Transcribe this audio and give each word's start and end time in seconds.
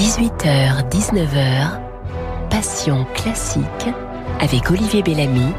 18h, 0.00 0.88
19h, 0.88 1.78
Passion 2.48 3.04
classique 3.14 3.66
avec 4.40 4.70
Olivier 4.70 5.02
Bellamy 5.02 5.52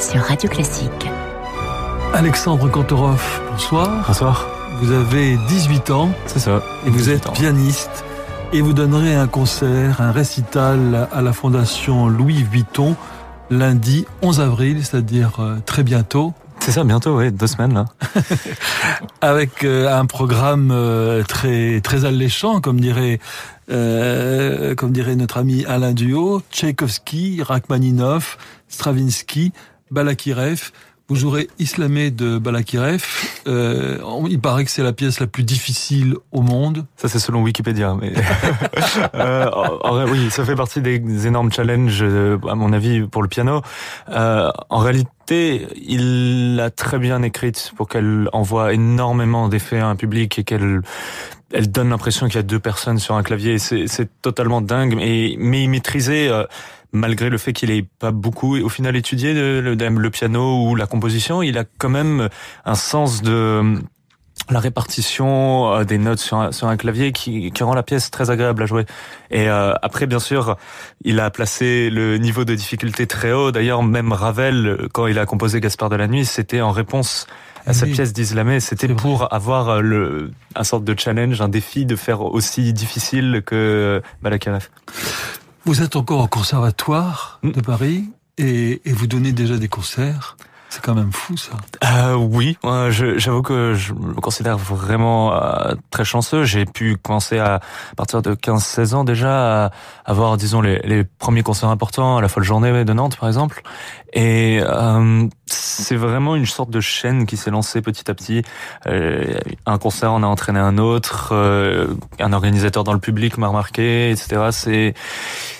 sur 0.00 0.20
Radio 0.20 0.50
Classique. 0.50 1.08
Alexandre 2.12 2.68
Kantorov, 2.68 3.22
bonsoir. 3.52 4.04
Bonsoir. 4.08 4.48
Vous 4.80 4.90
avez 4.90 5.36
18 5.46 5.90
ans. 5.92 6.10
C'est 6.26 6.40
ça. 6.40 6.60
Et 6.84 6.90
vous 6.90 7.08
êtes 7.08 7.30
pianiste. 7.34 8.04
Et 8.52 8.62
vous 8.62 8.72
donnerez 8.72 9.14
un 9.14 9.28
concert, 9.28 10.00
un 10.00 10.10
récital 10.10 11.08
à 11.12 11.22
la 11.22 11.32
Fondation 11.32 12.08
Louis 12.08 12.42
Vuitton 12.42 12.96
lundi 13.48 14.06
11 14.22 14.40
avril, 14.40 14.84
c'est-à-dire 14.84 15.38
euh, 15.38 15.58
très 15.64 15.84
bientôt. 15.84 16.32
C'est 16.64 16.72
ça, 16.72 16.82
bientôt, 16.82 17.18
oui, 17.18 17.30
deux 17.30 17.46
semaines 17.46 17.74
là. 17.74 17.84
Avec 19.20 19.64
euh, 19.64 19.94
un 19.94 20.06
programme 20.06 20.70
euh, 20.72 21.22
très 21.22 21.82
très 21.82 22.06
alléchant, 22.06 22.62
comme 22.62 22.80
dirait 22.80 23.20
euh, 23.70 24.74
comme 24.74 24.90
dirait 24.90 25.14
notre 25.14 25.36
ami 25.36 25.66
Alain 25.66 25.92
Duo, 25.92 26.40
Tchaïkovski, 26.50 27.42
Rachmaninov, 27.42 28.38
Stravinsky, 28.68 29.52
Balakirev. 29.90 30.70
Vous 31.08 31.16
jouerez 31.16 31.48
Islamé 31.58 32.10
de 32.10 32.38
Balakirev. 32.38 33.04
Euh, 33.46 33.98
il 34.30 34.40
paraît 34.40 34.64
que 34.64 34.70
c'est 34.70 34.82
la 34.82 34.94
pièce 34.94 35.20
la 35.20 35.26
plus 35.26 35.42
difficile 35.42 36.16
au 36.32 36.40
monde. 36.40 36.86
Ça, 36.96 37.08
c'est 37.08 37.18
selon 37.18 37.42
Wikipédia. 37.42 37.94
Mais 38.00 38.14
euh, 39.14 39.50
oui, 40.10 40.30
ça 40.30 40.46
fait 40.46 40.54
partie 40.54 40.80
des 40.80 41.26
énormes 41.26 41.52
challenges, 41.52 42.02
euh, 42.02 42.38
à 42.48 42.54
mon 42.54 42.72
avis, 42.72 43.02
pour 43.02 43.22
le 43.22 43.28
piano. 43.28 43.60
Euh, 44.08 44.50
en 44.70 44.78
réalité, 44.78 45.66
il 45.76 46.56
l'a 46.56 46.70
très 46.70 46.98
bien 46.98 47.22
écrite 47.22 47.72
pour 47.76 47.86
qu'elle 47.86 48.30
envoie 48.32 48.72
énormément 48.72 49.48
d'effets 49.48 49.80
à 49.80 49.88
un 49.88 49.96
public 49.96 50.38
et 50.38 50.44
qu'elle 50.44 50.80
elle 51.54 51.70
donne 51.70 51.90
l'impression 51.90 52.26
qu'il 52.26 52.36
y 52.36 52.38
a 52.38 52.42
deux 52.42 52.58
personnes 52.58 52.98
sur 52.98 53.14
un 53.14 53.22
clavier. 53.22 53.58
C'est 53.58 54.08
totalement 54.20 54.60
dingue. 54.60 54.96
Mais, 54.96 55.36
mais 55.38 55.62
il 55.64 55.68
maîtrisait 55.68 56.28
euh, 56.28 56.44
malgré 56.94 57.28
le 57.28 57.36
fait 57.36 57.52
qu'il 57.52 57.70
ait 57.70 57.86
pas 57.98 58.12
beaucoup 58.12 58.56
au 58.56 58.68
final 58.68 58.96
étudié 58.96 59.34
le, 59.34 59.60
le, 59.60 60.10
piano 60.10 60.64
ou 60.64 60.74
la 60.76 60.86
composition, 60.86 61.42
il 61.42 61.58
a 61.58 61.64
quand 61.78 61.90
même 61.90 62.28
un 62.64 62.74
sens 62.74 63.20
de 63.20 63.76
la 64.50 64.60
répartition 64.60 65.72
euh, 65.72 65.84
des 65.84 65.98
notes 65.98 66.18
sur 66.18 66.38
un, 66.38 66.52
sur 66.52 66.68
un 66.68 66.76
clavier 66.76 67.12
qui, 67.12 67.50
qui, 67.50 67.62
rend 67.62 67.74
la 67.74 67.82
pièce 67.82 68.10
très 68.10 68.30
agréable 68.30 68.62
à 68.62 68.66
jouer. 68.66 68.84
Et 69.30 69.48
euh, 69.48 69.72
après, 69.82 70.06
bien 70.06 70.18
sûr, 70.18 70.56
il 71.02 71.20
a 71.20 71.30
placé 71.30 71.90
le 71.90 72.18
niveau 72.18 72.44
de 72.44 72.54
difficulté 72.54 73.06
très 73.06 73.32
haut. 73.32 73.52
D'ailleurs, 73.52 73.82
même 73.82 74.12
Ravel, 74.12 74.88
quand 74.92 75.06
il 75.06 75.18
a 75.18 75.26
composé 75.26 75.60
Gaspard 75.60 75.88
de 75.88 75.96
la 75.96 76.08
Nuit, 76.08 76.26
c'était 76.26 76.60
en 76.60 76.72
réponse 76.72 77.26
à 77.66 77.72
sa 77.72 77.86
pièce 77.86 78.12
d'Islamé. 78.12 78.60
C'était 78.60 78.88
pour 78.88 79.32
avoir 79.32 79.80
le, 79.80 80.30
un 80.54 80.64
sorte 80.64 80.84
de 80.84 80.94
challenge, 80.98 81.40
un 81.40 81.48
défi 81.48 81.86
de 81.86 81.96
faire 81.96 82.20
aussi 82.20 82.74
difficile 82.74 83.42
que 83.44 84.02
Balakirev. 84.22 84.68
Vous 85.66 85.80
êtes 85.80 85.96
encore 85.96 86.20
au 86.20 86.28
conservatoire 86.28 87.40
de 87.42 87.60
Paris 87.62 88.10
et, 88.36 88.82
et 88.84 88.92
vous 88.92 89.06
donnez 89.06 89.32
déjà 89.32 89.56
des 89.56 89.68
concerts. 89.68 90.36
C'est 90.74 90.82
quand 90.82 90.96
même 90.96 91.12
fou 91.12 91.36
ça. 91.36 91.52
Euh, 91.84 92.14
oui, 92.14 92.58
j'avoue 92.90 93.42
que 93.42 93.74
je 93.74 93.92
me 93.92 94.14
considère 94.14 94.58
vraiment 94.58 95.32
euh, 95.32 95.74
très 95.90 96.04
chanceux. 96.04 96.42
J'ai 96.42 96.64
pu 96.64 96.96
commencer 96.96 97.38
à, 97.38 97.60
partir 97.96 98.22
de 98.22 98.34
15-16 98.34 98.94
ans 98.96 99.04
déjà 99.04 99.66
à 99.66 99.70
avoir, 100.04 100.36
disons, 100.36 100.60
les, 100.60 100.80
les, 100.80 101.04
premiers 101.04 101.44
concerts 101.44 101.68
importants 101.68 102.16
à 102.16 102.20
la 102.20 102.26
folle 102.26 102.42
journée 102.42 102.84
de 102.84 102.92
Nantes 102.92 103.16
par 103.16 103.28
exemple. 103.28 103.62
Et 104.14 104.60
euh, 104.62 105.26
c'est 105.46 105.96
vraiment 105.96 106.36
une 106.36 106.46
sorte 106.46 106.70
de 106.70 106.80
chaîne 106.80 107.26
qui 107.26 107.36
s'est 107.36 107.50
lancée 107.50 107.82
petit 107.82 108.08
à 108.08 108.14
petit. 108.14 108.42
Euh, 108.86 109.38
un 109.66 109.76
concert 109.78 110.12
en 110.12 110.22
a 110.22 110.26
entraîné 110.26 110.60
un 110.60 110.78
autre, 110.78 111.30
euh, 111.32 111.88
un 112.20 112.32
organisateur 112.32 112.84
dans 112.84 112.92
le 112.92 113.00
public 113.00 113.38
m'a 113.38 113.48
remarqué, 113.48 114.12
etc. 114.12 114.50
C'est 114.52 114.94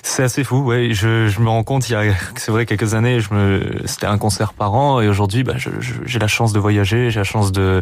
c'est 0.04 0.22
assez 0.22 0.44
fou. 0.44 0.58
Ouais, 0.58 0.90
je, 0.92 1.26
je 1.26 1.40
me 1.40 1.48
rends 1.48 1.64
compte 1.64 1.88
il 1.88 1.92
y 1.92 1.96
a 1.96 2.14
c'est 2.36 2.52
vrai 2.52 2.64
quelques 2.64 2.94
années, 2.94 3.18
je 3.18 3.34
me 3.34 3.82
c'était 3.86 4.06
un 4.06 4.18
concert 4.18 4.52
par 4.52 4.74
an 4.74 5.00
et 5.04 5.08
aujourd'hui, 5.08 5.44
bah, 5.44 5.54
j'ai 5.58 6.18
la 6.18 6.28
chance 6.28 6.52
de 6.52 6.58
voyager, 6.58 7.10
j'ai 7.10 7.20
la 7.20 7.24
chance 7.24 7.52
de 7.52 7.80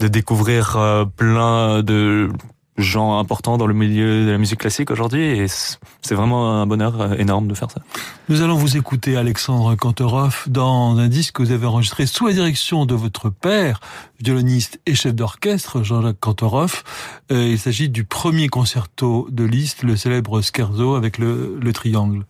de 0.00 0.08
découvrir 0.08 0.76
euh, 0.76 1.04
plein 1.04 1.82
de 1.82 2.30
gens 2.78 3.18
importants 3.18 3.58
dans 3.58 3.66
le 3.66 3.74
milieu 3.74 4.24
de 4.24 4.30
la 4.30 4.38
musique 4.38 4.60
classique 4.60 4.90
aujourd'hui 4.90 5.22
et 5.22 5.46
c'est 5.48 6.14
vraiment 6.14 6.60
un 6.60 6.66
bonheur 6.66 7.00
euh, 7.00 7.14
énorme 7.18 7.48
de 7.48 7.54
faire 7.54 7.70
ça. 7.70 7.80
Nous 8.28 8.40
allons 8.42 8.56
vous 8.56 8.76
écouter 8.76 9.16
Alexandre 9.16 9.74
Kantorov 9.74 10.44
dans 10.46 10.96
un 10.96 11.08
disque 11.08 11.36
que 11.36 11.42
vous 11.42 11.50
avez 11.50 11.66
enregistré 11.66 12.06
sous 12.06 12.28
la 12.28 12.32
direction 12.32 12.86
de 12.86 12.94
votre 12.94 13.30
père, 13.30 13.80
violoniste 14.22 14.80
et 14.86 14.94
chef 14.94 15.14
d'orchestre 15.14 15.82
Jean-Jacques 15.82 16.20
Kantorov. 16.20 16.84
Euh, 17.32 17.48
il 17.48 17.58
s'agit 17.58 17.88
du 17.88 18.04
premier 18.04 18.48
concerto 18.48 19.26
de 19.30 19.44
Liszt, 19.44 19.82
le 19.82 19.96
célèbre 19.96 20.40
scherzo 20.40 20.94
avec 20.94 21.18
le, 21.18 21.58
le 21.60 21.72
triangle. 21.72 22.24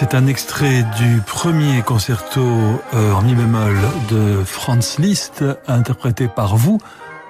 C'est 0.00 0.14
un 0.14 0.28
extrait 0.28 0.84
du 0.96 1.20
premier 1.26 1.82
concerto 1.82 2.40
euh, 2.40 3.12
en 3.14 3.20
mi 3.20 3.34
bémol 3.34 3.76
de 4.08 4.44
Franz 4.44 5.02
Liszt, 5.02 5.44
interprété 5.66 6.28
par 6.28 6.56
vous, 6.56 6.78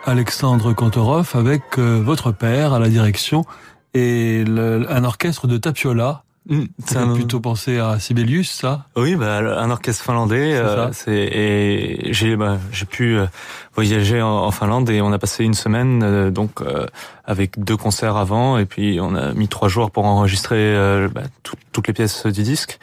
Alexandre 0.04 0.74
Kantorov, 0.74 1.30
avec 1.32 1.62
euh, 1.78 1.98
votre 2.04 2.30
père 2.30 2.74
à 2.74 2.78
la 2.78 2.90
direction 2.90 3.46
et 3.94 4.44
un 4.46 5.04
orchestre 5.04 5.46
de 5.46 5.56
Tapiola. 5.56 6.24
Mm, 6.48 6.64
ça 6.84 7.02
un... 7.02 7.14
plutôt 7.14 7.40
pensé 7.40 7.78
à 7.78 7.98
Sibelius, 7.98 8.50
ça. 8.50 8.86
Oui, 8.96 9.16
bah, 9.16 9.38
un 9.38 9.70
orchestre 9.70 10.04
finlandais. 10.04 10.54
Euh, 10.54 10.90
et 11.06 12.08
j'ai 12.12 12.36
bah, 12.36 12.58
j'ai 12.72 12.86
pu 12.86 13.18
voyager 13.78 14.20
en, 14.20 14.50
Finlande 14.50 14.90
et 14.90 15.00
on 15.00 15.12
a 15.12 15.20
passé 15.20 15.44
une 15.44 15.54
semaine 15.54 16.02
euh, 16.02 16.30
donc 16.32 16.62
euh, 16.62 16.86
avec 17.24 17.62
deux 17.62 17.76
concerts 17.76 18.16
avant 18.16 18.58
et 18.58 18.64
puis 18.64 18.98
on 19.00 19.14
a 19.14 19.32
mis 19.34 19.46
trois 19.46 19.68
jours 19.68 19.92
pour 19.92 20.04
enregistrer 20.04 20.56
euh, 20.56 21.08
bah, 21.08 21.22
toutes 21.72 21.86
les 21.86 21.92
pièces 21.92 22.26
du 22.26 22.42
disque. 22.42 22.80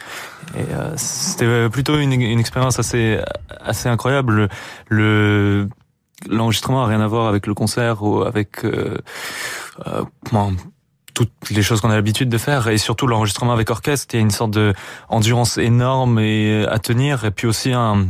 Et 0.57 0.63
c'était 0.95 1.69
plutôt 1.69 1.97
une, 1.97 2.13
une, 2.13 2.39
expérience 2.39 2.79
assez 2.79 3.19
assez 3.49 3.89
incroyable. 3.89 4.47
Le 4.87 5.67
l'enregistrement 6.29 6.83
a 6.83 6.87
rien 6.87 7.01
à 7.01 7.07
voir 7.07 7.27
avec 7.27 7.45
le 7.45 7.53
concert 7.53 8.01
ou 8.01 8.21
avec 8.21 8.63
euh, 8.63 8.97
toutes 11.15 11.31
les 11.49 11.63
choses 11.63 11.81
qu'on 11.81 11.89
a 11.89 11.95
l'habitude 11.95 12.29
de 12.29 12.37
faire 12.37 12.67
et 12.67 12.77
surtout 12.77 13.07
l'enregistrement 13.07 13.53
avec 13.53 13.71
orchestre, 13.71 14.13
il 14.13 14.17
y 14.17 14.19
a 14.19 14.21
une 14.21 14.31
sorte 14.31 14.51
de 14.51 14.73
endurance 15.09 15.57
énorme 15.57 16.19
et 16.19 16.65
à 16.69 16.77
tenir 16.77 17.25
et 17.25 17.31
puis 17.31 17.47
aussi 17.47 17.71
un 17.71 18.07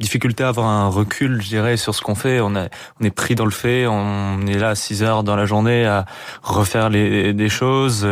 difficulté 0.00 0.42
à 0.42 0.48
avoir 0.48 0.66
un 0.66 0.88
recul, 0.88 1.40
je 1.40 1.48
dirais, 1.48 1.76
sur 1.76 1.94
ce 1.94 2.02
qu'on 2.02 2.16
fait. 2.16 2.40
On, 2.40 2.56
a, 2.56 2.66
on 3.00 3.04
est 3.04 3.10
pris 3.10 3.36
dans 3.36 3.44
le 3.44 3.52
fait, 3.52 3.86
on 3.86 4.44
est 4.46 4.58
là 4.58 4.70
à 4.70 4.74
6 4.74 5.04
heures 5.04 5.22
dans 5.22 5.36
la 5.36 5.46
journée 5.46 5.86
à 5.86 6.04
refaire 6.42 6.90
les, 6.90 7.32
des 7.32 7.48
choses. 7.48 8.06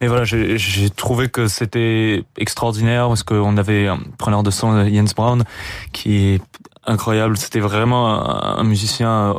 Mais 0.00 0.08
voilà, 0.08 0.24
j'ai 0.24 0.90
trouvé 0.90 1.28
que 1.28 1.46
c'était 1.46 2.24
extraordinaire 2.38 3.08
parce 3.08 3.22
qu'on 3.22 3.56
avait 3.58 3.88
un 3.88 3.98
preneur 4.18 4.42
de 4.42 4.50
son, 4.50 4.88
Jens 4.88 5.14
Brown, 5.14 5.44
qui 5.92 6.16
est 6.16 6.42
incroyable. 6.86 7.36
C'était 7.36 7.60
vraiment 7.60 8.58
un 8.58 8.64
musicien 8.64 9.36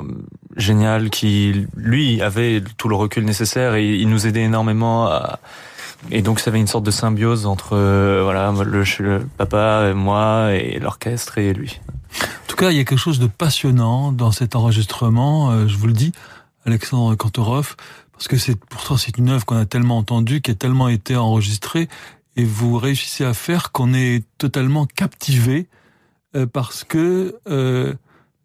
génial 0.56 1.10
qui, 1.10 1.68
lui, 1.76 2.22
avait 2.22 2.64
tout 2.78 2.90
le 2.90 2.96
recul 2.96 3.26
nécessaire 3.26 3.76
et 3.76 3.96
il 3.96 4.10
nous 4.10 4.28
aidait 4.28 4.44
énormément 4.44 5.08
à... 5.08 5.40
Et 6.12 6.22
donc 6.22 6.40
ça 6.40 6.52
avait 6.52 6.60
une 6.60 6.68
sorte 6.68 6.84
de 6.84 6.92
symbiose 6.92 7.46
entre 7.46 7.74
euh, 7.74 8.22
voilà 8.24 8.52
le, 8.52 8.84
le, 9.00 9.28
papa, 9.38 9.88
et 9.90 9.94
moi 9.94 10.54
et 10.54 10.78
l'orchestre 10.80 11.38
et 11.40 11.54
lui. 11.54 11.80
En 12.22 12.48
tout 12.48 12.56
cas, 12.56 12.70
il 12.72 12.78
y 12.78 12.80
a 12.80 12.84
quelque 12.84 13.00
chose 13.00 13.20
de 13.20 13.28
passionnant 13.28 14.12
dans 14.12 14.32
cet 14.32 14.56
enregistrement. 14.56 15.52
Euh, 15.52 15.68
je 15.68 15.78
vous 15.78 15.88
le 15.88 15.94
dis, 15.94 16.12
Alexandre 16.66 17.16
Kantorov, 17.16 17.76
parce 18.12 18.28
que 18.28 18.38
c'est 18.38 18.56
pourtant 18.56 18.98
c'est 18.98 19.18
une 19.18 19.30
œuvre 19.30 19.46
qu'on 19.46 19.58
a 19.58 19.66
tellement 19.66 19.98
entendue, 19.98 20.42
qui 20.42 20.52
a 20.52 20.56
tellement 20.56 20.90
été 20.90 21.16
enregistrée, 21.16 21.90
et 22.36 22.44
vous 22.44 22.78
réussissez 22.78 23.26
à 23.26 23.34
faire 23.34 23.72
qu'on 23.72 23.94
est 23.94 24.24
totalement 24.38 24.86
captivé 24.86 25.68
euh, 26.36 26.46
parce 26.46 26.84
que 26.84 27.40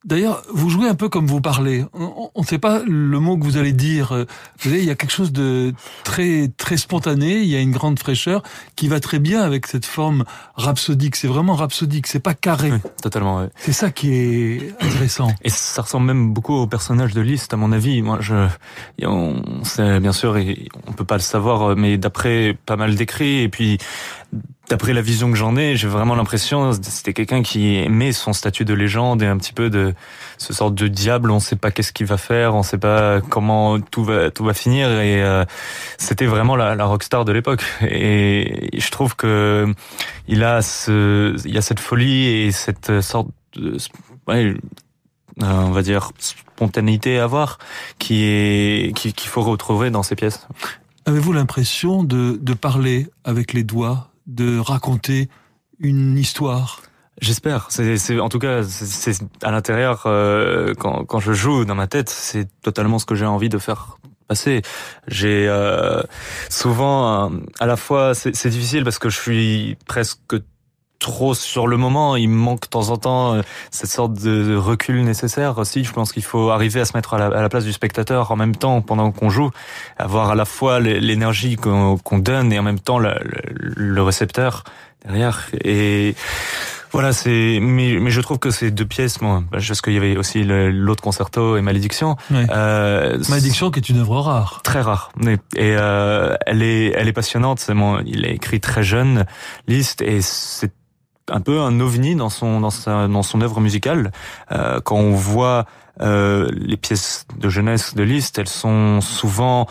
D'ailleurs, 0.05 0.43
vous 0.53 0.71
jouez 0.71 0.89
un 0.89 0.95
peu 0.95 1.09
comme 1.09 1.27
vous 1.27 1.43
parlez. 1.43 1.85
On 1.93 2.31
ne 2.41 2.45
sait 2.45 2.59
pas 2.59 2.81
le 2.87 3.21
mot 3.21 3.37
que 3.37 3.45
vous 3.45 3.59
allez 3.59 3.73
dire. 3.73 4.15
Vous 4.15 4.71
voyez, 4.71 4.83
il 4.83 4.89
y 4.89 4.91
a 4.91 4.95
quelque 4.95 5.13
chose 5.13 5.31
de 5.31 5.75
très 6.05 6.49
très 6.57 6.79
spontané. 6.79 7.41
Il 7.41 7.49
y 7.49 7.57
a 7.57 7.61
une 7.61 7.71
grande 7.71 7.99
fraîcheur 7.99 8.43
qui 8.77 8.89
va 8.89 8.99
très 9.01 9.19
bien 9.19 9.43
avec 9.43 9.67
cette 9.67 9.85
forme 9.85 10.25
rhapsodique. 10.57 11.17
C'est 11.17 11.29
vraiment 11.29 11.55
rhapsodique. 11.55 12.07
C'est 12.07 12.21
pas 12.21 12.35
carré. 12.35 12.73
totalement. 13.03 13.47
C'est 13.57 13.73
ça 13.73 13.91
qui 13.91 14.15
est 14.15 14.75
intéressant. 14.81 15.33
Et 15.43 15.51
ça 15.51 15.83
ressemble 15.83 16.07
même 16.07 16.33
beaucoup 16.33 16.55
au 16.55 16.67
personnage 16.67 17.13
de 17.13 17.21
Liszt, 17.21 17.53
à 17.53 17.57
mon 17.59 17.71
avis. 17.71 18.01
Moi, 18.01 18.19
je, 18.21 18.49
on 19.03 19.65
sait 19.65 20.01
bien 20.01 20.13
sûr, 20.13 20.37
on 20.87 20.93
peut 20.93 21.05
pas 21.05 21.17
le 21.17 21.23
savoir, 21.23 21.77
mais 21.77 21.99
d'après 21.99 22.57
pas 22.65 22.77
mal 22.77 22.95
d'écrits 22.95 23.41
et 23.41 23.49
puis 23.49 23.79
d'après 24.71 24.93
la 24.93 25.03
vision 25.03 25.31
que 25.31 25.37
j'en 25.37 25.57
ai, 25.57 25.75
j'ai 25.75 25.89
vraiment 25.89 26.15
l'impression 26.15 26.73
c'était 26.73 27.13
quelqu'un 27.13 27.43
qui 27.43 27.77
aimait 27.77 28.13
son 28.13 28.33
statut 28.33 28.65
de 28.65 28.73
légende 28.73 29.21
et 29.23 29.27
un 29.27 29.37
petit 29.37 29.53
peu 29.53 29.69
de 29.69 29.95
ce 30.39 30.53
sort 30.53 30.71
de 30.71 30.87
diable. 30.87 31.31
On 31.31 31.41
sait 31.41 31.57
pas 31.57 31.73
qu'est-ce 31.73 31.93
qu'il 31.93 32.07
va 32.07 32.17
faire, 32.17 32.55
on 32.55 32.63
sait 32.63 32.79
pas 32.79 33.21
comment 33.21 33.81
tout 33.81 34.05
va 34.05 34.31
tout 34.31 34.45
va 34.45 34.55
finir. 34.55 34.89
Et 35.01 35.23
euh, 35.23 35.45
c'était 35.99 36.27
vraiment 36.27 36.55
la, 36.55 36.85
rockstar 36.85 37.25
de 37.25 37.33
l'époque. 37.33 37.65
Et, 37.83 38.71
je 38.79 38.91
trouve 38.91 39.17
que 39.17 39.75
il 40.29 40.45
a 40.45 40.63
ce, 40.63 41.37
il 41.45 41.53
y 41.53 41.59
a 41.59 41.63
cette 41.63 41.81
folie 41.81 42.27
et 42.27 42.53
cette 42.53 43.01
sorte 43.01 43.29
de, 43.55 43.77
ouais, 44.29 44.55
on 45.43 45.71
va 45.71 45.83
dire 45.83 46.13
spontanéité 46.19 47.19
à 47.19 47.25
avoir 47.25 47.59
qui 47.99 48.23
est 48.23 48.95
qu'il 48.95 49.29
faut 49.29 49.43
retrouver 49.43 49.91
dans 49.91 50.05
ces 50.05 50.15
pièces. 50.15 50.47
Avez-vous 51.07 51.33
l'impression 51.33 52.05
de, 52.05 52.39
de 52.41 52.55
parler 52.55 53.09
avec 53.25 53.53
les 53.53 53.65
doigts 53.65 54.10
de 54.31 54.59
raconter 54.59 55.29
une 55.79 56.17
histoire 56.19 56.83
J'espère. 57.21 57.67
C'est, 57.69 58.19
en 58.19 58.31
tout 58.31 58.39
cas, 58.39 58.63
c'est 58.63 59.13
à 59.43 59.51
l'intérieur 59.51 60.05
euh, 60.07 60.73
quand, 60.79 61.05
quand 61.05 61.21
je 61.21 61.35
joue 61.35 61.67
dans 61.67 61.75
ma 61.75 61.87
tête, 61.87 62.09
c'est 62.09 62.49
totalement 62.63 62.99
ce 62.99 63.05
que 63.05 63.15
j'ai 63.15 63.27
envie 63.27 63.51
de 63.51 63.59
faire 63.59 63.99
passer. 64.27 64.63
J'ai 65.07 65.47
euh, 65.47 66.03
souvent, 66.49 67.31
à 67.59 67.67
la 67.67 67.77
fois, 67.77 68.15
c'est 68.15 68.49
difficile 68.49 68.85
parce 68.85 68.99
que 68.99 69.11
je 69.11 69.21
suis 69.21 69.77
presque 69.87 70.37
trop 71.01 71.35
sur 71.35 71.67
le 71.67 71.77
moment. 71.77 72.15
Il 72.15 72.29
manque 72.29 72.63
de 72.63 72.69
temps 72.69 72.91
en 72.91 72.97
temps 72.97 73.35
euh, 73.35 73.43
cette 73.73 73.91
sorte 73.91 74.13
de 74.13 74.55
recul 74.55 75.03
nécessaire 75.03 75.59
aussi. 75.59 75.83
Je 75.83 75.93
pense 75.93 76.13
qu'il 76.13 76.23
faut 76.23 76.51
arriver 76.51 76.81
à 76.81 76.85
se 76.85 76.97
mettre 76.97 77.15
à 77.15 77.29
la, 77.29 77.49
place 77.49 77.65
du 77.65 77.73
spectateur 77.73 78.31
en 78.31 78.37
même 78.37 78.55
temps 78.55 78.81
pendant 78.81 79.11
qu'on 79.11 79.31
joue, 79.31 79.51
avoir 79.99 80.31
à 80.31 80.35
la 80.37 80.45
fois 80.45 80.79
l'énergie 80.79 81.57
qu'on 81.57 82.19
donne 82.19 82.53
et 82.53 82.59
en 82.59 82.63
même 82.63 82.79
temps 82.79 83.01
le, 83.01 83.15
le 83.51 84.03
récepteur 84.03 84.63
derrière. 85.05 85.49
Et 85.65 86.15
voilà, 86.93 87.13
c'est. 87.13 87.59
Mais, 87.61 87.99
mais 88.01 88.11
je 88.11 88.21
trouve 88.21 88.39
que 88.39 88.51
ces 88.51 88.71
deux 88.71 88.85
pièces, 88.85 89.21
moi, 89.21 89.45
parce 89.51 89.81
qu'il 89.81 89.93
y 89.93 89.97
avait 89.97 90.17
aussi 90.17 90.43
l'autre 90.45 91.03
concerto 91.03 91.57
et 91.57 91.63
Malédiction. 91.63 92.17
Euh, 92.33 93.19
Malédiction, 93.29 93.71
qui 93.71 93.79
est 93.79 93.89
une 93.89 94.01
œuvre 94.01 94.21
rare. 94.21 94.61
Très 94.65 94.81
rare. 94.81 95.13
Et 95.25 95.39
euh, 95.77 96.37
elle 96.47 96.63
est, 96.63 96.93
elle 96.97 97.09
est 97.09 97.13
passionnante. 97.13 97.69
Mon, 97.69 98.01
il 98.01 98.25
est 98.27 98.35
écrit 98.35 98.61
très 98.61 98.83
jeune, 98.83 99.25
Liszt, 99.69 100.03
et 100.03 100.21
c'est 100.21 100.73
un 101.31 101.41
peu 101.41 101.61
un 101.61 101.81
ovni 101.81 102.15
dans 102.15 102.31
son 102.31 102.61
dans 102.61 102.71
sa 102.71 103.09
dans 103.09 103.23
son 103.23 103.41
œuvre 103.41 103.61
musicale. 103.61 104.13
Euh, 104.53 104.81
quand 104.81 104.97
on 104.97 105.13
voit 105.13 105.67
euh, 106.01 106.49
les 106.53 106.77
pièces 106.77 107.27
de 107.39 107.49
jeunesse 107.49 107.95
de 107.95 108.03
Liszt, 108.03 108.39
elles 108.39 108.49
sont 108.49 109.01
souvent 109.01 109.67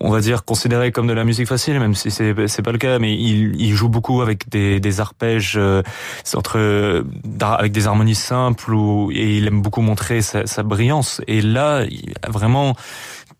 on, 0.00 0.10
va 0.10 0.20
dire 0.20 0.44
considérées 0.44 0.92
comme 0.92 1.06
de 1.06 1.12
la 1.12 1.24
musique 1.24 1.46
facile, 1.46 1.78
même 1.78 1.94
si 1.94 2.10
c'est 2.10 2.34
c'est 2.48 2.62
pas 2.62 2.72
le 2.72 2.78
cas. 2.78 2.98
Mais 2.98 3.14
il, 3.14 3.60
il 3.60 3.74
joue 3.74 3.88
beaucoup 3.88 4.22
avec 4.22 4.48
des, 4.48 4.80
des 4.80 5.00
arpèges 5.00 5.54
euh, 5.56 5.82
entre 6.34 7.04
avec 7.40 7.72
des 7.72 7.86
harmonies 7.86 8.14
simples 8.14 8.72
et 9.12 9.38
il 9.38 9.46
aime 9.46 9.62
beaucoup 9.62 9.82
montrer 9.82 10.22
sa, 10.22 10.46
sa 10.46 10.62
brillance. 10.62 11.20
Et 11.26 11.42
là, 11.42 11.84
il 11.84 12.14
vraiment 12.28 12.74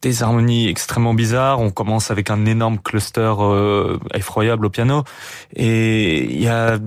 des 0.03 0.23
harmonies 0.23 0.69
extrêmement 0.69 1.15
bizarres. 1.15 1.61
On 1.61 1.71
commence 1.71 2.11
avec 2.11 2.31
un 2.31 2.47
énorme 2.47 2.79
cluster 2.79 3.35
euh, 3.39 3.99
effroyable 4.15 4.67
au 4.67 4.71
piano 4.71 5.05
et 5.55 6.25
il 6.25 6.41
y 6.41 6.49
a 6.49 6.79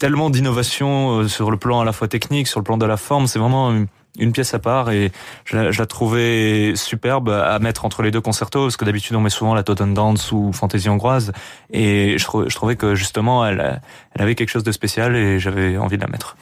tellement 0.00 0.30
d'innovation 0.30 1.20
euh, 1.20 1.28
sur 1.28 1.50
le 1.50 1.56
plan 1.56 1.80
à 1.80 1.84
la 1.84 1.92
fois 1.92 2.08
technique, 2.08 2.48
sur 2.48 2.60
le 2.60 2.64
plan 2.64 2.76
de 2.76 2.86
la 2.86 2.96
forme. 2.96 3.26
C'est 3.26 3.38
vraiment 3.38 3.72
une 4.18 4.32
pièce 4.32 4.54
à 4.54 4.58
part 4.58 4.90
et 4.90 5.12
je 5.44 5.56
la, 5.56 5.70
je 5.70 5.78
la, 5.78 5.86
trouvais 5.86 6.72
superbe 6.74 7.28
à 7.28 7.58
mettre 7.58 7.84
entre 7.84 8.02
les 8.02 8.10
deux 8.10 8.20
concertos 8.20 8.64
parce 8.64 8.76
que 8.76 8.84
d'habitude 8.84 9.16
on 9.16 9.20
met 9.20 9.30
souvent 9.30 9.54
la 9.54 9.62
Totten 9.62 9.94
Dance 9.94 10.32
ou 10.32 10.52
Fantaisie 10.52 10.88
hongroise 10.88 11.32
et 11.72 12.18
je, 12.18 12.26
je, 12.46 12.54
trouvais 12.54 12.76
que 12.76 12.94
justement 12.94 13.46
elle, 13.46 13.80
elle 14.14 14.22
avait 14.22 14.34
quelque 14.34 14.50
chose 14.50 14.64
de 14.64 14.72
spécial 14.72 15.16
et 15.16 15.38
j'avais 15.38 15.76
envie 15.76 15.96
de 15.96 16.02
la 16.02 16.08
mettre. 16.08 16.36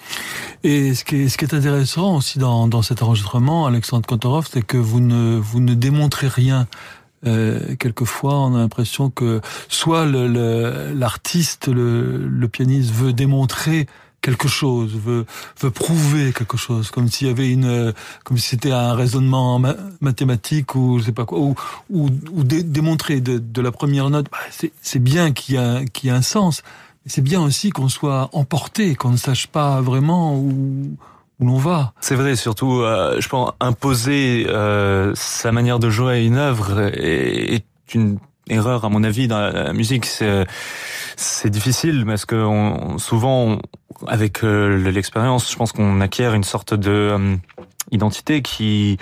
Et 0.62 0.94
ce 0.94 1.04
qui 1.04 1.22
est, 1.22 1.28
ce 1.28 1.36
qui 1.36 1.44
est 1.44 1.54
intéressant 1.54 2.16
aussi 2.16 2.38
dans, 2.38 2.68
dans 2.68 2.82
cet 2.82 3.02
enregistrement, 3.02 3.66
Alexandre 3.66 4.06
Kantorov, 4.06 4.48
c'est 4.50 4.62
que 4.62 4.78
vous 4.78 5.00
ne, 5.00 5.36
vous 5.36 5.60
ne 5.60 5.74
démontrez 5.74 6.28
rien. 6.28 6.66
Euh, 7.26 7.74
quelquefois, 7.76 8.38
on 8.40 8.54
a 8.54 8.58
l'impression 8.58 9.10
que 9.10 9.40
soit 9.68 10.06
l'artiste, 10.06 11.68
le, 11.68 12.18
le, 12.18 12.28
le, 12.28 12.48
pianiste 12.48 12.92
veut 12.92 13.12
démontrer 13.12 13.86
quelque 14.24 14.48
chose, 14.48 14.90
veut, 14.94 15.26
veut 15.60 15.70
prouver 15.70 16.32
quelque 16.32 16.56
chose, 16.56 16.90
comme 16.90 17.08
s'il 17.08 17.26
y 17.26 17.30
avait 17.30 17.50
une, 17.50 17.92
comme 18.24 18.38
si 18.38 18.48
c'était 18.48 18.72
un 18.72 18.94
raisonnement 18.94 19.60
mathématique 20.00 20.74
ou 20.74 20.98
je 20.98 21.04
sais 21.04 21.12
pas 21.12 21.26
quoi, 21.26 21.38
ou, 21.38 21.54
ou, 21.90 22.08
ou 22.32 22.42
démontrer 22.42 23.20
de, 23.20 23.38
de, 23.38 23.60
la 23.60 23.70
première 23.70 24.08
note, 24.08 24.26
bah, 24.32 24.38
c'est 24.80 24.98
bien 24.98 25.32
qu'il 25.32 25.56
y 25.56 25.58
a, 25.58 25.84
qu'il 25.84 26.08
y 26.08 26.10
a 26.10 26.16
un 26.16 26.22
sens, 26.22 26.62
c'est 27.04 27.20
bien 27.20 27.42
aussi 27.42 27.68
qu'on 27.68 27.90
soit 27.90 28.30
emporté, 28.32 28.94
qu'on 28.94 29.10
ne 29.10 29.18
sache 29.18 29.46
pas 29.46 29.82
vraiment 29.82 30.34
où, 30.36 30.96
où 31.38 31.46
l'on 31.46 31.58
va. 31.58 31.92
C'est 32.00 32.14
vrai, 32.14 32.34
surtout, 32.34 32.80
euh, 32.80 33.20
je 33.20 33.28
pense, 33.28 33.52
imposer 33.60 34.46
euh, 34.48 35.12
sa 35.14 35.52
manière 35.52 35.78
de 35.78 35.90
jouer 35.90 36.14
à 36.14 36.18
une 36.18 36.38
œuvre 36.38 36.80
est 36.94 37.66
une 37.92 38.18
erreur 38.48 38.84
à 38.84 38.88
mon 38.88 39.04
avis 39.04 39.28
dans 39.28 39.40
la 39.40 39.72
musique. 39.72 40.06
C'est 40.06 40.46
c'est 41.16 41.50
difficile 41.50 42.04
parce 42.06 42.24
que 42.24 42.36
on, 42.36 42.98
souvent, 42.98 43.58
avec 44.06 44.42
euh, 44.42 44.90
l'expérience, 44.90 45.50
je 45.50 45.56
pense 45.56 45.72
qu'on 45.72 46.00
acquiert 46.00 46.34
une 46.34 46.44
sorte 46.44 46.74
de 46.74 46.90
euh, 46.90 47.36
identité 47.90 48.42
qui 48.42 48.98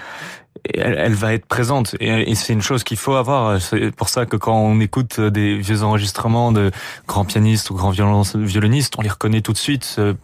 elle, 0.75 1.15
va 1.15 1.35
être 1.35 1.47
présente 1.47 1.97
et, 1.99 2.35
c'est 2.35 2.53
une 2.53 2.63
chose 2.63 2.85
qu'il 2.85 2.97
faut 2.97 3.15
avoir. 3.15 3.61
C'est 3.61 3.91
pour 3.91 4.09
ça 4.09 4.27
que 4.27 4.37
quand 4.37 4.57
on 4.57 4.79
écoute 4.81 5.21
des 5.21 5.57
vieux 5.57 5.83
enregistrements 5.83 6.53
de 6.53 6.71
grands 7.09 7.25
pianistes 7.25 7.71
ou 7.71 7.75
grands 7.75 7.91
violonistes, 7.91 8.95
on 8.99 9.03
les 9.03 9.09
reconnaît 9.09 9.41
tout 9.41 9.53
de 9.53 9.59
suite 9.59 9.97
euh, 9.99 10.15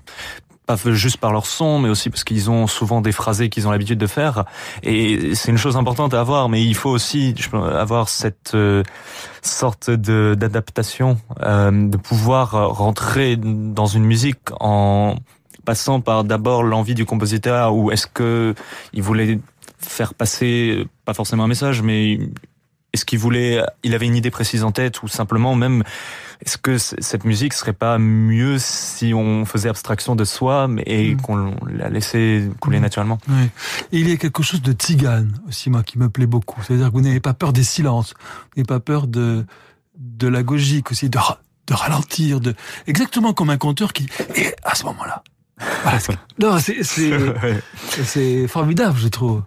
pas 0.69 0.77
juste 0.93 1.17
par 1.17 1.33
leur 1.33 1.47
son, 1.47 1.79
mais 1.79 1.89
aussi 1.89 2.11
parce 2.11 2.25
qu'ils 2.25 2.51
ont 2.51 2.67
souvent 2.67 3.01
des 3.01 3.11
phrasés 3.11 3.49
qu'ils 3.49 3.67
ont 3.67 3.71
l'habitude 3.71 3.99
de 3.99 4.07
faire. 4.07 4.45
Et 4.83 5.35
c'est 5.35 5.51
une 5.51 5.57
chose 5.57 5.79
importante 5.79 6.13
à 6.13 6.21
avoir, 6.21 6.51
mais 6.51 6.63
il 6.63 6.75
faut 6.75 6.91
aussi 6.91 7.35
avoir 7.55 8.11
cette 8.11 8.53
euh, 8.55 8.83
sorte 9.41 9.91
de 9.91 10.37
d'adaptation, 10.39 11.19
euh, 11.43 11.89
de 11.89 11.97
pouvoir 11.97 12.51
rentrer 12.77 13.37
dans 13.39 13.87
une 13.87 14.05
musique 14.05 14.51
en 14.61 15.17
passant 15.65 16.03
par 16.03 16.23
d'abord 16.25 16.63
l'envie 16.63 16.95
du 16.95 17.07
compositeur, 17.07 17.75
ou 17.75 17.91
est-ce 17.91 18.07
que 18.07 18.55
il 18.93 19.03
voulait 19.03 19.41
faire 19.79 20.13
passer 20.13 20.87
pas 21.07 21.15
forcément 21.15 21.45
un 21.45 21.49
message, 21.49 21.81
mais 21.81 22.19
est-ce 22.93 23.07
qu'il 23.07 23.19
voulait, 23.19 23.63
il 23.85 23.95
avait 23.95 24.07
une 24.07 24.17
idée 24.17 24.31
précise 24.31 24.65
en 24.65 24.73
tête, 24.73 25.03
ou 25.03 25.09
simplement 25.09 25.55
même 25.55 25.83
est-ce 26.41 26.57
que 26.57 26.79
cette 26.79 27.25
musique 27.25 27.53
serait 27.53 27.73
pas 27.73 27.99
mieux 27.99 28.59
si 28.59 29.13
on 29.13 29.45
faisait 29.45 29.69
abstraction 29.69 30.15
de 30.15 30.25
soi 30.25 30.69
et 30.87 31.15
mm. 31.15 31.21
qu'on 31.21 31.57
la 31.67 31.89
laissait 31.89 32.49
couler 32.61 32.79
mm. 32.79 32.83
naturellement? 32.83 33.19
Oui. 33.29 33.51
Et 33.93 34.01
il 34.01 34.09
y 34.09 34.13
a 34.13 34.17
quelque 34.17 34.43
chose 34.43 34.63
de 34.63 34.73
tzigane 34.73 35.41
aussi, 35.49 35.69
moi, 35.71 35.83
qui 35.83 35.99
me 35.99 36.09
plaît 36.09 36.27
beaucoup. 36.27 36.63
C'est-à-dire 36.63 36.89
que 36.89 36.93
vous 36.93 37.01
n'avez 37.01 37.21
pas 37.21 37.35
peur 37.35 37.53
des 37.53 37.65
silences, 37.65 38.15
vous 38.19 38.59
n'avez 38.61 38.67
pas 38.67 38.81
peur 38.81 39.07
de 39.07 39.45
de 39.99 40.29
la 40.29 40.45
gogique 40.45 40.93
aussi, 40.93 41.11
de, 41.11 41.19
de 41.67 41.75
ralentir, 41.75 42.41
de 42.41 42.55
exactement 42.87 43.33
comme 43.33 43.51
un 43.51 43.59
conteur 43.59 43.93
qui 43.93 44.07
et 44.37 44.55
à 44.63 44.77
ce 44.77 44.85
moment-là. 44.85 45.25
non, 46.39 46.59
c'est 46.61 46.85
c'est 46.85 48.47
formidable, 48.47 48.97
je 48.99 49.09
trouve. 49.09 49.43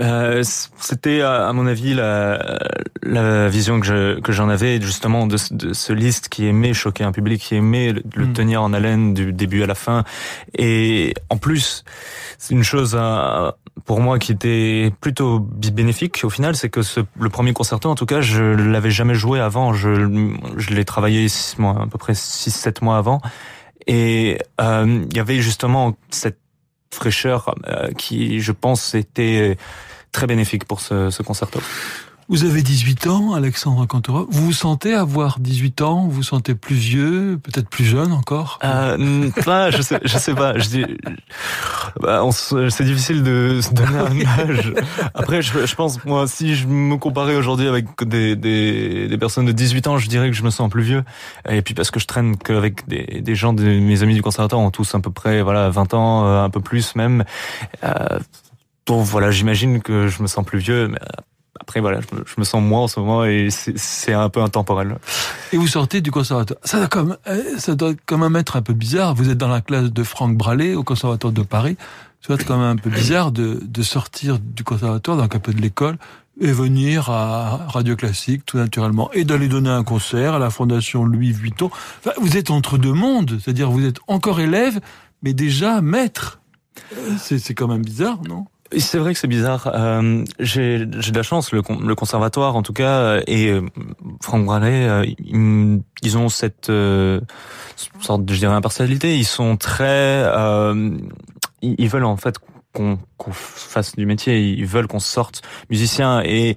Euh, 0.00 0.42
c'était 0.78 1.20
à 1.20 1.52
mon 1.52 1.66
avis 1.66 1.92
la, 1.92 2.58
la 3.02 3.48
vision 3.48 3.78
que 3.78 3.86
je 3.86 4.20
que 4.20 4.32
j'en 4.32 4.48
avais 4.48 4.80
justement 4.80 5.26
de, 5.26 5.36
de, 5.50 5.72
ce 5.74 5.92
liste 5.92 6.28
qui 6.28 6.46
aimait 6.46 6.72
choquer 6.72 7.04
un 7.04 7.12
public, 7.12 7.40
qui 7.42 7.56
aimait 7.56 7.92
le, 7.92 8.26
mm. 8.26 8.32
tenir 8.32 8.62
en 8.62 8.72
haleine 8.72 9.12
du 9.12 9.32
début 9.32 9.62
à 9.62 9.66
la 9.66 9.74
fin. 9.74 10.04
Et 10.56 11.14
en 11.28 11.36
plus, 11.36 11.84
c'est 12.38 12.54
une 12.54 12.62
chose 12.62 12.96
euh, 12.98 13.50
pour 13.84 14.00
moi 14.00 14.18
qui 14.18 14.32
était 14.32 14.92
plutôt 15.00 15.40
bénéfique 15.40 16.22
au 16.24 16.30
final, 16.30 16.56
c'est 16.56 16.70
que 16.70 16.82
ce, 16.82 17.00
le 17.18 17.28
premier 17.28 17.52
concerto, 17.52 17.90
en 17.90 17.94
tout 17.94 18.06
cas, 18.06 18.20
je 18.20 18.42
l'avais 18.42 18.90
jamais 18.90 19.14
joué 19.14 19.40
avant. 19.40 19.74
Je, 19.74 20.30
je 20.56 20.70
l'ai 20.70 20.84
travaillé 20.84 21.28
six 21.28 21.58
mois, 21.58 21.82
à 21.82 21.86
peu 21.86 21.98
près 21.98 22.14
6-7 22.14 22.82
mois 22.82 22.96
avant. 22.96 23.20
Et 23.86 24.38
euh, 24.60 25.04
il 25.10 25.16
y 25.16 25.20
avait 25.20 25.40
justement 25.40 25.96
cette 26.10 26.38
fraîcheur 26.94 27.54
euh, 27.66 27.92
qui, 27.92 28.40
je 28.40 28.52
pense, 28.52 28.94
était 28.94 29.56
très 30.12 30.26
bénéfique 30.26 30.64
pour 30.64 30.80
ce, 30.80 31.10
ce 31.10 31.22
concerto. 31.22 31.60
Vous 32.32 32.44
avez 32.44 32.62
18 32.62 33.08
ans, 33.08 33.34
Alexandre 33.34 33.84
Cantora. 33.84 34.24
Vous 34.30 34.46
vous 34.46 34.52
sentez 34.54 34.94
avoir 34.94 35.38
18 35.38 35.82
ans? 35.82 36.04
Vous 36.04 36.12
vous 36.12 36.22
sentez 36.22 36.54
plus 36.54 36.76
vieux 36.76 37.38
Peut-être 37.42 37.68
plus 37.68 37.84
jeune 37.84 38.10
encore? 38.10 38.58
Euh, 38.64 39.28
pas, 39.44 39.70
je 39.70 39.82
sais, 39.82 40.00
sais 40.06 40.34
pas. 40.34 40.54
Dis, 40.54 40.86
bah, 42.00 42.26
c'est 42.32 42.84
difficile 42.84 43.22
de 43.22 43.60
se 43.60 43.74
donner 43.74 43.98
un 43.98 44.48
âge. 44.48 44.72
Après, 45.12 45.42
je, 45.42 45.66
je, 45.66 45.74
pense, 45.74 46.02
moi, 46.06 46.26
si 46.26 46.54
je 46.54 46.66
me 46.66 46.96
comparais 46.96 47.36
aujourd'hui 47.36 47.68
avec 47.68 48.02
des, 48.02 48.34
des, 48.34 49.08
des, 49.08 49.18
personnes 49.18 49.44
de 49.44 49.52
18 49.52 49.88
ans, 49.88 49.98
je 49.98 50.08
dirais 50.08 50.30
que 50.30 50.34
je 50.34 50.42
me 50.42 50.48
sens 50.48 50.70
plus 50.70 50.84
vieux. 50.84 51.04
Et 51.46 51.60
puis 51.60 51.74
parce 51.74 51.90
que 51.90 52.00
je 52.00 52.06
traîne 52.06 52.38
qu'avec 52.38 52.88
des, 52.88 53.20
des 53.20 53.34
gens, 53.34 53.52
de 53.52 53.62
mes 53.62 54.02
amis 54.02 54.14
du 54.14 54.22
conservatoire 54.22 54.62
ont 54.62 54.70
tous 54.70 54.94
à 54.94 55.00
peu 55.00 55.10
près, 55.10 55.42
voilà, 55.42 55.68
20 55.68 55.92
ans, 55.92 56.26
euh, 56.26 56.44
un 56.44 56.48
peu 56.48 56.60
plus 56.60 56.96
même. 56.96 57.24
Euh, 57.84 58.18
donc 58.86 59.04
voilà, 59.04 59.30
j'imagine 59.30 59.82
que 59.82 60.08
je 60.08 60.22
me 60.22 60.26
sens 60.26 60.46
plus 60.46 60.60
vieux. 60.60 60.88
Mais 60.88 60.98
après, 61.72 61.80
voilà, 61.80 62.00
je 62.02 62.34
me, 62.36 62.44
sens 62.44 62.62
moins 62.62 62.80
en 62.80 62.88
ce 62.88 63.00
moment 63.00 63.24
et 63.24 63.48
c'est 63.50 64.12
un 64.12 64.28
peu 64.28 64.42
intemporel. 64.42 64.98
Et 65.54 65.56
vous 65.56 65.66
sortez 65.66 66.02
du 66.02 66.10
conservatoire. 66.10 66.60
Ça 66.64 66.76
doit, 66.76 66.88
comme, 66.88 67.16
euh, 67.26 67.42
ça 67.56 67.74
doit 67.74 67.94
quand 68.04 68.18
même 68.18 68.36
être 68.36 68.56
un 68.56 68.62
peu 68.62 68.74
bizarre. 68.74 69.14
Vous 69.14 69.30
êtes 69.30 69.38
dans 69.38 69.48
la 69.48 69.62
classe 69.62 69.90
de 69.90 70.02
Franck 70.02 70.36
Bralet 70.36 70.74
au 70.74 70.82
conservatoire 70.82 71.32
de 71.32 71.40
Paris. 71.40 71.78
Ça 72.20 72.28
doit 72.28 72.36
être 72.36 72.46
quand 72.46 72.58
même 72.58 72.68
un 72.68 72.76
peu 72.76 72.90
bizarre 72.90 73.32
de, 73.32 73.58
de 73.62 73.82
sortir 73.82 74.38
du 74.38 74.64
conservatoire, 74.64 75.16
donc 75.16 75.34
un 75.34 75.38
peu 75.38 75.54
de 75.54 75.62
l'école, 75.62 75.96
et 76.38 76.52
venir 76.52 77.08
à 77.08 77.66
Radio 77.68 77.96
Classique 77.96 78.44
tout 78.44 78.58
naturellement 78.58 79.10
et 79.14 79.24
d'aller 79.24 79.48
donner 79.48 79.70
un 79.70 79.82
concert 79.82 80.34
à 80.34 80.38
la 80.38 80.50
Fondation 80.50 81.04
Louis 81.04 81.32
Vuitton. 81.32 81.70
Enfin, 82.00 82.12
vous 82.20 82.36
êtes 82.36 82.50
entre 82.50 82.76
deux 82.76 82.92
mondes, 82.92 83.38
c'est-à-dire 83.42 83.70
vous 83.70 83.86
êtes 83.86 84.00
encore 84.08 84.40
élève, 84.40 84.78
mais 85.22 85.32
déjà 85.32 85.80
maître. 85.80 86.38
C'est 87.16 87.54
quand 87.54 87.68
même 87.68 87.82
bizarre, 87.82 88.20
non? 88.28 88.44
C'est 88.78 88.98
vrai 88.98 89.12
que 89.12 89.18
c'est 89.18 89.28
bizarre. 89.28 89.70
Euh, 89.74 90.24
j'ai 90.38 90.84
de 90.86 91.16
la 91.16 91.22
chance, 91.22 91.52
le, 91.52 91.62
le, 91.80 91.94
conservatoire 91.94 92.56
en 92.56 92.62
tout 92.62 92.72
cas, 92.72 93.20
et 93.26 93.48
euh, 93.48 93.62
Franck 94.20 94.44
Bralet, 94.44 94.88
euh, 94.88 95.06
ils, 96.02 96.18
ont 96.18 96.28
cette 96.28 96.70
euh, 96.70 97.20
sorte 98.00 98.24
de, 98.24 98.32
je 98.32 98.38
dirais, 98.38 98.54
impartialité. 98.54 99.16
Ils 99.18 99.24
sont 99.24 99.56
très, 99.56 100.24
euh, 100.24 100.96
ils, 101.60 101.88
veulent 101.88 102.04
en 102.04 102.16
fait 102.16 102.36
qu'on 102.72 102.98
fasse 103.32 103.96
du 103.96 104.06
métier, 104.06 104.40
ils 104.40 104.66
veulent 104.66 104.86
qu'on 104.86 104.98
sorte 105.00 105.42
musicien 105.70 106.22
et 106.24 106.56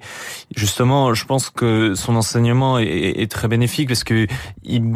justement, 0.54 1.12
je 1.12 1.24
pense 1.26 1.50
que 1.50 1.94
son 1.94 2.16
enseignement 2.16 2.78
est, 2.78 3.20
est 3.20 3.30
très 3.30 3.48
bénéfique 3.48 3.88
parce 3.88 4.04
que 4.04 4.26
il, 4.62 4.92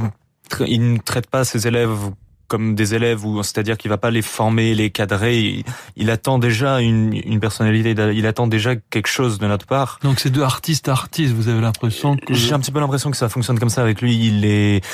il 0.66 0.92
ne 0.92 0.98
traite 0.98 1.28
pas 1.28 1.44
ses 1.44 1.66
élèves 1.66 2.10
comme 2.50 2.74
des 2.74 2.94
élèves, 2.94 3.24
ou 3.24 3.42
c'est-à-dire 3.44 3.78
qu'il 3.78 3.88
va 3.88 3.96
pas 3.96 4.10
les 4.10 4.22
former, 4.22 4.74
les 4.74 4.90
cadrer. 4.90 5.64
Il, 5.96 6.10
attend 6.10 6.40
déjà 6.40 6.80
une, 6.80 7.14
une, 7.14 7.38
personnalité, 7.38 7.94
il 8.12 8.26
attend 8.26 8.48
déjà 8.48 8.74
quelque 8.74 9.06
chose 9.06 9.38
de 9.38 9.46
notre 9.46 9.66
part. 9.66 10.00
Donc 10.02 10.18
c'est 10.18 10.30
de 10.30 10.42
artiste 10.42 10.88
à 10.88 10.92
artiste. 10.92 11.32
Vous 11.32 11.48
avez 11.48 11.60
l'impression 11.60 12.16
que 12.16 12.34
j'ai 12.34 12.52
un 12.52 12.58
petit 12.58 12.72
peu 12.72 12.80
l'impression 12.80 13.12
que 13.12 13.16
ça 13.16 13.28
fonctionne 13.28 13.60
comme 13.60 13.70
ça 13.70 13.82
avec 13.82 14.02
lui. 14.02 14.26
Il 14.26 14.44
est 14.44 14.84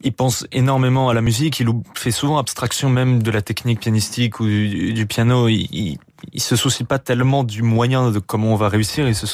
il 0.00 0.12
pense 0.12 0.46
énormément 0.52 1.08
à 1.08 1.14
la 1.14 1.20
musique, 1.20 1.58
il 1.60 1.68
fait 1.94 2.12
souvent 2.12 2.38
abstraction 2.38 2.88
même 2.88 3.22
de 3.22 3.30
la 3.32 3.42
technique 3.42 3.80
pianistique 3.80 4.40
ou 4.40 4.46
du, 4.46 5.06
piano. 5.06 5.48
Il, 5.48 5.98
il, 6.32 6.40
se 6.40 6.56
soucie 6.56 6.84
pas 6.84 6.98
tellement 6.98 7.44
du 7.44 7.62
moyen 7.62 8.10
de 8.12 8.18
comment 8.20 8.52
on 8.52 8.56
va 8.56 8.68
réussir. 8.68 9.08
Il 9.08 9.14
se 9.14 9.26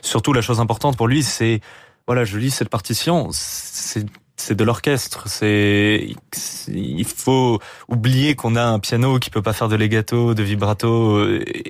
surtout 0.00 0.32
la 0.32 0.40
chose 0.40 0.58
importante 0.58 0.96
pour 0.96 1.06
lui, 1.06 1.22
c'est 1.22 1.60
voilà, 2.06 2.24
je 2.24 2.36
lis 2.38 2.50
cette 2.50 2.68
partition, 2.68 3.28
c'est 3.30 4.06
c'est 4.42 4.56
de 4.56 4.64
l'orchestre. 4.64 5.22
C'est 5.26 6.14
il 6.68 7.04
faut 7.04 7.60
oublier 7.88 8.34
qu'on 8.34 8.56
a 8.56 8.64
un 8.64 8.78
piano 8.80 9.18
qui 9.18 9.30
peut 9.30 9.42
pas 9.42 9.52
faire 9.52 9.68
de 9.68 9.76
legato, 9.76 10.34
de 10.34 10.42
vibrato, 10.42 11.24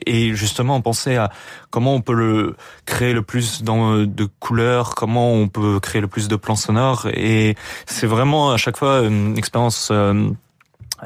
et 0.07 0.35
justement 0.35 0.81
penser 0.81 1.17
à 1.17 1.31
comment 1.71 1.95
on 1.95 2.01
peut 2.01 2.15
le 2.15 2.57
créer 2.87 3.13
le 3.13 3.23
plus 3.23 3.63
dans, 3.63 3.99
de 3.99 4.29
couleurs, 4.41 4.95
comment 4.95 5.33
on 5.33 5.49
peut 5.49 5.81
créer 5.81 6.01
le 6.01 6.09
plus 6.09 6.29
de 6.29 6.37
plans 6.37 6.57
sonores. 6.57 7.09
Et 7.13 7.57
c'est 7.87 8.07
vraiment 8.07 8.53
à 8.53 8.57
chaque 8.57 8.79
fois 8.79 9.01
une 9.01 9.37
expérience. 9.37 9.91
Euh, 9.93 10.31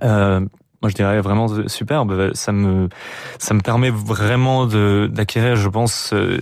euh, 0.02 0.40
moi 0.82 0.90
je 0.90 0.94
dirais 0.94 1.20
vraiment 1.20 1.49
superbe. 1.68 2.32
Ça 2.35 2.52
me 2.52 2.88
ça 3.38 3.54
me 3.54 3.61
permet 3.61 3.90
vraiment 3.90 4.66
d'acquérir, 4.66 5.56
je 5.56 5.68
pense, 5.68 6.12
euh, 6.12 6.38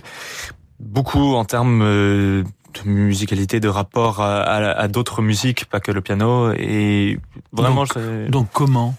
beaucoup 0.79 1.33
en 1.33 1.45
termes 1.45 2.43
de 2.83 2.89
musicalité, 2.89 3.59
de 3.59 3.67
rapport 3.67 4.21
à, 4.21 4.87
d'autres 4.87 5.21
musiques, 5.21 5.65
pas 5.65 5.79
que 5.79 5.91
le 5.91 6.01
piano. 6.01 6.51
Et 6.53 7.19
vraiment, 7.51 7.85
donc, 7.85 8.29
donc 8.29 8.47
comment 8.53 8.95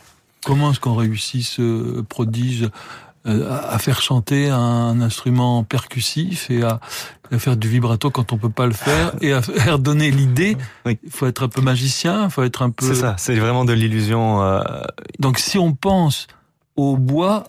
comment 0.47 0.71
est-ce 0.71 0.81
qu'on 0.81 0.95
réussit 0.95 1.43
ce 1.43 2.01
prodige 2.03 2.71
euh, 3.27 3.51
à 3.51 3.79
faire 3.81 4.01
chanter 4.01 4.49
un 4.51 5.01
instrument 5.01 5.65
percussif 5.65 6.49
et 6.51 6.63
à, 6.63 6.79
faire 7.39 7.57
du 7.57 7.69
vibrato 7.69 8.09
quand 8.11 8.33
on 8.33 8.39
peut 8.39 8.51
pas 8.51 8.67
le 8.67 8.73
faire 8.73 9.17
et 9.21 9.33
à 9.33 9.43
faire 9.43 9.81
donner 9.81 10.13
l'idée? 10.13 10.57
Il 10.87 11.11
faut 11.11 11.27
être 11.27 11.43
un 11.43 11.49
peu 11.49 11.61
magicien, 11.61 12.27
il 12.27 12.31
faut 12.31 12.45
être 12.45 12.63
un 12.63 12.71
peu. 12.71 12.87
C'est 12.87 13.01
ça, 13.01 13.17
c'est 13.19 13.35
vraiment 13.35 13.65
de 13.65 13.73
l'illusion. 13.73 14.41
Euh... 14.43 14.63
Donc 15.19 15.41
si 15.41 15.59
on 15.59 15.73
pense 15.73 16.29
au 16.77 16.97
bois, 16.97 17.45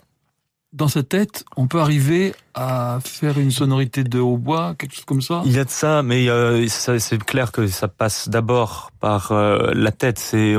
dans 0.72 0.88
sa 0.88 1.04
tête, 1.04 1.44
on 1.56 1.68
peut 1.68 1.80
arriver 1.80 2.34
à 2.58 2.98
faire 3.04 3.38
une 3.38 3.52
sonorité 3.52 4.02
de 4.02 4.18
hautbois, 4.18 4.74
quelque 4.76 4.94
chose 4.94 5.04
comme 5.04 5.22
ça? 5.22 5.42
Il 5.44 5.52
y 5.52 5.58
a 5.60 5.64
de 5.64 5.70
ça, 5.70 6.02
mais 6.02 6.28
euh, 6.28 6.66
c'est 6.68 7.22
clair 7.24 7.52
que 7.52 7.68
ça 7.68 7.86
passe 7.86 8.28
d'abord 8.28 8.90
par 9.00 9.30
euh, 9.30 9.70
la 9.74 9.92
tête. 9.92 10.18
C'est, 10.18 10.56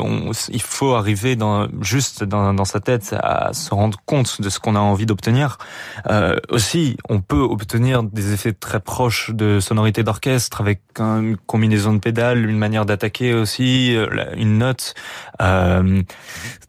il 0.50 0.62
faut 0.62 0.94
arriver 0.96 1.36
dans, 1.36 1.68
juste 1.82 2.24
dans, 2.24 2.54
dans, 2.54 2.66
sa 2.66 2.80
tête 2.80 3.14
à 3.22 3.52
se 3.54 3.74
rendre 3.74 3.98
compte 4.06 4.42
de 4.42 4.50
ce 4.50 4.60
qu'on 4.60 4.76
a 4.76 4.80
envie 4.80 5.06
d'obtenir. 5.06 5.58
Euh, 6.10 6.38
aussi, 6.50 6.98
on 7.10 7.20
peut 7.20 7.42
obtenir 7.42 8.04
des 8.04 8.34
effets 8.34 8.54
très 8.54 8.80
proches 8.80 9.32
de 9.34 9.60
sonorités 9.60 10.04
d'orchestre 10.04 10.62
avec 10.62 10.82
une 10.98 11.38
combinaison 11.38 11.94
de 11.94 12.00
pédales, 12.00 12.50
une 12.50 12.58
manière 12.58 12.86
d'attaquer 12.86 13.34
aussi, 13.34 13.96
euh, 13.96 14.08
une 14.38 14.60
note, 14.60 14.94
euh, 15.42 16.02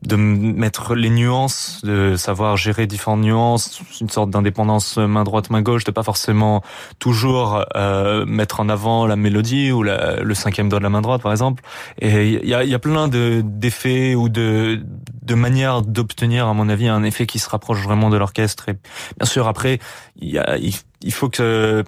de 0.02 0.16
mettre 0.16 0.94
les 0.94 1.10
nuances, 1.10 1.80
de 1.84 2.16
savoir 2.16 2.56
gérer 2.56 2.86
différentes 2.86 3.20
nuances, 3.20 3.80
une 4.00 4.08
sorte 4.08 4.30
d'indépendance 4.30 4.96
main 4.96 5.19
droite, 5.24 5.50
main 5.50 5.62
gauche, 5.62 5.84
de 5.84 5.90
pas 5.90 6.02
forcément 6.02 6.62
toujours 6.98 7.64
euh, 7.76 8.24
mettre 8.26 8.60
en 8.60 8.68
avant 8.68 9.06
la 9.06 9.16
mélodie 9.16 9.72
ou 9.72 9.82
le 9.82 10.34
cinquième 10.34 10.68
doigt 10.68 10.78
de 10.78 10.84
la 10.84 10.90
main 10.90 11.00
droite, 11.00 11.22
par 11.22 11.32
exemple. 11.32 11.62
Et 12.00 12.40
il 12.42 12.48
y 12.48 12.54
a, 12.54 12.78
plein 12.78 13.08
de 13.08 13.42
d'effets 13.44 14.14
ou 14.14 14.28
de 14.28 14.82
de 15.22 15.34
manière 15.34 15.82
d'obtenir, 15.82 16.46
à 16.46 16.54
mon 16.54 16.68
avis, 16.68 16.88
un 16.88 17.04
effet 17.04 17.26
qui 17.26 17.38
se 17.38 17.48
rapproche 17.48 17.82
vraiment 17.82 18.10
de 18.10 18.16
l'orchestre. 18.16 18.68
Et 18.68 18.72
bien 19.18 19.26
sûr, 19.26 19.46
après, 19.46 19.78
il, 20.20 20.72
faut 21.10 21.28
que 21.28 21.84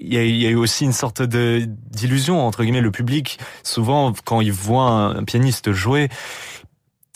il 0.00 0.14
y, 0.14 0.52
a, 0.52 0.58
aussi 0.58 0.84
une 0.84 0.92
sorte 0.92 1.22
de 1.22 1.66
d'illusion 1.90 2.46
entre 2.46 2.62
guillemets 2.62 2.80
le 2.80 2.90
public 2.90 3.38
souvent 3.62 4.12
quand 4.24 4.40
il 4.40 4.52
voit 4.52 4.90
un 4.90 5.24
pianiste 5.24 5.72
jouer 5.72 6.08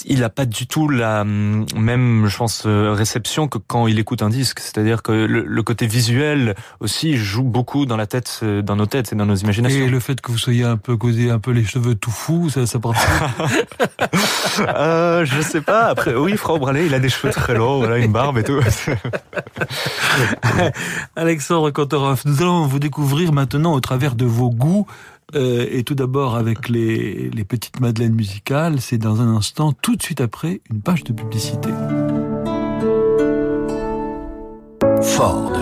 il 0.04 0.20
n'a 0.20 0.28
pas 0.28 0.46
du 0.46 0.66
tout 0.66 0.88
la 0.88 1.22
hum, 1.22 1.66
même, 1.76 2.26
je 2.26 2.36
pense, 2.36 2.64
euh, 2.66 2.92
réception 2.92 3.48
que 3.48 3.58
quand 3.58 3.86
il 3.86 3.98
écoute 3.98 4.22
un 4.22 4.28
disque. 4.28 4.60
C'est-à-dire 4.60 5.02
que 5.02 5.12
le, 5.12 5.62
côté 5.62 5.86
visuel 5.86 6.54
aussi 6.80 7.16
joue 7.16 7.42
beaucoup 7.42 7.84
dans 7.84 7.96
la 7.96 8.06
tête, 8.06 8.40
euh, 8.42 8.62
dans 8.62 8.76
nos 8.76 8.86
têtes 8.86 9.12
et 9.12 9.16
dans 9.16 9.26
nos 9.26 9.34
imaginations. 9.34 9.84
Et 9.84 9.88
le 9.88 10.00
fait 10.00 10.20
que 10.20 10.32
vous 10.32 10.38
soyez 10.38 10.64
un 10.64 10.76
peu 10.76 10.96
causé, 10.96 11.30
un 11.30 11.38
peu 11.38 11.50
les 11.50 11.64
cheveux 11.64 11.94
tout 11.94 12.10
fous, 12.10 12.48
ça, 12.48 12.66
ça 12.66 12.78
porte. 12.78 12.96
euh, 14.60 15.24
je 15.24 15.40
sais 15.40 15.60
pas. 15.60 15.86
Après, 15.86 16.14
oui, 16.14 16.36
Frau 16.36 16.58
Bralé, 16.58 16.86
il 16.86 16.94
a 16.94 17.00
des 17.00 17.08
cheveux 17.08 17.32
très 17.32 17.54
longs, 17.54 17.78
voilà, 17.78 17.98
une 17.98 18.12
barbe 18.12 18.38
et 18.38 18.44
tout. 18.44 18.60
Alexandre 21.16 21.70
Kantorov, 21.70 22.22
nous 22.24 22.40
allons 22.40 22.66
vous 22.66 22.78
découvrir 22.78 23.32
maintenant 23.32 23.74
au 23.74 23.80
travers 23.80 24.14
de 24.14 24.24
vos 24.24 24.50
goûts 24.50 24.86
euh, 25.34 25.66
et 25.70 25.84
tout 25.84 25.94
d'abord 25.94 26.36
avec 26.36 26.68
les, 26.68 27.30
les 27.30 27.44
petites 27.44 27.80
madeleines 27.80 28.14
musicales, 28.14 28.80
c'est 28.80 28.98
dans 28.98 29.20
un 29.20 29.36
instant, 29.36 29.72
tout 29.72 29.96
de 29.96 30.02
suite 30.02 30.20
après, 30.20 30.60
une 30.70 30.80
page 30.80 31.04
de 31.04 31.12
publicité. 31.12 31.68
Ford. 35.02 35.52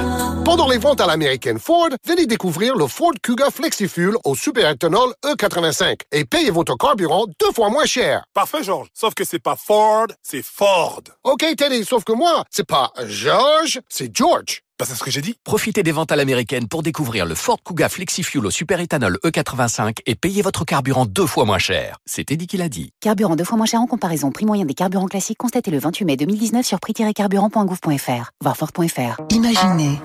Pendant 0.45 0.69
les 0.69 0.79
ventes 0.79 1.01
à 1.01 1.07
l'américaine 1.07 1.59
Ford, 1.59 1.89
venez 2.05 2.27
découvrir 2.27 2.77
le 2.77 2.87
Ford 2.87 3.13
Kuga 3.21 3.51
FlexiFuel 3.51 4.15
au 4.25 4.37
superéthanol 4.37 5.13
E85 5.25 6.03
et 6.13 6.25
payez 6.25 6.51
votre 6.51 6.77
carburant 6.77 7.27
deux 7.41 7.53
fois 7.53 7.69
moins 7.69 7.85
cher. 7.85 8.25
Parfait, 8.33 8.63
George. 8.63 8.87
Sauf 8.95 9.15
que 9.15 9.25
c'est 9.25 9.41
pas 9.41 9.57
Ford, 9.57 10.07
c'est 10.23 10.45
Ford. 10.45 11.03
OK, 11.25 11.45
Teddy, 11.57 11.85
sauf 11.85 12.05
que 12.05 12.13
moi, 12.13 12.45
c'est 12.51 12.67
pas 12.67 12.93
George, 13.07 13.81
c'est 13.89 14.17
George. 14.17 14.63
Bah, 14.79 14.85
c'est 14.87 14.95
ce 14.95 15.03
que 15.03 15.11
j'ai 15.11 15.23
dit. 15.23 15.37
Profitez 15.43 15.83
des 15.83 15.93
ventes 15.93 16.13
à 16.13 16.17
l'américaine 16.17 16.69
pour 16.69 16.83
découvrir 16.83 17.25
le 17.25 17.35
Ford 17.35 17.59
Kuga 17.65 17.89
FlexiFuel 17.89 18.45
au 18.45 18.51
superéthanol 18.51 19.19
E85 19.25 20.01
et 20.05 20.15
payez 20.15 20.43
votre 20.43 20.67
carburant 20.67 21.07
deux 21.07 21.27
fois 21.27 21.47
moins 21.47 21.59
cher. 21.59 21.97
C'était 22.05 22.37
dit 22.37 22.47
qu'il 22.47 22.61
a 22.61 22.69
dit. 22.69 22.93
Carburant 23.01 23.37
deux 23.37 23.45
fois 23.45 23.57
moins 23.57 23.67
cher 23.67 23.81
en 23.81 23.87
comparaison. 23.87 24.31
Prix 24.31 24.45
moyen 24.45 24.67
des 24.67 24.75
carburants 24.75 25.07
classiques 25.07 25.39
constaté 25.39 25.71
le 25.71 25.79
28 25.79 26.05
mai 26.05 26.17
2019 26.17 26.67
sur 26.67 26.79
prix-carburant.gouv.fr. 26.79 28.31
Voir 28.43 28.57
Ford.fr. 28.57 29.23
Imaginez. 29.31 29.99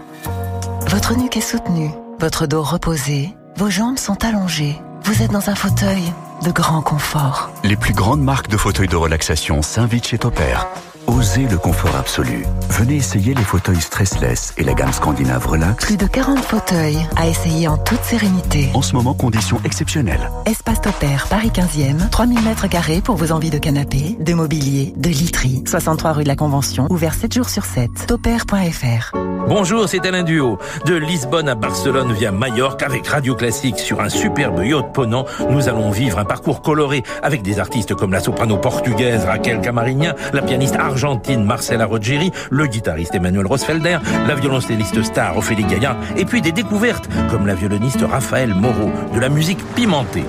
Votre 0.88 1.16
nuque 1.18 1.38
est 1.38 1.42
soutenue, 1.42 1.90
votre 2.20 2.48
dos 2.48 2.64
reposé, 2.64 3.30
vos 3.58 3.70
jambes 3.70 3.98
sont 3.98 4.24
allongées. 4.24 4.76
Vous 5.04 5.22
êtes 5.22 5.32
dans 5.32 5.50
un 5.50 5.56
fauteuil 5.56 6.04
de 6.46 6.52
grand 6.52 6.82
confort. 6.82 7.50
Les 7.64 7.76
plus 7.76 7.94
grandes 7.94 8.22
marques 8.22 8.50
de 8.50 8.58
fauteuils 8.58 8.88
de 8.88 8.96
relaxation 8.96 9.62
s'invitent 9.62 10.08
chez 10.08 10.18
Topair. 10.18 10.68
Osez 11.12 11.45
le 11.52 11.58
confort 11.58 11.97
absolu. 11.97 12.45
Venez 12.69 12.95
essayer 12.95 13.34
les 13.34 13.43
fauteuils 13.43 13.82
stressless 13.82 14.54
et 14.58 14.63
la 14.63 14.74
gamme 14.74 14.93
scandinave 14.93 15.45
Relax. 15.45 15.86
Plus 15.86 15.97
de 15.97 16.08
40 16.08 16.39
fauteuils 16.39 17.06
à 17.17 17.28
essayer 17.28 17.67
en 17.67 17.78
toute 17.78 18.02
sérénité. 18.02 18.69
En 18.74 18.82
ce 18.82 18.95
moment, 18.95 19.13
conditions 19.13 19.60
exceptionnelles. 19.65 20.32
Espace 20.45 20.80
Topair, 20.80 21.28
Paris 21.30 21.52
15e, 21.54 22.10
3000 22.10 22.41
mètres 22.43 22.69
carrés 22.69 23.02
pour 23.02 23.15
vos 23.15 23.34
envies 23.34 23.50
de 23.50 23.58
canapé, 23.58 24.15
de 24.21 24.34
mobilier, 24.34 24.93
de 24.95 25.10
literie. 25.10 25.63
63 25.67 26.13
rue 26.13 26.24
de 26.24 26.30
la 26.30 26.38
Convention, 26.38 26.88
ouvert 26.89 27.13
7 27.13 27.34
jours 27.34 27.50
sur 27.50 27.65
7. 27.65 28.08
Topair.fr. 28.08 29.12
Bonjour, 29.50 29.89
c'est 29.89 30.06
Alain 30.06 30.24
Duo. 30.24 30.60
De 30.86 30.95
Lisbonne 30.95 31.50
à 31.50 31.56
Barcelone 31.56 32.13
via 32.13 32.32
Majorque 32.32 32.84
avec 32.84 33.06
Radio 33.08 33.36
Classique 33.36 33.80
sur 33.80 34.00
un 34.00 34.08
superbe 34.08 34.63
yacht 34.63 34.93
ponant. 34.93 35.26
Nous 35.50 35.67
allons 35.67 35.91
vivre 35.91 36.19
un 36.19 36.26
parcours 36.26 36.62
coloré 36.62 37.04
avec 37.21 37.41
des 37.41 37.60
artistes 37.60 37.95
comme 37.95 38.13
la 38.13 38.21
soprano 38.21 38.58
portugaise 38.58 39.26
Raquel 39.26 39.60
Camarinha, 39.60 40.15
la 40.32 40.41
pianiste 40.41 40.76
argentine 40.76 41.01
Marcela 41.40 41.86
Rogeri, 41.86 42.32
le 42.50 42.68
guitariste 42.68 43.16
Emmanuel 43.16 43.46
Rosfelder, 43.46 43.98
la 44.28 44.36
violoncelliste 44.36 45.02
star 45.04 45.38
Ophélie 45.38 45.66
Gaillard 45.66 45.98
et 46.18 46.26
puis 46.26 46.42
des 46.42 46.52
découvertes 46.52 47.10
comme 47.30 47.48
la 47.48 47.56
violoniste 47.56 48.02
Raphaël 48.02 48.54
Moreau, 48.54 48.92
de 49.14 49.20
la 49.20 49.30
musique 49.30 49.64
pimentée. 49.76 50.24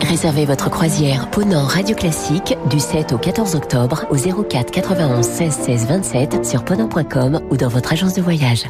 Réservez 0.00 0.44
votre 0.44 0.70
croisière 0.70 1.28
Ponant 1.30 1.64
Radio 1.64 1.94
Classique 1.94 2.56
du 2.68 2.80
7 2.80 3.12
au 3.12 3.18
14 3.18 3.54
octobre 3.54 4.06
au 4.10 4.16
04 4.16 4.70
91 4.70 5.24
16 5.24 5.52
16 5.52 5.86
27 5.86 6.44
sur 6.44 6.64
ponant.com 6.64 7.40
ou 7.50 7.56
dans 7.56 7.68
votre 7.68 7.92
agence 7.92 8.14
de 8.14 8.22
voyage. 8.22 8.66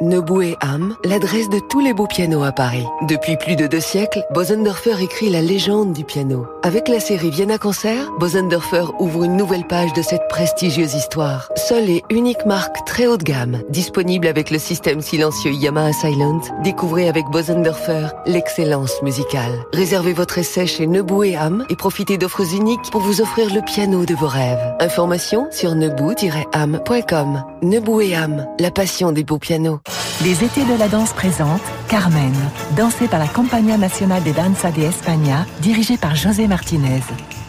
Nebou 0.00 0.42
et 0.42 0.56
Ham, 0.60 0.94
l'adresse 1.04 1.48
de 1.48 1.58
tous 1.58 1.80
les 1.80 1.92
beaux 1.92 2.06
pianos 2.06 2.44
à 2.44 2.52
Paris. 2.52 2.86
Depuis 3.08 3.36
plus 3.36 3.56
de 3.56 3.66
deux 3.66 3.80
siècles, 3.80 4.24
Bosendorfer 4.32 5.02
écrit 5.02 5.28
la 5.28 5.42
légende 5.42 5.92
du 5.92 6.04
piano. 6.04 6.46
Avec 6.62 6.86
la 6.86 7.00
série 7.00 7.30
Vienna 7.30 7.58
Concert, 7.58 8.12
Bosendorfer 8.20 8.84
ouvre 9.00 9.24
une 9.24 9.36
nouvelle 9.36 9.66
page 9.66 9.92
de 9.94 10.02
cette 10.02 10.28
prestigieuse 10.28 10.94
histoire. 10.94 11.48
Seule 11.56 11.90
et 11.90 12.04
unique 12.10 12.46
marque 12.46 12.84
très 12.86 13.08
haut 13.08 13.16
de 13.16 13.24
gamme, 13.24 13.60
disponible 13.70 14.28
avec 14.28 14.50
le 14.52 14.60
système 14.60 15.00
silencieux 15.00 15.50
Yamaha 15.50 15.92
Silent, 15.92 16.42
découvrez 16.62 17.08
avec 17.08 17.26
Bosendorfer 17.26 18.06
l'excellence 18.24 19.02
musicale. 19.02 19.66
Réservez 19.72 20.12
votre 20.12 20.38
essai 20.38 20.68
chez 20.68 20.86
Nebou 20.86 21.24
et 21.24 21.34
Ham 21.34 21.64
et 21.70 21.76
profitez 21.76 22.18
d'offres 22.18 22.54
uniques 22.54 22.90
pour 22.92 23.00
vous 23.00 23.20
offrir 23.20 23.52
le 23.52 23.62
piano 23.62 24.04
de 24.04 24.14
vos 24.14 24.28
rêves. 24.28 24.76
Information 24.78 25.48
sur 25.50 25.74
nebou-ham.com. 25.74 27.44
Nebou 27.62 28.00
et 28.00 28.14
Ham, 28.14 28.46
la 28.60 28.70
passion 28.70 29.10
des 29.10 29.24
beaux 29.24 29.38
pianos. 29.38 29.80
Les 30.22 30.44
étés 30.44 30.64
de 30.64 30.78
la 30.78 30.88
danse 30.88 31.12
présentent 31.12 31.60
Carmen, 31.88 32.34
dansée 32.76 33.08
par 33.08 33.18
la 33.18 33.28
Compagnia 33.28 33.76
Nacional 33.76 34.22
de 34.22 34.32
Danza 34.32 34.70
de 34.70 34.82
España, 34.82 35.46
dirigée 35.60 35.96
par 35.96 36.16
José 36.16 36.48
Martinez. 36.48 37.02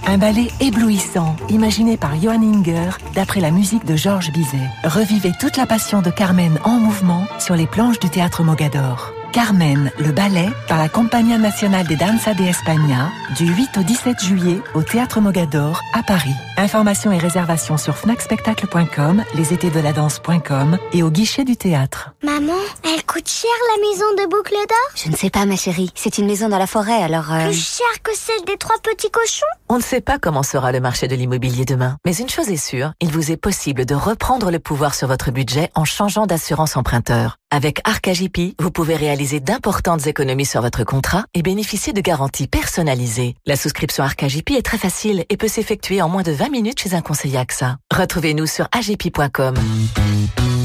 Un 0.05 0.17
ballet 0.17 0.49
éblouissant, 0.59 1.35
imaginé 1.49 1.97
par 1.97 2.19
Johan 2.19 2.41
Inger, 2.41 2.91
d'après 3.13 3.41
la 3.41 3.51
musique 3.51 3.85
de 3.85 3.95
Georges 3.95 4.31
Bizet. 4.31 4.69
Revivez 4.83 5.31
toute 5.39 5.57
la 5.57 5.65
passion 5.65 6.01
de 6.01 6.09
Carmen 6.09 6.57
en 6.63 6.79
mouvement 6.79 7.25
sur 7.39 7.55
les 7.55 7.67
planches 7.67 7.99
du 7.99 8.09
théâtre 8.09 8.43
Mogador. 8.43 9.13
Carmen, 9.31 9.91
le 9.99 10.11
ballet, 10.11 10.49
par 10.67 10.79
la 10.79 10.89
Compagnia 10.89 11.37
Nacional 11.37 11.85
de 11.85 11.93
Danza 11.95 12.33
de 12.33 12.43
España, 12.43 13.11
du 13.37 13.45
8 13.45 13.77
au 13.77 13.83
17 13.83 14.19
juillet 14.23 14.61
au 14.73 14.81
Théâtre 14.81 15.21
Mogador, 15.21 15.81
à 15.93 16.01
Paris. 16.01 16.33
Informations 16.57 17.11
et 17.11 17.17
réservations 17.17 17.77
sur 17.77 17.95
fnacspectacle.com, 17.95 19.23
lesétéesdeladance.com 19.35 20.77
et 20.93 21.03
au 21.03 21.11
guichet 21.11 21.43
du 21.43 21.55
théâtre. 21.57 22.11
Maman, 22.23 22.57
elle 22.83 23.05
coûte 23.05 23.29
cher 23.29 23.51
la 23.75 23.89
maison 23.89 24.05
de 24.17 24.29
Boucle 24.29 24.53
d'Or? 24.53 24.77
Je 24.95 25.09
ne 25.09 25.15
sais 25.15 25.29
pas 25.29 25.45
ma 25.45 25.55
chérie, 25.55 25.91
c'est 25.95 26.17
une 26.17 26.25
maison 26.25 26.49
dans 26.49 26.59
la 26.59 26.67
forêt 26.67 27.01
alors... 27.01 27.31
Euh... 27.31 27.45
Plus 27.45 27.77
cher 27.77 27.87
que 28.03 28.11
celle 28.15 28.43
des 28.45 28.57
trois 28.57 28.77
petits 28.81 29.11
cochons? 29.11 29.45
On 29.69 29.77
ne 29.77 29.83
sait 29.83 30.01
pas 30.01 30.17
comment 30.17 30.43
sera 30.43 30.71
le 30.71 30.79
marché 30.79 31.07
de 31.07 31.15
l'immobilier 31.15 31.65
demain, 31.65 31.97
mais 32.03 32.15
une 32.15 32.29
chose 32.29 32.49
est 32.49 32.57
sûre, 32.57 32.93
il 32.99 33.11
vous 33.11 33.31
est 33.31 33.37
possible 33.37 33.85
de 33.85 33.93
reprendre 33.93 34.49
le 34.49 34.59
pouvoir 34.59 34.95
sur 34.95 35.07
votre 35.07 35.31
budget 35.31 35.69
en 35.75 35.85
changeant 35.85 36.25
d'assurance 36.25 36.75
emprunteur. 36.75 37.37
Avec 37.51 37.81
Arcagipi, 37.83 38.55
vous 38.59 38.69
pouvez 38.69 38.95
réaliser 38.95 39.39
d'importantes 39.39 40.05
économies 40.05 40.45
sur 40.45 40.61
votre 40.61 40.83
contrat 40.83 41.23
et 41.33 41.41
bénéficier 41.41 41.93
de 41.93 42.01
garanties 42.01 42.45
personnalisées. 42.45 43.33
La 43.47 43.55
souscription 43.55 44.03
Arcagipi 44.03 44.53
est 44.53 44.61
très 44.61 44.77
facile 44.77 45.25
et 45.29 45.35
peut 45.35 45.47
s'effectuer 45.47 45.99
en 46.03 46.09
moins 46.09 46.21
de 46.21 46.31
20 46.31 46.49
minutes 46.51 46.79
chez 46.79 46.93
un 46.93 47.01
conseiller 47.01 47.39
AXA. 47.39 47.77
Retrouvez-nous 47.91 48.45
sur 48.45 48.67
agipi.com. 48.71 49.55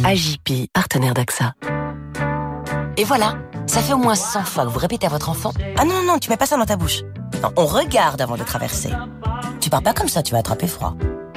Agipi, 0.05 0.69
partenaire 0.75 1.15
d'AXA. 1.15 1.55
Et 2.99 3.05
voilà, 3.05 3.39
ça 3.67 3.81
fait 3.81 3.95
au 3.95 3.99
moins 3.99 4.15
100 4.15 4.45
fois 4.45 4.65
que 4.67 4.71
vous 4.71 4.79
répétez 4.79 5.07
à 5.07 5.11
votre 5.11 5.31
enfant 5.31 5.55
Ah 5.79 5.87
non, 5.87 5.95
non, 5.95 6.13
non, 6.13 6.19
tu 6.19 6.29
mets 6.29 6.37
pas 6.37 6.45
ça 6.45 6.59
dans 6.59 6.67
ta 6.67 6.77
bouche. 6.77 7.01
On 7.57 7.65
regarde 7.65 8.21
avant 8.21 8.37
de 8.37 8.45
traverser. 8.45 8.91
Tu 9.59 9.71
pars 9.71 9.83
pas 9.83 9.95
comme 9.95 10.09
ça, 10.09 10.23
tu 10.23 10.33
vas 10.33 10.41
attraper 10.41 10.67
froid. 10.67 10.95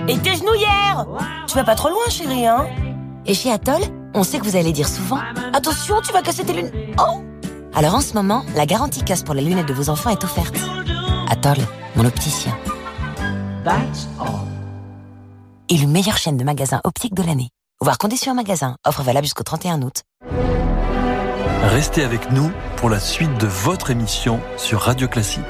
Et 0.10 0.18
tes 0.18 0.36
genouillères 0.36 1.06
Tu 1.48 1.56
vas 1.56 1.64
pas 1.64 1.76
trop 1.76 1.88
loin, 1.88 2.04
chérie, 2.10 2.46
hein? 2.46 2.68
Et 3.26 3.34
chez 3.34 3.50
Atoll, 3.52 3.82
on 4.18 4.24
sait 4.24 4.40
que 4.40 4.46
vous 4.46 4.56
allez 4.56 4.72
dire 4.74 4.88
souvent 4.88 5.20
Attention, 5.54 6.02
tu 6.02 6.12
vas 6.12 6.22
casser 6.22 6.44
tes 6.44 6.54
lunettes. 6.54 6.74
Oh 7.00 7.22
Alors 7.74 7.96
en 7.96 8.02
ce 8.02 8.14
moment, 8.14 8.44
la 8.56 8.66
garantie 8.66 9.04
casse 9.04 9.24
pour 9.24 9.36
les 9.36 9.44
lunettes 9.44 9.68
de 9.68 9.74
vos 9.74 9.90
enfants 9.90 10.10
est 10.10 10.24
offerte. 10.24 10.56
Atoll, 11.30 11.58
mon 11.96 12.06
opticien. 12.06 12.58
Et 15.70 15.78
le 15.78 15.88
meilleure 15.88 16.18
chaîne 16.18 16.38
de 16.38 16.44
magasins 16.44 16.82
optiques 16.84 17.14
de 17.14 17.24
l'année. 17.24 17.50
Voir 17.82 17.98
conditions 17.98 18.32
en 18.32 18.36
magasin. 18.36 18.78
Offre 18.86 19.04
valable 19.04 19.26
jusqu'au 19.26 19.44
31 19.44 19.82
août. 19.82 20.04
Restez 21.64 22.04
avec 22.04 22.32
nous 22.32 22.50
pour 22.78 22.90
la 22.90 23.00
suite 23.00 23.38
de 23.38 23.48
votre 23.48 23.92
émission 23.92 24.40
sur 24.58 24.80
Radio 24.82 25.08
Classique. 25.08 25.44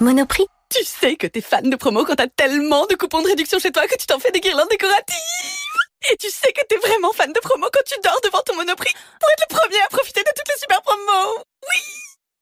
Monoprix 0.00 0.46
Tu 0.70 0.82
sais 0.84 1.16
que 1.16 1.26
t'es 1.26 1.42
fan 1.42 1.68
de 1.68 1.76
promo 1.76 2.04
quand 2.04 2.16
t'as 2.16 2.26
tellement 2.26 2.86
de 2.86 2.94
coupons 2.94 3.22
de 3.22 3.28
réduction 3.28 3.58
chez 3.58 3.70
toi 3.70 3.86
que 3.86 3.96
tu 3.96 4.06
t'en 4.06 4.18
fais 4.18 4.30
des 4.30 4.40
guirlandes 4.40 4.68
décoratives 4.70 5.87
et 6.10 6.16
tu 6.16 6.30
sais 6.30 6.52
que 6.52 6.64
t'es 6.68 6.76
vraiment 6.76 7.12
fan 7.12 7.32
de 7.32 7.40
promo 7.40 7.66
quand 7.72 7.84
tu 7.86 7.94
dors 8.02 8.20
devant 8.24 8.40
ton 8.42 8.54
Monoprix 8.56 8.92
pour 9.20 9.30
être 9.30 9.46
le 9.50 9.56
premier 9.56 9.82
à 9.84 9.88
profiter 9.88 10.20
de 10.20 10.30
toutes 10.36 10.48
les 10.48 10.60
super 10.60 10.80
promos. 10.82 11.44
Oui 11.62 11.80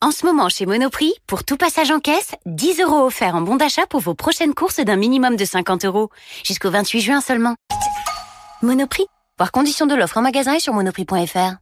En 0.03 0.11
ce 0.11 0.27
moment, 0.27 0.49
chez 0.49 0.67
Monoprix, 0.67 1.15
pour 1.27 1.45
tout 1.45 1.57
passage 1.57 1.91
en 1.91 2.01
caisse, 2.01 2.33
10 2.47 2.81
euros 2.81 3.07
offerts 3.07 3.35
en 3.35 3.41
bon 3.41 3.57
d'achat 3.57 3.87
pour 3.87 4.01
vos 4.01 4.15
prochaines 4.15 4.55
courses 4.55 4.81
d'un 4.81 4.97
minimum 4.97 5.37
de 5.37 5.45
50 5.45 5.85
euros. 5.85 6.11
Jusqu'au 6.45 6.71
28 6.71 7.01
juin 7.01 7.21
seulement. 7.21 7.57
Monoprix. 8.63 9.07
Voir 9.39 9.53
conditions 9.53 9.87
de 9.87 9.95
l'offre 9.95 10.17
en 10.17 10.23
magasin 10.23 10.55
et 10.55 10.61
sur 10.61 10.73
monoprix.fr. 10.73 11.57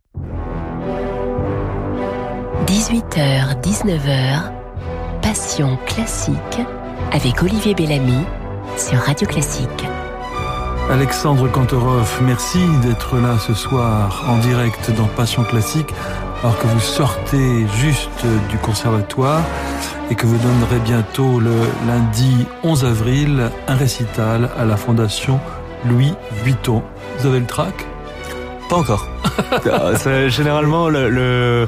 18h, 2.66 3.60
19h, 3.60 4.52
Passion 5.22 5.76
classique 5.86 6.36
avec 7.12 7.42
Olivier 7.42 7.74
Bellamy 7.74 8.24
sur 8.76 8.98
Radio 8.98 9.26
Classique. 9.26 9.68
Alexandre 10.90 11.48
Kantorov, 11.50 12.20
merci 12.22 12.60
d'être 12.82 13.16
là 13.16 13.38
ce 13.38 13.54
soir 13.54 14.24
en 14.28 14.36
direct 14.38 14.90
dans 14.92 15.06
Passion 15.06 15.42
Classique, 15.42 15.92
alors 16.40 16.58
que 16.58 16.66
vous 16.66 16.80
sortez 16.80 17.66
juste 17.76 18.24
du 18.50 18.58
conservatoire 18.58 19.42
et 20.10 20.14
que 20.14 20.26
vous 20.26 20.36
donnerez 20.36 20.78
bientôt 20.84 21.40
le 21.40 21.54
lundi 21.86 22.46
11 22.62 22.84
avril 22.84 23.50
un 23.66 23.74
récital 23.74 24.50
à 24.56 24.64
la 24.64 24.76
Fondation 24.76 25.40
Louis 25.88 26.12
Vuitton. 26.44 26.82
Vous 27.18 27.26
avez 27.26 27.40
le 27.40 27.46
trac? 27.46 27.86
Pas 28.68 28.76
encore. 28.76 29.08
C'est 29.96 30.28
généralement 30.28 30.88
le, 30.90 31.08
le, 31.08 31.66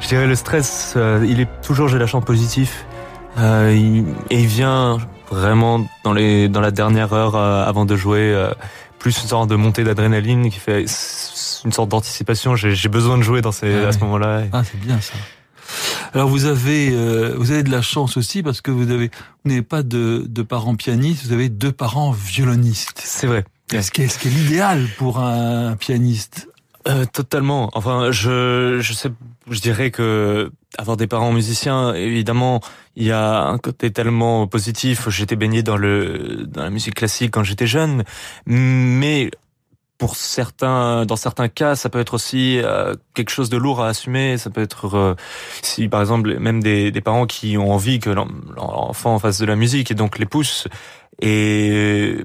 je 0.00 0.08
dirais 0.08 0.26
le 0.26 0.34
stress, 0.34 0.94
euh, 0.96 1.24
il 1.28 1.40
est 1.40 1.48
toujours 1.62 1.88
j'ai 1.88 1.98
la 1.98 2.06
chance 2.06 2.24
positif 2.24 2.86
euh, 3.38 3.70
et 4.30 4.40
il 4.40 4.46
vient 4.46 4.98
vraiment 5.34 5.86
dans 6.04 6.12
les 6.12 6.48
dans 6.48 6.60
la 6.60 6.70
dernière 6.70 7.12
heure 7.12 7.36
euh, 7.36 7.64
avant 7.64 7.84
de 7.84 7.96
jouer, 7.96 8.32
euh, 8.32 8.50
plus 8.98 9.20
une 9.22 9.28
sorte 9.28 9.50
de 9.50 9.56
montée 9.56 9.84
d'adrénaline 9.84 10.50
qui 10.50 10.58
fait 10.58 10.86
une 11.64 11.72
sorte 11.72 11.88
d'anticipation. 11.90 12.56
J'ai 12.56 12.88
besoin 12.88 13.18
de 13.18 13.22
jouer 13.22 13.42
dans 13.42 13.52
ces 13.52 13.74
Ah 13.84 13.88
à 13.88 13.92
ce 13.92 13.98
moment-là. 13.98 14.44
Ah, 14.52 14.62
c'est 14.64 14.80
bien 14.80 15.00
ça. 15.00 15.14
Alors 16.14 16.28
vous 16.28 16.44
avez 16.44 16.90
euh, 16.92 17.34
vous 17.36 17.50
avez 17.50 17.62
de 17.62 17.70
la 17.70 17.82
chance 17.82 18.16
aussi 18.16 18.42
parce 18.42 18.60
que 18.60 18.70
vous 18.70 18.90
avez 18.90 19.10
vous 19.44 19.50
n'avez 19.50 19.62
pas 19.62 19.82
de, 19.82 20.24
de 20.26 20.42
parents 20.42 20.76
pianistes, 20.76 21.26
vous 21.26 21.32
avez 21.32 21.48
deux 21.48 21.72
parents 21.72 22.12
violonistes. 22.12 23.02
C'est 23.04 23.26
vrai. 23.26 23.44
Ce 23.72 23.90
qui 23.90 24.02
est, 24.02 24.08
ce 24.08 24.18
qui 24.18 24.28
est 24.28 24.30
l'idéal 24.30 24.86
pour 24.98 25.18
un 25.18 25.74
pianiste? 25.76 26.48
Euh, 26.86 27.06
totalement. 27.06 27.70
Enfin, 27.72 28.10
je, 28.12 28.78
je 28.80 28.92
sais, 28.92 29.10
je 29.50 29.60
dirais 29.60 29.90
que 29.90 30.50
avoir 30.78 30.96
des 30.96 31.06
parents 31.06 31.32
musiciens, 31.32 31.94
évidemment, 31.94 32.60
il 32.96 33.04
y 33.04 33.12
a 33.12 33.44
un 33.44 33.58
côté 33.58 33.92
tellement 33.92 34.46
positif. 34.46 35.08
J'étais 35.08 35.36
baigné 35.36 35.62
dans 35.62 35.76
le 35.76 36.44
dans 36.46 36.62
la 36.62 36.70
musique 36.70 36.94
classique 36.94 37.30
quand 37.32 37.44
j'étais 37.44 37.66
jeune, 37.66 38.04
mais 38.46 39.30
pour 39.98 40.16
certains, 40.16 41.06
dans 41.06 41.16
certains 41.16 41.48
cas, 41.48 41.76
ça 41.76 41.88
peut 41.88 42.00
être 42.00 42.14
aussi 42.14 42.58
euh, 42.58 42.94
quelque 43.14 43.30
chose 43.30 43.48
de 43.48 43.56
lourd 43.56 43.80
à 43.80 43.88
assumer. 43.88 44.38
Ça 44.38 44.50
peut 44.50 44.62
être 44.62 44.96
euh, 44.96 45.14
si, 45.62 45.88
par 45.88 46.00
exemple, 46.00 46.36
même 46.38 46.62
des, 46.62 46.90
des 46.90 47.00
parents 47.00 47.26
qui 47.26 47.56
ont 47.56 47.72
envie 47.72 48.00
que 48.00 48.10
leur, 48.10 48.26
leur 48.54 48.90
enfant 48.90 49.18
fasse 49.18 49.38
de 49.38 49.46
la 49.46 49.56
musique 49.56 49.90
et 49.90 49.94
donc 49.94 50.18
les 50.18 50.26
poussent. 50.26 50.66
Et 51.22 52.16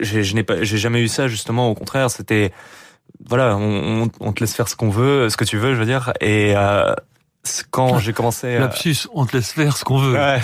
je 0.00 0.34
n'ai 0.34 0.42
pas, 0.42 0.62
j'ai 0.62 0.78
jamais 0.78 1.02
eu 1.02 1.08
ça 1.08 1.28
justement. 1.28 1.68
Au 1.68 1.74
contraire, 1.74 2.10
c'était 2.10 2.52
voilà, 3.26 3.56
on, 3.56 4.02
on- 4.04 4.10
on 4.20 4.32
te 4.32 4.40
laisse 4.40 4.54
faire 4.54 4.68
ce 4.68 4.76
qu'on 4.76 4.90
veut, 4.90 5.28
ce 5.30 5.36
que 5.36 5.44
tu 5.44 5.56
veux, 5.58 5.74
je 5.74 5.78
veux 5.80 5.86
dire. 5.86 6.12
Et 6.20 6.54
euh, 6.56 6.94
quand 7.70 7.98
j'ai 7.98 8.12
commencé 8.12 8.56
à... 8.56 8.60
Lapsus, 8.60 9.06
on 9.14 9.24
te 9.26 9.36
laisse 9.36 9.52
faire 9.52 9.76
ce 9.76 9.84
qu'on 9.84 9.98
veut. 9.98 10.14
Ouais. 10.14 10.40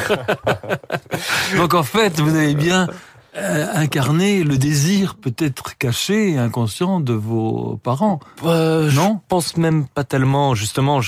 Donc 1.57 1.75
en 1.75 1.83
fait, 1.83 2.21
vous 2.21 2.35
avez 2.35 2.55
bien 2.55 2.87
euh, 3.37 3.67
incarné 3.75 4.45
le 4.45 4.57
désir 4.59 5.17
peut-être 5.17 5.77
caché 5.77 6.31
et 6.33 6.39
inconscient 6.39 7.01
de 7.01 7.13
vos 7.13 7.81
parents. 7.83 8.21
Euh, 8.45 8.91
non 8.93 9.21
Je 9.23 9.29
pense 9.29 9.57
même 9.57 9.87
pas 9.89 10.05
tellement. 10.05 10.55
Justement, 10.55 11.01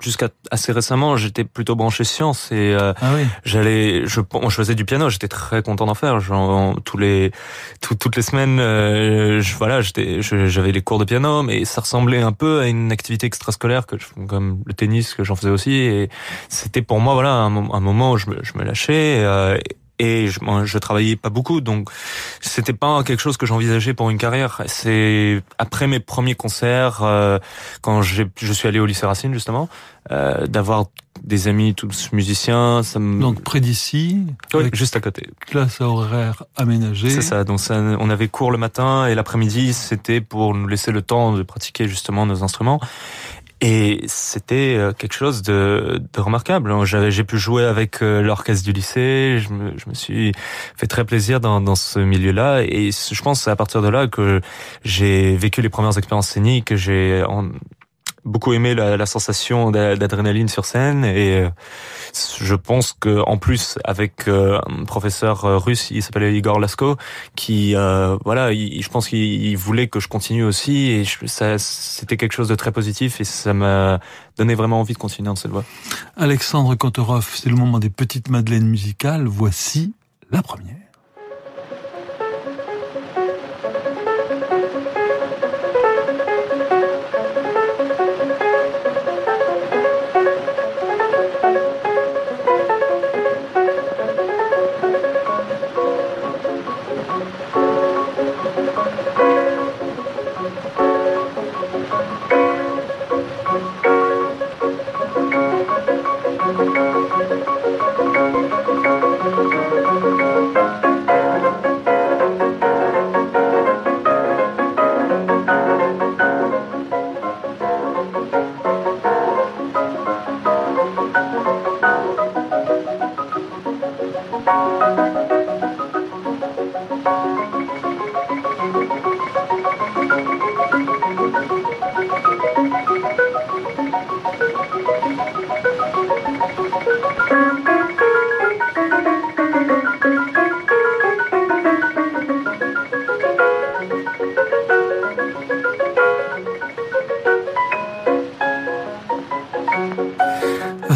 jusqu'à 0.00 0.28
assez 0.50 0.72
récemment, 0.72 1.16
j'étais 1.16 1.44
plutôt 1.44 1.76
branché 1.76 2.04
science 2.04 2.52
et 2.52 2.74
euh, 2.74 2.92
Ah 3.00 3.12
oui. 3.14 3.22
j'allais, 3.44 4.06
je, 4.06 4.20
je 4.20 4.54
faisais 4.54 4.74
du 4.74 4.84
piano. 4.84 5.08
J'étais 5.08 5.28
très 5.28 5.62
content 5.62 5.86
d'en 5.86 5.94
faire. 5.94 6.20
Genre, 6.20 6.76
tous 6.84 6.98
les, 6.98 7.32
tout- 7.80 7.94
toutes 7.94 8.16
les 8.16 8.22
semaines, 8.22 8.58
euh, 8.60 9.40
je, 9.40 9.56
voilà, 9.56 9.80
j'étais, 9.80 10.20
j'avais 10.22 10.72
les 10.72 10.82
cours 10.82 10.98
de 10.98 11.04
piano, 11.04 11.42
mais 11.42 11.64
ça 11.64 11.80
ressemblait 11.80 12.20
un 12.20 12.32
peu 12.32 12.60
à 12.60 12.66
une 12.66 12.92
activité 12.92 13.26
extrascolaire 13.26 13.86
que 13.86 13.96
je, 13.98 14.06
comme 14.26 14.62
le 14.66 14.74
tennis 14.74 15.14
que 15.14 15.24
j'en 15.24 15.34
faisais 15.36 15.50
aussi. 15.50 15.72
Et 15.72 16.10
c'était 16.48 16.82
pour 16.82 17.00
moi, 17.00 17.14
voilà, 17.14 17.30
un 17.32 17.48
moment 17.50 18.12
où 18.12 18.16
je 18.18 18.28
me, 18.28 18.38
je 18.42 18.52
me 18.58 18.64
lâchais. 18.64 19.20
euh, 19.24 19.56
et 20.00 20.28
je, 20.28 20.40
moi, 20.42 20.64
je 20.64 20.78
travaillais 20.78 21.14
pas 21.14 21.28
beaucoup, 21.28 21.60
donc 21.60 21.90
c'était 22.40 22.72
pas 22.72 23.02
quelque 23.04 23.20
chose 23.20 23.36
que 23.36 23.44
j'envisageais 23.44 23.92
pour 23.92 24.08
une 24.08 24.16
carrière. 24.16 24.62
C'est 24.66 25.42
après 25.58 25.86
mes 25.86 26.00
premiers 26.00 26.34
concerts, 26.34 27.02
euh, 27.02 27.38
quand 27.82 28.00
j'ai, 28.00 28.26
je 28.36 28.52
suis 28.52 28.66
allé 28.66 28.80
au 28.80 28.86
lycée 28.86 29.04
Racine 29.04 29.34
justement, 29.34 29.68
euh, 30.10 30.46
d'avoir 30.46 30.86
des 31.22 31.48
amis 31.48 31.74
tous 31.74 32.12
musiciens, 32.12 32.82
ça 32.82 32.98
me... 32.98 33.20
Donc 33.20 33.42
près 33.42 33.60
d'ici, 33.60 34.24
Oui, 34.54 34.70
juste 34.72 34.96
à 34.96 35.00
côté. 35.00 35.28
classe 35.40 35.82
horaire 35.82 36.44
aménagée. 36.56 37.10
C'est 37.10 37.20
ça. 37.20 37.44
Donc 37.44 37.60
ça, 37.60 37.74
on 37.74 38.08
avait 38.08 38.28
cours 38.28 38.50
le 38.50 38.56
matin 38.56 39.06
et 39.06 39.14
l'après-midi, 39.14 39.74
c'était 39.74 40.22
pour 40.22 40.54
nous 40.54 40.66
laisser 40.66 40.92
le 40.92 41.02
temps 41.02 41.34
de 41.34 41.42
pratiquer 41.42 41.88
justement 41.88 42.24
nos 42.24 42.42
instruments. 42.42 42.80
Et 43.62 44.00
c'était 44.06 44.76
euh, 44.78 44.92
quelque 44.92 45.12
chose 45.12 45.42
de, 45.42 46.00
de 46.14 46.20
remarquable. 46.20 46.72
J'avais, 46.86 47.10
j'ai 47.10 47.24
pu 47.24 47.38
jouer 47.38 47.64
avec 47.64 48.02
euh, 48.02 48.22
l'orchestre 48.22 48.64
du 48.64 48.72
lycée. 48.72 49.38
Je 49.38 49.52
me, 49.52 49.76
je 49.76 49.88
me 49.88 49.94
suis 49.94 50.32
fait 50.76 50.86
très 50.86 51.04
plaisir 51.04 51.40
dans, 51.40 51.60
dans 51.60 51.74
ce 51.74 51.98
milieu-là. 51.98 52.62
Et 52.62 52.90
je 52.90 53.22
pense 53.22 53.48
à 53.48 53.56
partir 53.56 53.82
de 53.82 53.88
là 53.88 54.06
que 54.06 54.40
j'ai 54.82 55.36
vécu 55.36 55.60
les 55.60 55.68
premières 55.68 55.98
expériences 55.98 56.28
scéniques. 56.28 56.66
que 56.66 56.76
J'ai 56.76 57.22
beaucoup 58.24 58.52
aimé 58.52 58.74
la, 58.74 58.96
la 58.96 59.06
sensation 59.06 59.70
d'a- 59.70 59.96
d'adrénaline 59.96 60.48
sur 60.48 60.64
scène. 60.64 61.04
Et 61.04 61.40
euh, 61.40 61.48
je 62.40 62.54
pense 62.54 62.92
que 62.92 63.20
en 63.26 63.38
plus 63.38 63.78
avec 63.84 64.28
euh, 64.28 64.58
un 64.68 64.84
professeur 64.84 65.44
euh, 65.44 65.58
russe, 65.58 65.90
il 65.90 66.02
s'appelait 66.02 66.34
Igor 66.36 66.58
Lasko, 66.60 66.96
qui 67.36 67.74
euh, 67.76 68.16
voilà, 68.24 68.52
il- 68.52 68.82
je 68.82 68.88
pense 68.88 69.08
qu'il 69.08 69.20
il 69.20 69.56
voulait 69.56 69.88
que 69.88 70.00
je 70.00 70.08
continue 70.08 70.44
aussi 70.44 70.90
et 70.90 71.04
je- 71.04 71.26
ça 71.26 71.58
c'était 71.58 72.16
quelque 72.16 72.32
chose 72.32 72.48
de 72.48 72.54
très 72.54 72.72
positif 72.72 73.20
et 73.20 73.24
ça 73.24 73.54
m'a 73.54 74.00
donné 74.36 74.54
vraiment 74.54 74.80
envie 74.80 74.94
de 74.94 74.98
continuer 74.98 75.26
dans 75.26 75.36
cette 75.36 75.50
voie. 75.50 75.64
Alexandre 76.16 76.74
Kantorov, 76.74 77.28
c'est 77.34 77.48
le 77.50 77.56
moment 77.56 77.78
des 77.78 77.90
petites 77.90 78.28
madeleines 78.30 78.66
musicales. 78.68 79.26
Voici 79.26 79.94
la 80.30 80.42
première. 80.42 80.76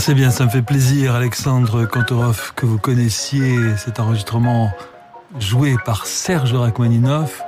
C'est 0.07 0.13
bien, 0.13 0.31
ça 0.31 0.45
me 0.45 0.51
fait 0.51 0.61
plaisir, 0.61 1.15
Alexandre 1.15 1.87
Kantorov, 1.87 2.53
que 2.55 2.67
vous 2.67 2.77
connaissiez 2.77 3.75
cet 3.79 4.01
enregistrement 4.01 4.71
joué 5.41 5.77
par 5.83 6.05
Serge 6.05 6.53
Rachmaninoff 6.53 7.41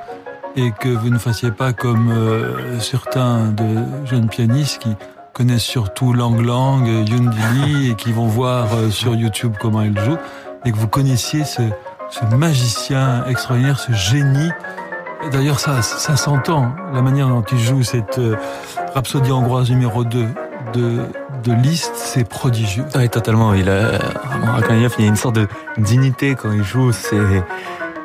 et 0.57 0.71
que 0.71 0.89
vous 0.89 1.11
ne 1.11 1.19
fassiez 1.19 1.51
pas 1.51 1.75
comme 1.75 2.11
euh, 2.11 2.81
certains 2.81 3.49
de 3.49 4.07
jeunes 4.07 4.31
pianistes 4.31 4.79
qui 4.79 4.97
connaissent 5.35 5.65
surtout 5.65 6.15
Lang 6.15 6.41
Lang, 6.41 6.87
Lee 6.87 7.91
et 7.91 7.95
qui 7.95 8.11
vont 8.11 8.27
voir 8.27 8.73
euh, 8.73 8.89
sur 8.89 9.15
YouTube 9.15 9.57
comment 9.61 9.83
il 9.83 9.99
joue, 10.01 10.17
et 10.65 10.73
que 10.73 10.79
vous 10.79 10.89
connaissiez 10.89 11.45
ce, 11.45 11.61
ce 12.09 12.25
magicien 12.35 13.27
extraordinaire, 13.27 13.79
ce 13.79 13.93
génie. 13.93 14.51
D'ailleurs, 15.31 15.61
ça, 15.61 15.83
ça 15.83 16.17
s'entend, 16.17 16.73
la 16.95 17.03
manière 17.03 17.29
dont 17.29 17.45
il 17.53 17.59
joue 17.59 17.83
cette 17.83 18.19
euh, 18.19 18.35
Rhapsodie 18.95 19.31
hongroise 19.31 19.69
numéro 19.69 20.05
2 20.05 20.27
de, 20.73 21.03
de 21.47 21.53
Liszt, 21.53 21.93
c'est 21.95 22.29
prodigieux. 22.29 22.85
Oui, 22.97 23.09
totalement. 23.09 23.55
Il 23.55 23.71
a 23.71 23.99
Rachmaninoff, 24.55 24.97
il 24.99 25.05
y 25.05 25.07
a 25.07 25.11
une 25.11 25.17
sorte 25.17 25.37
de 25.37 25.47
dignité 25.79 26.35
quand 26.35 26.51
il 26.51 26.65
joue. 26.65 26.91
C'est 26.93 27.17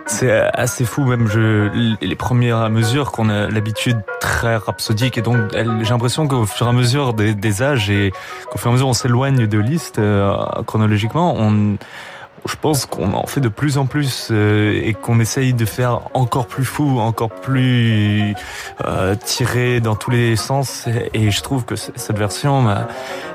c'est 0.05 0.31
assez 0.53 0.85
fou. 0.85 1.05
Même 1.05 1.27
je 1.27 1.95
les 2.01 2.15
premières 2.15 2.69
mesures 2.69 3.11
qu'on 3.11 3.29
a 3.29 3.47
l'habitude 3.47 3.99
très 4.19 4.57
rhapsodique 4.57 5.17
et 5.17 5.21
donc 5.21 5.37
j'ai 5.53 5.89
l'impression 5.89 6.27
qu'au 6.27 6.45
fur 6.45 6.67
et 6.67 6.69
à 6.69 6.73
mesure 6.73 7.13
des, 7.13 7.33
des 7.33 7.63
âges 7.63 7.89
et 7.89 8.11
qu'au 8.51 8.59
fur 8.59 8.69
et 8.69 8.71
à 8.71 8.73
mesure 8.73 8.87
on 8.87 8.93
s'éloigne 8.93 9.47
de 9.47 9.57
Liszt 9.57 9.97
euh, 9.97 10.35
chronologiquement, 10.67 11.35
on 11.37 11.77
je 12.47 12.55
pense 12.55 12.85
qu'on 12.85 13.13
en 13.13 13.27
fait 13.27 13.41
de 13.41 13.49
plus 13.49 13.77
en 13.77 13.85
plus 13.85 14.29
euh, 14.31 14.81
et 14.83 14.93
qu'on 14.93 15.19
essaye 15.19 15.53
de 15.53 15.65
faire 15.65 16.01
encore 16.13 16.47
plus 16.47 16.65
fou, 16.65 16.99
encore 16.99 17.29
plus 17.29 18.33
euh, 18.85 19.15
tiré 19.15 19.79
dans 19.79 19.95
tous 19.95 20.11
les 20.11 20.35
sens. 20.35 20.87
Et 21.13 21.31
je 21.31 21.41
trouve 21.41 21.65
que 21.65 21.75
cette 21.75 22.17
version, 22.17 22.63
bah, 22.63 22.87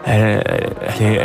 elle, 0.04 0.42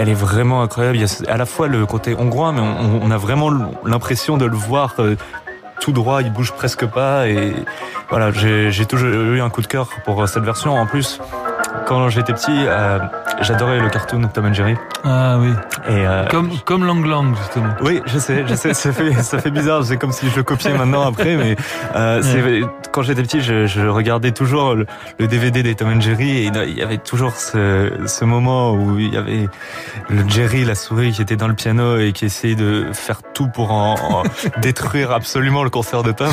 est, 0.09 0.13
vraiment 0.13 0.61
incroyable. 0.61 0.97
Il 0.97 1.01
y 1.01 1.05
a 1.05 1.31
à 1.31 1.37
la 1.37 1.45
fois 1.45 1.67
le 1.67 1.85
côté 1.85 2.15
hongrois, 2.15 2.51
mais 2.51 2.61
on, 2.61 3.01
on 3.03 3.11
a 3.11 3.17
vraiment 3.17 3.51
l'impression 3.83 4.37
de 4.37 4.45
le 4.45 4.55
voir 4.55 4.93
euh, 4.99 5.15
tout 5.79 5.91
droit, 5.91 6.21
il 6.21 6.31
bouge 6.31 6.51
presque 6.51 6.85
pas. 6.85 7.27
Et 7.27 7.53
voilà, 8.09 8.31
j'ai 8.31 8.85
toujours 8.85 9.09
eu 9.09 9.41
un 9.41 9.49
coup 9.49 9.61
de 9.61 9.67
cœur 9.67 9.89
pour 10.05 10.27
cette 10.29 10.43
version. 10.43 10.73
En 10.73 10.85
plus, 10.85 11.19
quand 11.91 12.07
j'étais 12.07 12.31
petit, 12.31 12.53
euh, 12.55 12.99
j'adorais 13.41 13.79
le 13.79 13.89
cartoon 13.89 14.21
Tom 14.33 14.45
and 14.45 14.53
Jerry. 14.53 14.75
Ah 15.03 15.37
oui. 15.37 15.49
Et 15.89 16.07
euh, 16.07 16.25
comme 16.27 16.49
comme 16.63 16.85
Lang 16.85 17.05
Lang 17.05 17.35
justement. 17.35 17.73
Oui, 17.81 18.01
je 18.05 18.17
sais, 18.17 18.45
je 18.47 18.55
sais, 18.55 18.73
ça 18.73 18.93
fait 18.93 19.11
ça 19.21 19.39
fait 19.39 19.51
bizarre. 19.51 19.83
C'est 19.83 19.97
comme 19.97 20.13
si 20.13 20.29
je 20.29 20.37
le 20.37 20.43
copiais 20.43 20.73
maintenant 20.73 21.05
après, 21.05 21.35
mais 21.35 21.57
euh, 21.95 22.63
quand 22.93 23.01
j'étais 23.01 23.23
petit, 23.23 23.41
je, 23.41 23.67
je, 23.67 23.81
regardais 23.81 24.31
toujours 24.31 24.73
le, 24.73 24.85
le, 25.19 25.27
DVD 25.27 25.63
des 25.63 25.75
Tom 25.75 25.89
and 25.89 25.99
Jerry 25.99 26.29
et 26.29 26.45
il 26.45 26.77
y 26.77 26.81
avait 26.81 26.97
toujours 26.97 27.35
ce, 27.35 27.91
ce 28.05 28.23
moment 28.23 28.71
où 28.71 28.97
il 28.97 29.13
y 29.13 29.17
avait 29.17 29.49
le 30.09 30.27
Jerry, 30.29 30.63
la 30.63 30.75
souris, 30.75 31.11
qui 31.11 31.21
était 31.21 31.35
dans 31.35 31.49
le 31.49 31.55
piano 31.55 31.97
et 31.97 32.13
qui 32.13 32.23
essayait 32.23 32.55
de 32.55 32.85
faire 32.93 33.21
tout 33.33 33.47
pour 33.47 33.71
en, 33.71 33.95
en 33.95 34.23
détruire 34.61 35.11
absolument 35.11 35.63
le 35.63 35.69
concert 35.69 36.03
de 36.03 36.13
Tom. 36.13 36.31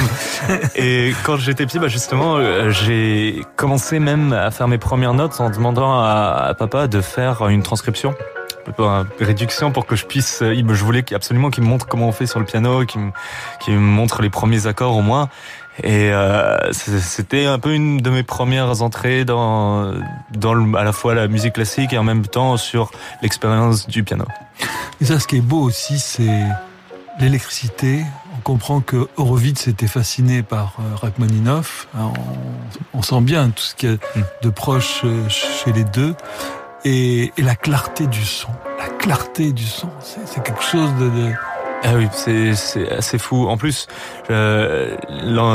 Et 0.77 1.13
quand 1.25 1.37
j'étais 1.37 1.67
petit, 1.67 1.81
bah 1.81 1.89
justement, 1.89 2.39
j'ai 2.69 3.45
commencé 3.57 3.99
même 3.99 4.33
à 4.33 4.53
faire 4.53 4.69
mes 4.69 4.79
premières 4.79 5.15
notes 5.15 5.41
en 5.41 5.48
demandant 5.51 6.01
à, 6.01 6.55
papa 6.59 6.89
de 6.89 7.01
faire 7.01 7.47
une 7.49 7.63
transcription 7.63 8.15
une 8.79 9.07
réduction 9.21 9.73
pour 9.73 9.87
que 9.87 9.97
je 9.97 10.05
puisse. 10.05 10.43
Je 10.43 10.85
voulais 10.85 11.05
absolument 11.15 11.51
qu'il 11.51 11.65
me 11.65 11.69
montre 11.69 11.87
comment 11.87 12.09
on 12.09 12.13
fait 12.13 12.27
sur 12.27 12.39
le 12.39 12.45
piano, 12.45 12.85
qu'il 12.85 13.01
me, 13.73 13.79
montre 13.79 14.23
les 14.23 14.31
premiers 14.31 14.67
accords 14.67 14.97
au 14.97 15.03
moins. 15.03 15.29
Et 15.83 16.13
euh, 16.13 16.73
c'était 16.73 17.47
un 17.47 17.59
peu 17.59 17.73
une 17.73 17.99
de 17.99 18.11
mes 18.11 18.25
premières 18.25 18.83
entrées 18.83 19.25
dans, 19.25 19.93
à 20.77 20.85
la 20.85 20.93
fois 20.93 21.15
la 21.15 21.29
musique 21.29 21.55
classique 21.55 21.93
et 21.93 21.99
en 21.99 22.05
même 22.05 22.27
temps 22.27 22.57
sur 22.57 22.91
l'expérience 23.23 23.87
du 23.87 24.03
piano. 24.03 24.25
Et 25.01 25.05
ça, 25.05 25.21
ce 25.21 25.29
qui 25.29 25.37
est 25.37 25.41
beau 25.41 25.61
aussi, 25.61 25.99
c'est 25.99 26.45
l'électricité. 27.21 28.03
On 28.39 28.41
comprend 28.43 28.81
que 28.81 29.09
Horowitz 29.17 29.69
était 29.69 29.87
fasciné 29.89 30.43
par 30.43 30.77
euh, 30.79 30.95
Rachmaninoff. 30.95 31.89
On, 31.97 32.13
on, 32.95 33.03
sent 33.03 33.21
bien 33.21 33.51
tout 33.51 33.63
ce 33.63 33.75
qu'il 33.75 33.91
y 33.91 33.93
a 33.93 33.97
hmm. 33.97 34.25
de 34.43 34.51
proche 34.51 35.03
euh, 35.05 35.29
chez 35.29 35.73
les 35.73 35.85
deux. 35.85 36.15
Et, 36.85 37.33
et, 37.37 37.43
la 37.43 37.57
clarté 37.57 38.07
du 38.07 38.25
son. 38.25 38.49
La 38.79 38.89
clarté 38.89 39.53
du 39.53 39.65
son, 39.65 39.89
c'est 40.01 40.43
quelque 40.43 40.63
chose 40.63 40.91
de... 41.01 41.09
de 41.09 41.33
ah 41.85 41.95
oui, 41.95 42.09
c'est 42.13 42.91
assez 42.91 43.19
fou. 43.19 43.47
En 43.49 43.57
plus, 43.57 43.87
euh, 44.31 44.97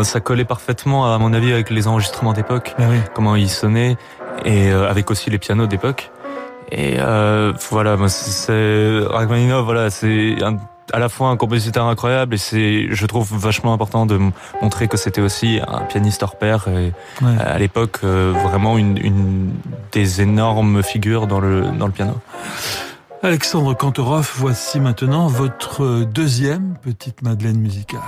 ça 0.03 0.19
collait 0.19 0.45
parfaitement 0.45 1.13
à 1.13 1.17
mon 1.17 1.33
avis 1.33 1.51
avec 1.51 1.69
les 1.69 1.87
enregistrements 1.87 2.33
d'époque, 2.33 2.73
ah 2.77 2.83
oui. 2.89 2.97
comment 3.13 3.35
ils 3.35 3.49
sonnaient, 3.49 3.97
et 4.45 4.71
euh, 4.71 4.89
avec 4.89 5.11
aussi 5.11 5.29
les 5.29 5.37
pianos 5.37 5.67
d'époque. 5.67 6.11
Et 6.71 6.95
euh, 6.99 7.53
voilà, 7.69 7.97
c'est 8.07 8.99
Rachmaninoff, 9.07 9.65
voilà, 9.65 9.89
c'est 9.89 10.37
à 10.91 10.99
la 10.99 11.09
fois 11.09 11.29
un 11.29 11.37
compositeur 11.37 11.85
incroyable 11.85 12.35
et 12.35 12.37
c'est, 12.37 12.87
je 12.89 13.05
trouve, 13.05 13.31
vachement 13.31 13.73
important 13.73 14.05
de 14.05 14.19
montrer 14.61 14.87
que 14.87 14.97
c'était 14.97 15.21
aussi 15.21 15.59
un 15.67 15.81
pianiste 15.81 16.23
hors 16.23 16.35
pair 16.35 16.67
et 16.67 16.93
ouais. 17.23 17.37
à 17.39 17.57
l'époque 17.57 17.99
euh, 18.03 18.33
vraiment 18.43 18.77
une, 18.77 18.97
une, 18.97 19.53
des 19.91 20.21
énormes 20.21 20.83
figures 20.83 21.27
dans 21.27 21.39
le 21.39 21.61
dans 21.63 21.85
le 21.85 21.93
piano. 21.93 22.13
Alexandre 23.21 23.73
Kantorov, 23.73 24.29
voici 24.35 24.81
maintenant 24.81 25.27
votre 25.27 26.03
deuxième 26.03 26.75
petite 26.81 27.21
Madeleine 27.21 27.57
musicale. 27.57 28.01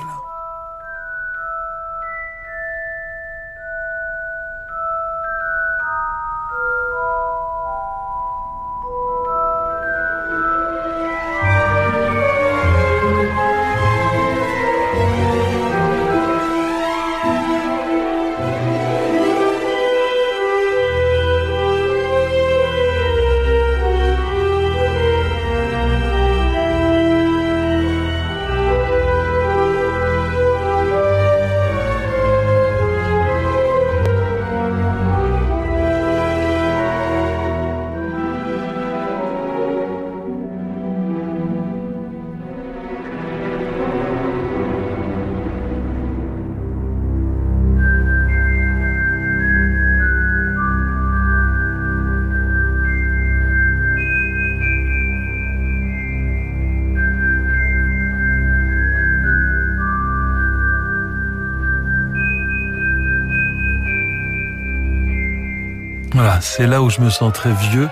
C'est 66.55 66.67
là 66.67 66.81
où 66.81 66.89
je 66.89 67.01
me 67.01 67.09
sens 67.09 67.31
très 67.33 67.51
vieux. 67.51 67.89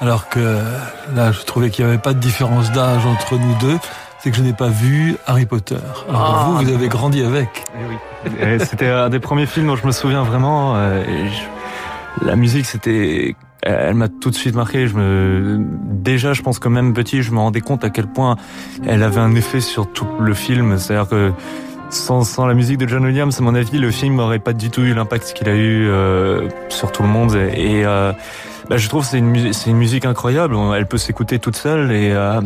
Alors 0.00 0.28
que 0.28 0.58
là, 1.14 1.30
je 1.32 1.40
trouvais 1.42 1.70
qu'il 1.70 1.84
n'y 1.84 1.90
avait 1.92 2.00
pas 2.00 2.12
de 2.12 2.18
différence 2.18 2.72
d'âge 2.72 3.06
entre 3.06 3.36
nous 3.36 3.54
deux. 3.60 3.78
C'est 4.18 4.30
que 4.30 4.36
je 4.36 4.42
n'ai 4.42 4.52
pas 4.52 4.68
vu 4.68 5.16
Harry 5.26 5.46
Potter. 5.46 5.76
Alors 6.08 6.44
Ah, 6.44 6.44
vous, 6.60 6.64
vous 6.64 6.72
avez 6.72 6.88
grandi 6.88 7.22
avec. 7.22 7.64
Et 8.40 8.58
C'était 8.60 8.88
un 8.88 9.08
des 9.10 9.18
premiers 9.20 9.46
films 9.46 9.66
dont 9.68 9.76
je 9.76 9.86
me 9.86 9.92
souviens 9.92 10.22
vraiment. 10.22 10.74
euh, 10.76 11.02
et 11.04 11.28
je- 11.28 12.26
La 12.26 12.36
musique, 12.36 12.66
c'était, 12.66 13.34
elle 13.62 13.94
m'a 13.94 14.08
tout 14.08 14.30
de 14.30 14.34
suite 14.34 14.54
marqué. 14.54 14.86
Je 14.86 14.94
me, 14.96 15.58
déjà, 15.86 16.34
je 16.34 16.42
pense 16.42 16.58
que 16.58 16.68
même 16.68 16.92
petit, 16.92 17.22
je 17.22 17.32
me 17.32 17.38
rendais 17.38 17.60
compte 17.62 17.84
à 17.84 17.90
quel 17.90 18.06
point 18.06 18.36
elle 18.86 19.02
avait 19.02 19.20
un 19.20 19.34
effet 19.34 19.60
sur 19.60 19.90
tout 19.92 20.06
le 20.20 20.34
film. 20.34 20.78
C'est-à-dire 20.78 21.08
que 21.08 21.32
sans, 21.92 22.24
sans 22.24 22.46
la 22.46 22.54
musique 22.54 22.78
de 22.78 22.88
John 22.88 23.04
Williams, 23.04 23.38
à 23.38 23.42
mon 23.42 23.54
avis, 23.54 23.78
le 23.78 23.90
film 23.90 24.16
n'aurait 24.16 24.38
pas 24.38 24.52
du 24.52 24.70
tout 24.70 24.82
eu 24.82 24.94
l'impact 24.94 25.32
qu'il 25.34 25.48
a 25.48 25.54
eu 25.54 25.88
euh, 25.88 26.48
sur 26.68 26.90
tout 26.90 27.02
le 27.02 27.08
monde. 27.08 27.34
Et, 27.34 27.80
et, 27.80 27.84
euh, 27.84 28.12
bah, 28.68 28.76
je 28.76 28.88
trouve 28.88 29.04
c'est 29.04 29.18
une, 29.18 29.52
c'est 29.52 29.70
une 29.70 29.76
musique 29.76 30.06
incroyable. 30.06 30.56
Elle 30.74 30.86
peut 30.86 30.98
s'écouter 30.98 31.38
toute 31.38 31.56
seule 31.56 31.92
et 31.92 32.12
euh, 32.12 32.40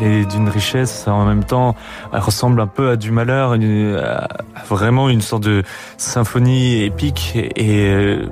est 0.00 0.24
d'une 0.30 0.48
richesse 0.48 1.08
en 1.08 1.24
même 1.24 1.44
temps. 1.44 1.74
Elle 2.12 2.20
ressemble 2.20 2.60
un 2.60 2.66
peu 2.66 2.90
à 2.90 2.96
du 2.96 3.10
malheur, 3.10 3.54
à 3.54 4.28
vraiment 4.68 5.08
une 5.08 5.22
sorte 5.22 5.42
de 5.42 5.62
symphonie 5.96 6.82
épique. 6.82 7.32
Et, 7.34 7.50
et, 7.56 7.90
euh, 7.90 8.26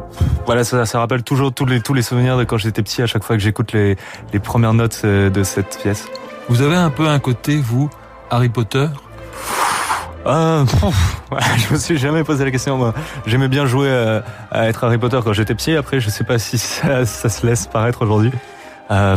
voilà, 0.47 0.65
ça, 0.65 0.87
ça 0.87 0.99
rappelle 1.01 1.23
toujours 1.23 1.53
tous 1.53 1.67
les 1.67 1.81
tous 1.81 1.95
les 1.95 2.03
souvenirs 2.03 2.37
de 2.37 2.45
quand 2.45 2.59
j'étais 2.59 2.83
petit. 2.83 3.03
À 3.03 3.07
chaque 3.07 3.25
fois 3.25 3.37
que 3.37 3.43
j'écoute 3.43 3.73
les, 3.73 3.97
les 4.33 4.39
premières 4.39 4.75
notes 4.75 5.03
euh, 5.05 5.31
de 5.31 5.43
cette 5.43 5.79
pièce. 5.83 6.07
Vous 6.49 6.61
avez 6.61 6.77
un 6.77 6.91
peu 6.91 7.09
un 7.09 7.19
côté, 7.19 7.57
vous, 7.57 7.89
Harry 8.31 8.51
Potter? 8.51 8.87
Pouf, 10.25 11.23
ouais, 11.31 11.39
je 11.69 11.75
me 11.75 11.79
suis 11.79 11.99
jamais 11.99 12.25
posé 12.25 12.45
la 12.45 12.51
question. 12.51 12.77
Moi, 12.77 12.95
j'aimais 13.27 13.49
bien 13.49 13.67
jouer 13.67 13.91
à, 13.93 14.25
à 14.51 14.69
être 14.69 14.85
Harry 14.85 14.99
Potter 14.99 15.21
quand 15.23 15.33
j'étais 15.33 15.55
petit. 15.55 15.77
Après, 15.77 16.01
je 16.01 16.09
sais 16.09 16.25
pas 16.25 16.39
si 16.39 16.59
ça, 16.59 17.05
ça 17.07 17.29
se 17.29 17.47
laisse 17.47 17.67
paraître 17.67 18.03
aujourd'hui. 18.03 18.33
Euh, 18.91 19.17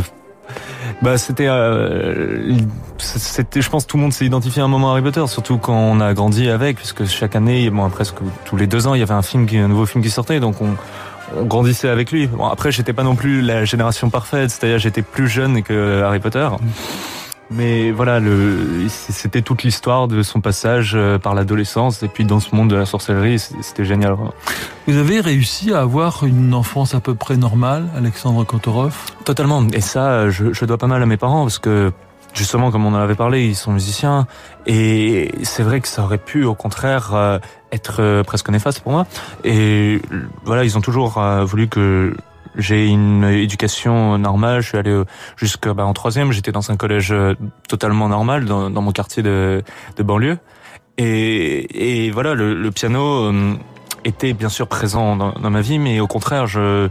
bah, 1.02 1.18
c'était, 1.18 1.46
euh, 1.48 2.56
c'était, 2.98 3.60
je 3.62 3.70
pense, 3.70 3.86
tout 3.86 3.96
le 3.96 4.02
monde 4.02 4.12
s'est 4.12 4.24
identifié 4.24 4.62
à 4.62 4.64
un 4.64 4.68
moment 4.68 4.92
Harry 4.92 5.02
Potter, 5.02 5.26
surtout 5.26 5.58
quand 5.58 5.76
on 5.76 6.00
a 6.00 6.14
grandi 6.14 6.48
avec, 6.50 6.76
puisque 6.76 7.04
chaque 7.06 7.36
année, 7.36 7.70
bon, 7.70 7.88
presque 7.90 8.16
tous 8.44 8.56
les 8.56 8.66
deux 8.66 8.86
ans, 8.86 8.94
il 8.94 9.00
y 9.00 9.02
avait 9.02 9.14
un 9.14 9.22
film, 9.22 9.46
un 9.52 9.68
nouveau 9.68 9.86
film 9.86 10.02
qui 10.02 10.10
sortait, 10.10 10.40
donc 10.40 10.60
on, 10.60 10.74
on 11.36 11.44
grandissait 11.44 11.88
avec 11.88 12.10
lui. 12.10 12.26
Bon, 12.26 12.46
après, 12.46 12.72
j'étais 12.72 12.92
pas 12.92 13.02
non 13.02 13.14
plus 13.14 13.42
la 13.42 13.64
génération 13.64 14.10
parfaite, 14.10 14.50
c'est-à-dire 14.50 14.78
j'étais 14.78 15.02
plus 15.02 15.28
jeune 15.28 15.62
que 15.62 16.02
Harry 16.02 16.20
Potter. 16.20 16.48
Mais 17.50 17.90
voilà, 17.90 18.20
le, 18.20 18.88
c'était 18.88 19.42
toute 19.42 19.62
l'histoire 19.62 20.06
de 20.06 20.22
son 20.22 20.40
passage 20.40 20.92
euh, 20.94 21.18
par 21.18 21.34
l'adolescence 21.34 22.02
et 22.02 22.08
puis 22.08 22.24
dans 22.24 22.40
ce 22.40 22.54
monde 22.54 22.68
de 22.68 22.76
la 22.76 22.84
sorcellerie, 22.84 23.38
c'était 23.38 23.84
génial. 23.84 24.16
Vous 24.86 24.96
avez 24.96 25.20
réussi 25.20 25.72
à 25.72 25.80
avoir 25.80 26.24
une 26.24 26.52
enfance 26.52 26.94
à 26.94 27.00
peu 27.00 27.14
près 27.14 27.36
normale, 27.36 27.88
Alexandre 27.96 28.44
Kantorov 28.44 28.94
Totalement. 29.24 29.66
Et 29.72 29.80
ça, 29.80 30.28
je, 30.28 30.52
je 30.52 30.64
dois 30.64 30.78
pas 30.78 30.86
mal 30.86 31.02
à 31.02 31.06
mes 31.06 31.16
parents 31.16 31.42
parce 31.42 31.58
que 31.58 31.92
justement, 32.34 32.70
comme 32.70 32.86
on 32.86 32.94
en 32.94 33.00
avait 33.00 33.14
parlé, 33.14 33.46
ils 33.46 33.56
sont 33.56 33.72
musiciens 33.72 34.26
et 34.66 35.32
c'est 35.42 35.62
vrai 35.62 35.80
que 35.80 35.88
ça 35.88 36.04
aurait 36.04 36.18
pu, 36.18 36.44
au 36.44 36.54
contraire, 36.54 37.14
euh, 37.14 37.38
être 37.72 37.96
euh, 38.00 38.22
presque 38.22 38.48
néfaste 38.48 38.80
pour 38.80 38.92
moi. 38.92 39.06
Et 39.44 40.00
voilà, 40.44 40.64
ils 40.64 40.76
ont 40.78 40.80
toujours 40.80 41.18
euh, 41.18 41.44
voulu 41.44 41.68
que 41.68 42.14
j'ai 42.58 42.88
une 42.88 43.24
éducation 43.24 44.18
normale. 44.18 44.60
Je 44.60 44.68
suis 44.68 44.78
allé 44.78 45.02
jusqu'en 45.36 45.74
bah, 45.74 45.90
troisième. 45.94 46.32
J'étais 46.32 46.52
dans 46.52 46.70
un 46.70 46.76
collège 46.76 47.14
totalement 47.68 48.08
normal 48.08 48.44
dans, 48.44 48.70
dans 48.70 48.82
mon 48.82 48.92
quartier 48.92 49.22
de, 49.22 49.62
de 49.96 50.02
banlieue. 50.02 50.38
Et, 50.98 52.06
et 52.06 52.10
voilà, 52.10 52.34
le, 52.34 52.54
le 52.54 52.70
piano 52.70 53.32
était 54.04 54.32
bien 54.32 54.48
sûr 54.48 54.66
présent 54.66 55.16
dans, 55.16 55.32
dans, 55.32 55.50
ma 55.50 55.60
vie, 55.60 55.78
mais 55.78 56.00
au 56.00 56.06
contraire, 56.06 56.46
je 56.46 56.88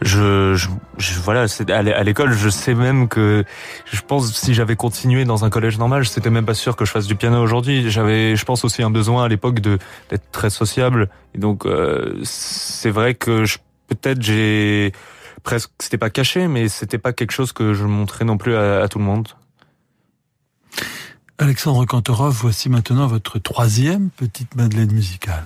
je, 0.00 0.54
je, 0.54 0.68
je 0.98 1.20
voilà, 1.20 1.46
à 1.68 2.02
l'école, 2.02 2.32
je 2.32 2.48
sais 2.48 2.74
même 2.74 3.08
que 3.08 3.44
je 3.84 4.00
pense 4.00 4.32
si 4.32 4.54
j'avais 4.54 4.74
continué 4.76 5.24
dans 5.24 5.44
un 5.44 5.50
collège 5.50 5.78
normal, 5.78 6.06
c'était 6.06 6.30
même 6.30 6.46
pas 6.46 6.54
sûr 6.54 6.76
que 6.76 6.84
je 6.84 6.90
fasse 6.90 7.06
du 7.06 7.14
piano 7.14 7.40
aujourd'hui. 7.40 7.90
J'avais, 7.90 8.34
je 8.34 8.44
pense 8.44 8.64
aussi 8.64 8.82
un 8.82 8.90
besoin 8.90 9.24
à 9.24 9.28
l'époque 9.28 9.60
de 9.60 9.78
d'être 10.10 10.30
très 10.32 10.50
sociable. 10.50 11.08
Et 11.34 11.38
donc 11.38 11.66
euh, 11.66 12.18
c'est 12.22 12.90
vrai 12.90 13.14
que 13.14 13.44
peut-être 13.88 14.22
j'ai 14.22 14.92
presque, 15.42 15.70
c'était 15.80 15.98
pas 15.98 16.10
caché, 16.10 16.48
mais 16.48 16.68
c'était 16.68 16.98
pas 16.98 17.12
quelque 17.12 17.32
chose 17.32 17.52
que 17.52 17.74
je 17.74 17.84
montrais 17.84 18.24
non 18.24 18.38
plus 18.38 18.54
à, 18.54 18.82
à 18.82 18.88
tout 18.88 18.98
le 18.98 19.04
monde. 19.04 19.28
Alexandre 21.38 21.84
Kantorov, 21.86 22.34
voici 22.34 22.68
maintenant 22.68 23.06
votre 23.06 23.38
troisième 23.38 24.10
petite 24.10 24.54
Madeleine 24.54 24.92
musicale. 24.92 25.44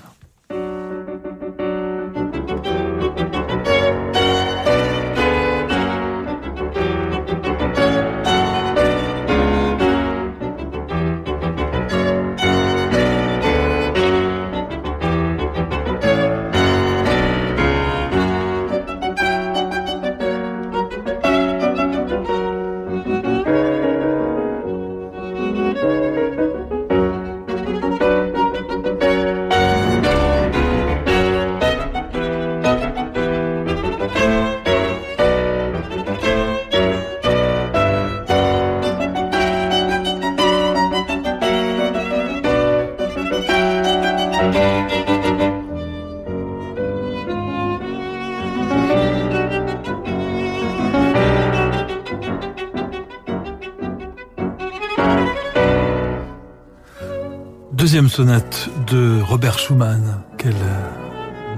Deuxième 57.97 58.11
sonate 58.11 58.69
de 58.89 59.23
Robert 59.23 59.59
Schumann. 59.59 60.21
Quelle 60.37 60.53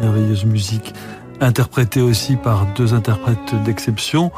merveilleuse 0.01 0.45
musique. 0.45 0.95
Interprétée 1.41 2.01
aussi 2.01 2.37
par 2.37 2.65
deux 2.77 2.95
interprètes 2.95 3.57
d'exception. 3.65 4.31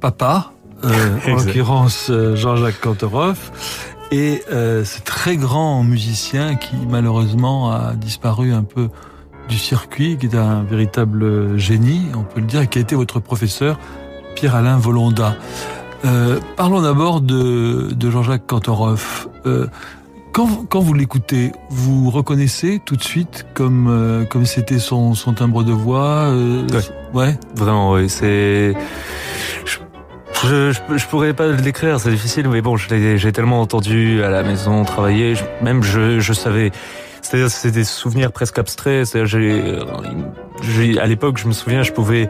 Papa, 0.00 0.52
euh, 0.84 1.18
en 1.28 1.34
l'occurrence 1.34 2.08
euh, 2.08 2.34
Jean-Jacques 2.34 2.80
Kantorov, 2.80 3.50
et 4.10 4.42
euh, 4.50 4.86
ce 4.86 5.02
très 5.02 5.36
grand 5.36 5.82
musicien 5.82 6.54
qui 6.54 6.76
malheureusement 6.88 7.70
a 7.72 7.92
disparu 7.92 8.54
un 8.54 8.62
peu 8.62 8.88
du 9.50 9.58
circuit, 9.58 10.16
qui 10.16 10.24
est 10.24 10.36
un 10.36 10.62
véritable 10.62 11.58
génie, 11.58 12.06
on 12.14 12.22
peut 12.22 12.40
le 12.40 12.46
dire, 12.46 12.62
et 12.62 12.68
qui 12.68 12.78
a 12.78 12.80
été 12.80 12.96
votre 12.96 13.20
professeur, 13.20 13.78
Pierre-Alain 14.34 14.78
Volonda. 14.78 15.36
Euh, 16.04 16.38
parlons 16.56 16.82
d'abord 16.82 17.20
de, 17.20 17.92
de 17.92 18.10
Jean-Jacques 18.10 18.46
Kantorov. 18.46 19.28
Euh, 19.46 19.66
quand, 20.34 20.68
quand 20.68 20.80
vous 20.80 20.94
l'écoutez, 20.94 21.52
vous 21.70 22.10
reconnaissez 22.10 22.80
tout 22.84 22.96
de 22.96 23.02
suite 23.02 23.46
comme 23.54 23.86
euh, 23.88 24.24
comme 24.24 24.44
c'était 24.44 24.80
son, 24.80 25.14
son 25.14 25.32
timbre 25.32 25.62
de 25.62 25.72
voix. 25.72 26.24
Euh, 26.24 26.66
ouais. 27.14 27.38
Vraiment, 27.54 27.92
oui. 27.92 28.10
C'est 28.10 28.74
je, 29.64 29.78
je, 30.72 30.96
je, 30.96 31.06
pourrais 31.06 31.32
pas 31.34 31.46
le 31.46 31.56
décrire, 31.56 32.00
c'est 32.00 32.10
difficile, 32.10 32.48
mais 32.48 32.60
bon, 32.60 32.76
j'ai 32.76 33.32
tellement 33.32 33.60
entendu 33.60 34.24
à 34.24 34.28
la 34.28 34.42
maison 34.42 34.84
travailler, 34.84 35.34
même 35.62 35.82
je, 35.82 36.18
je 36.18 36.32
savais. 36.32 36.72
C'est-à-dire, 37.22 37.48
c'est 37.48 37.70
des 37.70 37.84
souvenirs 37.84 38.32
presque 38.32 38.58
abstraits. 38.58 39.06
C'est-à-dire, 39.06 39.40
j'ai, 40.62 40.98
à 40.98 41.06
l'époque, 41.06 41.38
je 41.38 41.46
me 41.46 41.52
souviens, 41.52 41.82
je 41.82 41.92
pouvais 41.92 42.28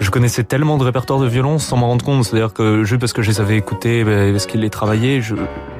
je 0.00 0.10
connaissais 0.10 0.44
tellement 0.44 0.76
de 0.76 0.84
répertoires 0.84 1.20
de 1.20 1.26
violon 1.26 1.58
sans 1.58 1.76
m'en 1.76 1.88
rendre 1.88 2.04
compte. 2.04 2.24
C'est-à-dire 2.24 2.52
que 2.52 2.84
juste 2.84 3.00
parce 3.00 3.12
que 3.12 3.22
je 3.22 3.30
les 3.30 3.40
avais 3.40 3.56
écoutés, 3.56 4.04
ben, 4.04 4.32
parce 4.32 4.46
qu'ils 4.46 4.60
les 4.60 4.70
travaillaient, 4.70 5.20
je, 5.20 5.34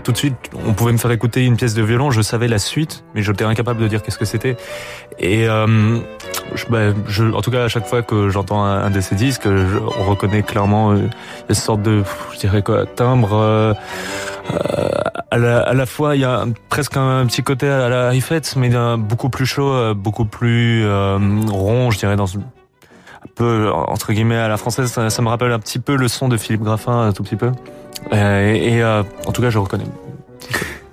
tout 0.05 0.13
de 0.13 0.17
suite, 0.17 0.37
on 0.67 0.73
pouvait 0.73 0.93
me 0.93 0.99
faire 0.99 1.11
écouter 1.11 1.45
une 1.45 1.57
pièce 1.57 1.75
de 1.75 1.83
violon, 1.83 2.11
je 2.11 2.23
savais 2.23 2.47
la 2.47 2.59
suite, 2.59 3.05
mais 3.15 3.23
j'étais 3.23 3.45
incapable 3.45 3.81
de 3.81 3.89
dire 3.89 4.03
qu'est-ce 4.03 4.19
que 4.19 4.25
c'était. 4.25 4.57
Et 5.19 5.49
euh, 5.49 5.99
je, 6.55 6.67
ben, 6.67 6.95
je, 7.09 7.25
en 7.25 7.41
tout 7.43 7.51
cas, 7.51 7.65
à 7.65 7.69
chaque 7.69 7.87
fois 7.87 8.03
que 8.03 8.29
j'entends 8.29 8.65
un, 8.65 8.91
de 8.91 9.01
ces 9.01 9.15
disques, 9.15 9.45
je, 9.45 9.79
on 9.79 10.05
reconnaît 10.05 10.43
clairement 10.43 10.93
euh, 10.93 11.09
une 11.49 11.55
sorte 11.55 11.83
de, 11.83 12.03
je 12.33 12.39
dirais 12.39 12.63
quoi, 12.63 12.87
timbre. 12.87 13.33
Euh, 13.33 13.75
à, 15.31 15.39
la, 15.39 15.59
à, 15.61 15.75
la, 15.75 15.87
fois, 15.87 16.15
il 16.15 16.21
y 16.21 16.25
a 16.25 16.45
presque 16.69 16.97
un, 16.97 17.27
petit 17.27 17.43
côté 17.43 17.69
à 17.69 17.89
la 17.89 18.15
Heifetz, 18.15 18.57
mais 18.57 18.71
beaucoup 18.97 19.31
plus 19.31 19.47
chaud, 19.47 19.95
beaucoup 19.95 20.27
plus 20.27 20.87
rond, 20.87 21.91
je 21.91 21.99
dirais, 21.99 22.17
dans 22.17 22.37
un 22.37 22.43
peu 23.35 23.71
entre 23.73 24.13
guillemets 24.13 24.37
à 24.37 24.49
la 24.49 24.57
française. 24.57 24.91
Ça, 24.91 25.11
ça, 25.11 25.23
me 25.23 25.29
rappelle 25.29 25.53
un 25.53 25.59
petit 25.59 25.79
peu 25.79 25.97
le 25.97 26.09
son 26.09 26.29
de 26.29 26.37
Philippe 26.37 26.63
Graffin, 26.63 27.09
un 27.09 27.13
tout 27.13 27.23
petit 27.23 27.37
peu. 27.37 27.53
Euh, 28.13 28.55
et, 28.55 28.75
et 28.75 28.83
euh, 28.83 29.03
en 29.27 29.33
tout 29.33 29.43
cas, 29.43 29.51
je 29.51 29.59
reconnais. 29.59 29.85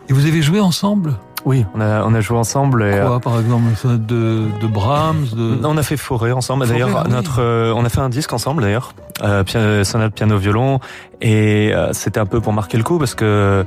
Et 0.10 0.14
vous 0.14 0.26
avez 0.26 0.42
joué 0.42 0.60
ensemble? 0.60 1.14
Oui, 1.44 1.66
on 1.74 1.82
a, 1.82 2.04
on 2.04 2.14
a 2.14 2.22
joué 2.22 2.38
ensemble. 2.38 2.84
Et, 2.84 3.00
Quoi, 3.00 3.20
par 3.20 3.40
exemple, 3.40 3.64
de, 3.86 4.46
de 4.62 4.68
Brahms 4.68 5.28
de... 5.34 5.66
On 5.66 5.76
a 5.76 5.84
fait 5.84 5.98
Forêt 5.98 6.32
ensemble. 6.32 6.68
D'ailleurs, 6.68 7.08
notre, 7.10 7.42
euh, 7.42 7.74
on 7.76 7.84
a 7.84 7.90
fait 7.90 8.00
un 8.00 8.10
disque 8.10 8.32
ensemble 8.34 8.62
d'ailleurs, 8.62 8.94
euh, 9.24 9.84
sonate 9.84 10.14
piano 10.14 10.38
violon, 10.38 10.80
et 11.20 11.72
euh, 11.74 11.94
c'était 11.94 12.20
un 12.20 12.28
peu 12.28 12.42
pour 12.42 12.54
marquer 12.54 12.78
le 12.78 12.84
coup 12.84 13.00
parce 13.00 13.16
que 13.16 13.66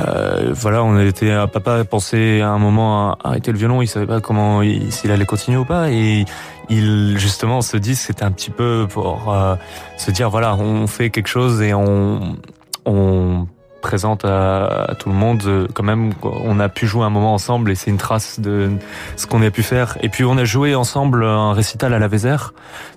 euh, 0.00 0.52
voilà, 0.54 0.84
on 0.84 0.98
était 1.00 1.32
un 1.32 1.48
papa 1.48 1.84
pensait 1.84 2.42
à 2.42 2.50
un 2.50 2.58
moment 2.58 3.12
à 3.12 3.18
arrêter 3.24 3.50
le 3.50 3.58
violon, 3.58 3.82
il 3.82 3.88
savait 3.88 4.06
pas 4.06 4.20
comment 4.20 4.62
s'il 4.90 5.10
allait 5.10 5.26
continuer 5.26 5.58
ou 5.58 5.64
pas, 5.64 5.90
et 5.90 6.24
il 6.68 7.18
justement 7.18 7.60
ce 7.62 7.76
disque 7.76 8.06
c'était 8.06 8.24
un 8.24 8.32
petit 8.32 8.50
peu 8.50 8.86
pour 8.88 9.32
euh, 9.32 9.56
se 9.96 10.10
dire 10.10 10.30
voilà, 10.30 10.54
on 10.56 10.86
fait 10.86 11.10
quelque 11.10 11.28
chose 11.28 11.62
et 11.62 11.74
on 11.74 12.36
on 12.84 13.46
présente 13.86 14.24
à, 14.24 14.94
tout 14.98 15.10
le 15.10 15.14
monde 15.14 15.42
euh, 15.46 15.68
quand 15.72 15.84
même 15.84 16.12
on 16.22 16.58
a 16.58 16.68
pu 16.68 16.88
jouer 16.88 17.04
un 17.04 17.10
moment 17.10 17.34
ensemble 17.34 17.70
et 17.70 17.76
c'est 17.76 17.90
une 17.90 17.98
trace 17.98 18.40
de 18.40 18.70
ce 19.16 19.28
qu'on 19.28 19.42
a 19.42 19.50
pu 19.50 19.62
faire. 19.62 19.96
Et 20.00 20.08
puis 20.08 20.24
on 20.24 20.36
a 20.38 20.44
joué 20.44 20.74
ensemble 20.74 21.24
un 21.24 21.52
récital 21.52 21.94
à 21.94 22.00
la 22.00 22.08
Vézère 22.08 22.52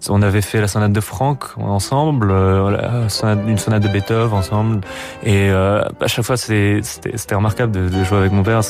on 0.10 0.24
avait 0.24 0.42
fait 0.42 0.62
la 0.62 0.68
sonate 0.68 0.92
de 0.92 1.02
Franck 1.02 1.44
ensemble 1.58 2.30
euh, 2.32 3.08
une 3.48 3.58
sonate 3.60 3.84
de 3.84 3.88
Beethoven 3.88 4.34
ensemble. 4.34 4.82
Et 5.22 5.52
euh, 5.52 5.84
à 6.02 6.08
chaque 6.08 6.26
fois 6.26 6.38
c'était 6.38 7.36
remarquable 7.36 7.72
de, 7.72 8.04
jouer 8.04 8.18
avec 8.18 8.32
mon 8.32 8.42
père. 8.42 8.62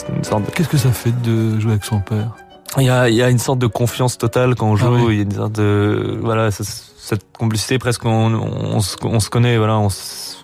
Qu'est-ce 0.53 0.69
que 0.69 0.77
ça 0.77 0.91
fait 0.91 1.13
de 1.21 1.57
jouer 1.59 1.71
avec 1.71 1.85
son 1.85 2.01
père? 2.01 2.35
Il 2.77 2.83
y 2.83 2.89
a, 2.89 3.09
il 3.09 3.15
y 3.15 3.23
a 3.23 3.29
une 3.29 3.39
sorte 3.39 3.59
de 3.59 3.67
confiance 3.67 4.17
totale 4.17 4.55
quand 4.55 4.67
on 4.67 4.75
joue 4.75 4.93
ah 4.93 5.11
il 5.11 5.15
y 5.15 5.19
a 5.19 5.23
une 5.23 5.31
sorte 5.31 5.53
de 5.53 6.19
voilà 6.21 6.51
cette 6.51 7.25
complicité 7.37 7.79
presque 7.79 8.05
on, 8.05 8.33
on, 8.33 8.79
se, 8.81 8.95
on 9.03 9.19
se 9.19 9.29
connaît 9.29 9.57
voilà 9.57 9.81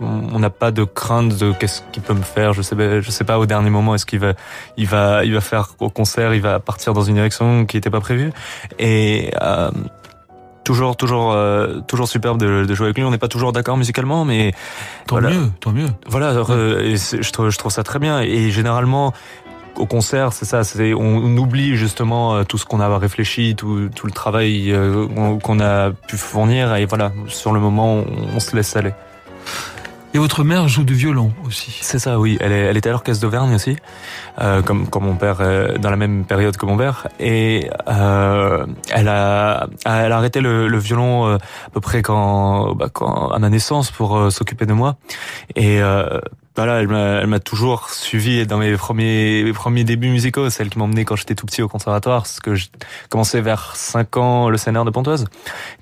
on 0.01 0.39
n'a 0.39 0.49
pas 0.49 0.71
de 0.71 0.83
crainte 0.83 1.37
de 1.37 1.51
qu'est-ce 1.51 1.81
qu'il 1.91 2.03
peut 2.03 2.13
me 2.13 2.23
faire. 2.23 2.53
Je 2.53 2.61
sais, 2.61 2.75
je 3.01 3.11
sais 3.11 3.23
pas 3.23 3.39
au 3.39 3.45
dernier 3.45 3.69
moment 3.69 3.95
est-ce 3.95 4.05
qu'il 4.05 4.19
va, 4.19 4.33
il 4.77 4.87
va, 4.87 5.25
il 5.25 5.33
va 5.33 5.41
faire 5.41 5.69
au 5.79 5.89
concert, 5.89 6.33
il 6.33 6.41
va 6.41 6.59
partir 6.59 6.93
dans 6.93 7.03
une 7.03 7.15
direction 7.15 7.65
qui 7.65 7.77
n'était 7.77 7.89
pas 7.89 8.01
prévue. 8.01 8.31
Et 8.79 9.31
euh, 9.41 9.71
toujours, 10.63 10.97
toujours, 10.97 11.31
euh, 11.31 11.79
toujours 11.87 12.07
superbe 12.07 12.37
de, 12.39 12.73
jouer 12.73 12.87
avec 12.87 12.97
lui. 12.97 13.03
On 13.03 13.11
n'est 13.11 13.17
pas 13.17 13.27
toujours 13.27 13.51
d'accord 13.51 13.77
musicalement, 13.77 14.25
mais 14.25 14.53
tant 15.07 15.21
mieux, 15.21 15.49
tant 15.59 15.71
mieux. 15.71 15.89
Voilà, 16.07 16.31
et 16.81 16.95
je 16.97 17.31
trouve, 17.31 17.49
je 17.49 17.57
trouve 17.57 17.71
ça 17.71 17.83
très 17.83 17.99
bien. 17.99 18.21
Et 18.21 18.51
généralement, 18.51 19.13
au 19.77 19.85
concert, 19.85 20.33
c'est 20.33 20.45
ça, 20.45 20.63
c'est 20.63 20.93
on, 20.93 21.37
oublie 21.37 21.75
justement 21.75 22.35
euh, 22.35 22.43
tout 22.43 22.57
ce 22.57 22.65
qu'on 22.65 22.79
a 22.79 22.97
réfléchi, 22.97 23.55
tout, 23.55 23.89
tout 23.93 24.07
le 24.07 24.13
travail 24.13 24.73
qu'on 25.43 25.59
a 25.59 25.91
pu 25.91 26.17
fournir, 26.17 26.75
et 26.75 26.85
voilà, 26.85 27.11
sur 27.27 27.51
le 27.51 27.59
moment, 27.59 28.03
on 28.35 28.39
se 28.39 28.55
laisse 28.55 28.75
aller. 28.75 28.93
Et 30.15 30.17
votre 30.17 30.45
mère 30.45 30.69
joue 30.69 30.85
du 30.85 30.93
violon 30.93 31.33
aussi. 31.45 31.77
C'est 31.81 31.99
ça, 31.99 32.17
oui. 32.17 32.37
Elle, 32.39 32.53
est, 32.53 32.61
elle 32.61 32.77
était 32.77 32.87
à 32.87 32.93
l'orchestre 32.93 33.21
d'Auvergne 33.21 33.53
aussi, 33.53 33.75
euh, 34.39 34.61
comme, 34.61 34.87
comme 34.87 35.03
mon 35.03 35.17
père, 35.17 35.39
euh, 35.41 35.77
dans 35.77 35.89
la 35.89 35.97
même 35.97 36.23
période 36.23 36.55
que 36.55 36.65
mon 36.65 36.77
père. 36.77 37.09
Et 37.19 37.69
euh, 37.89 38.65
elle, 38.93 39.09
a, 39.09 39.67
elle 39.85 40.13
a 40.13 40.17
arrêté 40.17 40.39
le, 40.39 40.69
le 40.69 40.77
violon 40.77 41.27
euh, 41.27 41.35
à 41.35 41.69
peu 41.73 41.81
près 41.81 42.01
quand, 42.01 42.75
bah, 42.75 42.87
quand 42.93 43.31
à 43.31 43.39
ma 43.39 43.49
naissance 43.49 43.91
pour 43.91 44.15
euh, 44.15 44.29
s'occuper 44.29 44.65
de 44.65 44.71
moi. 44.71 44.95
Et 45.57 45.81
voilà, 46.55 46.81
elle 46.81 47.27
m'a, 47.27 47.39
toujours 47.39 47.89
suivi 47.89 48.45
dans 48.47 48.57
mes 48.57 48.75
premiers, 48.77 49.43
mes 49.43 49.53
premiers 49.53 49.83
débuts 49.83 50.09
musicaux. 50.09 50.49
Celle 50.49 50.69
qui 50.69 50.79
m'emmenait 50.79 51.03
quand 51.03 51.15
j'étais 51.15 51.35
tout 51.35 51.45
petit 51.45 51.61
au 51.61 51.67
conservatoire, 51.67 52.21
parce 52.21 52.39
que 52.39 52.55
j'ai 52.55 52.67
commencé 53.09 53.41
vers 53.41 53.75
5 53.75 54.17
ans 54.17 54.49
le 54.49 54.57
scénario 54.57 54.85
de 54.85 54.91
Pontoise. 54.91 55.25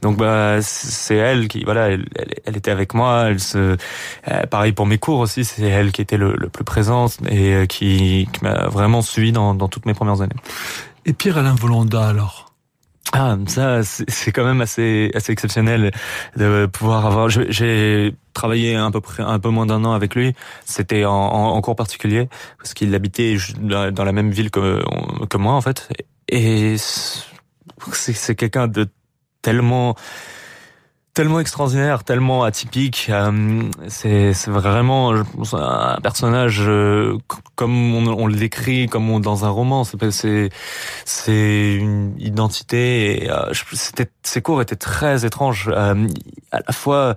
Donc 0.02 0.18
bah 0.18 0.62
c'est 0.62 1.16
elle 1.16 1.48
qui, 1.48 1.64
voilà, 1.64 1.90
elle, 1.90 2.06
elle, 2.46 2.58
était 2.58 2.72
avec 2.72 2.94
moi. 2.94 3.26
Elle 3.30 3.40
se, 3.40 3.78
euh, 4.28 4.46
pareil 4.50 4.72
pour 4.72 4.86
mes 4.86 4.98
cours 4.98 5.20
aussi, 5.20 5.46
c'est 5.46 5.64
elle 5.64 5.92
qui 5.92 6.02
était 6.02 6.18
le, 6.18 6.36
le 6.36 6.50
plus 6.50 6.64
présente 6.64 7.18
et 7.30 7.54
euh, 7.54 7.66
qui, 7.66 8.28
qui 8.34 8.44
m'a 8.44 8.68
vraiment 8.68 9.02
suivi 9.02 9.32
dans, 9.32 9.54
dans 9.54 9.68
toutes 9.68 9.86
mes 9.86 9.94
premières 9.94 10.22
années. 10.22 10.36
Et 11.06 11.14
Pierre-Alain 11.14 11.56
Volonda 11.56 12.08
alors? 12.08 12.53
Ah, 13.12 13.38
ça, 13.48 13.82
c'est 13.84 14.32
quand 14.32 14.46
même 14.46 14.62
assez 14.62 15.12
assez 15.14 15.32
exceptionnel 15.32 15.92
de 16.38 16.66
pouvoir 16.66 17.06
avoir. 17.06 17.30
J'ai 17.30 18.16
travaillé 18.34 18.76
un 18.76 18.90
peu 18.92 19.02
près 19.02 19.22
un 19.22 19.40
peu 19.40 19.50
moins 19.50 19.66
d'un 19.66 19.84
an 19.84 19.94
avec 19.94 20.16
lui. 20.16 20.34
C'était 20.66 21.06
en, 21.06 21.14
en, 21.14 21.62
cours 21.62 21.76
particulier 21.76 22.28
parce 22.58 22.74
qu'il 22.74 22.96
habitait 22.96 23.38
dans 23.60 24.04
la 24.04 24.12
même 24.12 24.32
ville 24.32 24.50
que 24.50 24.82
que 25.30 25.38
moi 25.38 25.54
en 25.54 25.62
fait. 25.62 25.90
Et 26.30 26.76
c'est 26.78 28.36
quelqu'un 28.36 28.68
de 28.68 28.88
tellement 29.42 29.96
tellement 31.14 31.40
extraordinaire, 31.40 32.04
tellement 32.04 32.44
atypique. 32.44 33.08
Euh, 33.10 33.62
c'est 33.88 34.48
vraiment 34.48 35.14
un 35.54 36.02
personnage 36.02 36.62
euh, 36.62 37.18
comme 37.56 37.94
on, 37.94 38.08
on 38.08 38.28
le 38.28 38.36
décrit, 38.36 38.88
comme 38.88 39.10
on, 39.10 39.20
dans 39.20 39.46
un 39.46 39.50
roman. 39.50 39.84
C'est 39.84 40.50
c'est 41.06 41.76
une 41.76 42.16
identité. 42.20 43.30
Euh, 43.30 43.54
c'était 43.74 44.10
ses 44.24 44.42
cours 44.42 44.62
étaient 44.62 44.76
très 44.76 45.26
étranges. 45.26 45.70
à 45.70 45.96
la 46.52 46.74
fois 46.74 47.16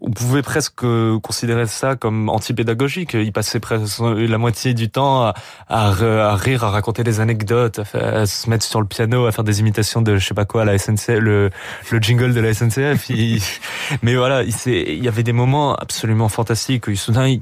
on 0.00 0.10
pouvait 0.10 0.42
presque 0.42 0.84
considérer 1.22 1.66
ça 1.66 1.96
comme 1.96 2.28
anti-pédagogique. 2.28 3.14
Il 3.14 3.32
passait 3.32 3.60
presque 3.60 4.00
la 4.00 4.38
moitié 4.38 4.74
du 4.74 4.90
temps 4.90 5.32
à, 5.68 5.90
rire, 5.90 6.64
à 6.64 6.70
raconter 6.70 7.04
des 7.04 7.20
anecdotes, 7.20 7.80
à, 7.94 8.26
se 8.26 8.48
mettre 8.48 8.64
sur 8.64 8.80
le 8.80 8.86
piano, 8.86 9.26
à 9.26 9.32
faire 9.32 9.44
des 9.44 9.60
imitations 9.60 10.02
de 10.02 10.16
je 10.16 10.26
sais 10.26 10.34
pas 10.34 10.46
quoi, 10.46 10.64
la 10.64 10.78
SNCF, 10.78 11.18
le, 11.18 11.50
le 11.90 11.98
jingle 11.98 12.32
de 12.32 12.40
la 12.40 12.54
SNCF. 12.54 13.10
mais 14.02 14.14
voilà, 14.14 14.42
il, 14.42 15.02
y 15.02 15.08
avait 15.08 15.22
des 15.22 15.32
moments 15.32 15.74
absolument 15.74 16.28
fantastiques. 16.28 16.84
Il, 16.88 16.96
soudain, 16.96 17.36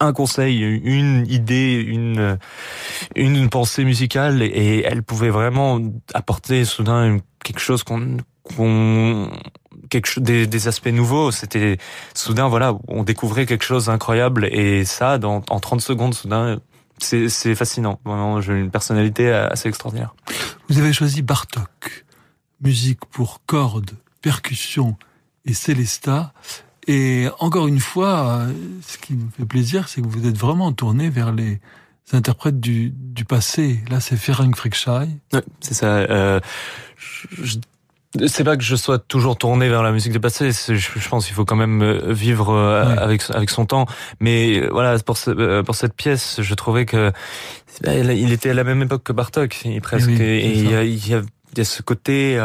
un 0.00 0.12
conseil, 0.12 0.60
une 0.60 1.26
idée, 1.28 1.74
une 1.74 2.38
une 3.14 3.48
pensée 3.48 3.84
musicale, 3.84 4.42
et 4.42 4.82
elle 4.84 5.02
pouvait 5.02 5.30
vraiment 5.30 5.80
apporter 6.14 6.64
soudain 6.64 7.18
quelque 7.44 7.60
chose 7.60 7.82
qu'on 7.82 8.18
qu'on 8.42 9.30
quelque 9.90 10.20
des, 10.20 10.46
des, 10.46 10.68
aspects 10.68 10.88
nouveaux. 10.88 11.30
C'était 11.30 11.78
soudain, 12.14 12.48
voilà, 12.48 12.74
on 12.88 13.02
découvrait 13.02 13.46
quelque 13.46 13.64
chose 13.64 13.86
d'incroyable 13.86 14.46
et 14.46 14.84
ça, 14.84 15.18
dans, 15.18 15.42
en 15.48 15.60
30 15.60 15.80
secondes, 15.80 16.14
soudain, 16.14 16.60
c'est 16.98 17.54
fascinant. 17.54 18.00
Vraiment, 18.04 18.40
j'ai 18.40 18.54
une 18.54 18.70
personnalité 18.70 19.30
assez 19.30 19.68
extraordinaire. 19.68 20.14
Vous 20.68 20.78
avez 20.78 20.92
choisi 20.92 21.22
Bartok, 21.22 22.04
musique 22.60 23.04
pour 23.06 23.42
cordes, 23.46 23.92
percussions 24.22 24.96
et 25.44 25.54
célesta. 25.54 26.32
Et 26.86 27.28
encore 27.40 27.66
une 27.66 27.80
fois, 27.80 28.46
ce 28.86 28.98
qui 28.98 29.14
me 29.14 29.28
fait 29.36 29.44
plaisir, 29.44 29.88
c'est 29.88 30.00
que 30.00 30.06
vous 30.06 30.26
êtes 30.26 30.38
vraiment 30.38 30.72
tourné 30.72 31.10
vers 31.10 31.32
les 31.32 31.60
interprètes 32.12 32.60
du, 32.60 32.90
du 32.90 33.24
passé. 33.24 33.80
Là, 33.90 34.00
c'est 34.00 34.16
Ferenc 34.16 34.54
Frickschei. 34.54 35.08
Ouais, 35.32 35.42
c'est 35.60 35.74
ça. 35.74 35.86
Euh, 35.86 36.40
je, 36.96 37.58
c'est 38.26 38.44
pas 38.44 38.56
que 38.56 38.62
je 38.62 38.76
sois 38.76 38.98
toujours 38.98 39.36
tourné 39.36 39.68
vers 39.68 39.82
la 39.82 39.92
musique 39.92 40.12
du 40.12 40.20
passé. 40.20 40.50
Je, 40.52 41.08
pense 41.08 41.26
qu'il 41.26 41.34
faut 41.34 41.44
quand 41.44 41.56
même 41.56 41.82
euh, 41.82 42.12
vivre 42.12 42.50
euh, 42.50 42.96
avec 42.96 43.22
avec 43.30 43.50
son 43.50 43.66
temps. 43.66 43.86
Mais 44.20 44.60
euh, 44.60 44.68
voilà, 44.70 44.98
pour 45.00 45.16
pour 45.64 45.74
cette 45.74 45.94
pièce, 45.94 46.40
je 46.40 46.54
trouvais 46.54 46.86
que 46.86 47.12
il 47.84 48.32
était 48.32 48.50
à 48.50 48.54
la 48.54 48.64
même 48.64 48.82
époque 48.82 49.02
que 49.02 49.12
Bartok, 49.12 49.66
presque. 49.82 50.08
et 50.08 50.50
il 50.50 50.70
y, 50.70 50.74
a, 50.74 50.82
il 50.82 51.08
y, 51.08 51.14
a, 51.14 51.64
ce 51.64 51.82
côté 51.82 52.38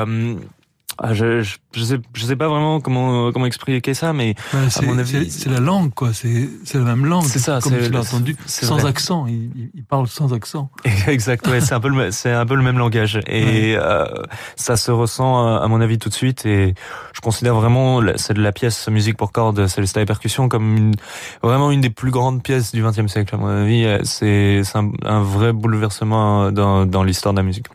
ah, 1.04 1.16
je, 1.16 1.42
je, 1.42 1.58
je, 1.74 1.84
sais, 1.84 2.00
je 2.14 2.26
sais 2.26 2.36
pas 2.36 2.48
vraiment 2.48 2.80
comment 2.80 3.32
comment 3.32 3.48
expliquer 3.48 3.96
ça, 3.96 4.14
mais 4.14 4.36
à 4.54 4.82
mon 4.84 5.00
avis, 5.00 5.32
c'est 5.32 5.50
la 5.50 5.60
langue, 5.60 5.92
quoi. 5.96 6.14
C'est 6.14 6.48
c'est 6.64 6.78
la 6.78 6.84
même 6.84 7.08
langue. 7.08 7.24
C'est 7.24 7.40
ça, 7.40 7.60
comme 7.60 7.74
tu 7.76 7.90
l'as 7.90 8.02
entendu, 8.02 8.38
sans 8.46 8.86
accent. 8.86 9.26
Il, 9.26 9.50
il, 9.74 9.84
parle 9.84 10.08
sans 10.08 10.32
accent. 10.32 10.70
Exact. 11.08 11.48
Ouais, 11.48 11.60
c'est 11.60 11.74
un 11.74 11.80
peu 11.80 11.90
le 11.90 12.12
c'est 12.12 12.32
un 12.32 12.46
peu 12.46 12.54
le 12.54 12.62
même 12.62 12.78
langage, 12.78 13.20
et 13.26 13.76
euh, 13.78 14.06
ça 14.56 14.78
se 14.78 14.92
ressent 14.92 15.58
à 15.58 15.68
mon 15.68 15.82
avis 15.82 15.98
tout 15.98 16.10
de 16.10 16.14
suite. 16.14 16.46
Et 16.46 16.76
je 17.14 17.22
considère 17.22 17.56
vraiment 17.56 18.00
c'est 18.18 18.36
de 18.36 18.42
la 18.42 18.52
pièce 18.52 18.88
musique 18.88 19.18
pour 19.18 19.32
cordes, 19.32 19.66
Célestin 19.66 20.02
et 20.02 20.06
percussion 20.06 20.50
comme 20.50 20.78
une, 20.78 20.94
vraiment 21.42 21.72
une 21.72 21.82
des 21.82 21.90
plus 21.90 22.12
grandes 22.12 22.44
pièces 22.44 22.74
du 22.74 22.84
XXe 22.84 23.08
siècle 23.08 23.34
à 23.34 23.38
mon 23.40 23.48
avis. 23.48 23.88
C'est 24.04 24.62
un, 24.76 24.92
un 25.04 25.24
vrai 25.24 25.52
bouleversement 25.52 26.52
dans 26.52 26.86
dans 26.86 27.02
l'histoire 27.02 27.34
de 27.34 27.40
la 27.40 27.44
musique. 27.44 27.66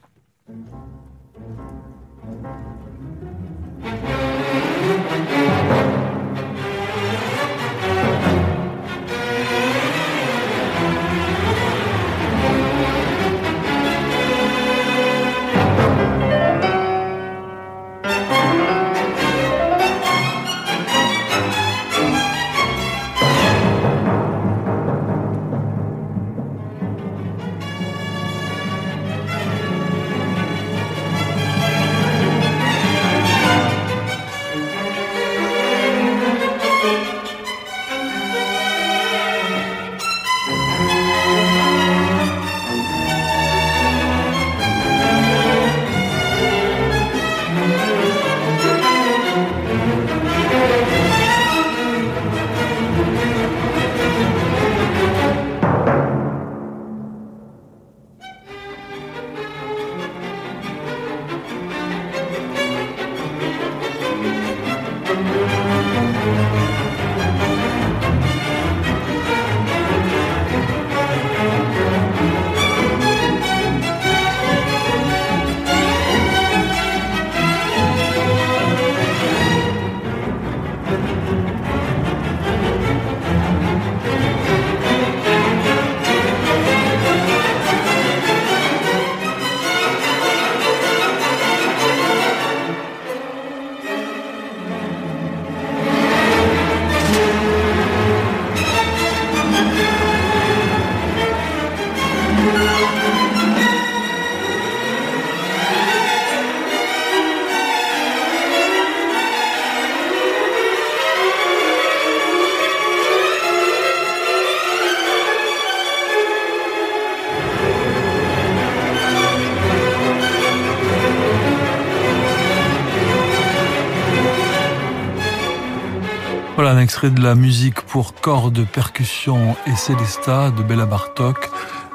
Un 126.76 126.80
extrait 126.80 127.08
de 127.10 127.22
la 127.22 127.34
musique 127.34 127.80
pour 127.80 128.12
cordes, 128.12 128.66
percussions 128.66 129.56
et 129.66 129.74
célesta 129.76 130.50
de 130.50 130.62
Bella 130.62 130.84
Bartok 130.84 131.48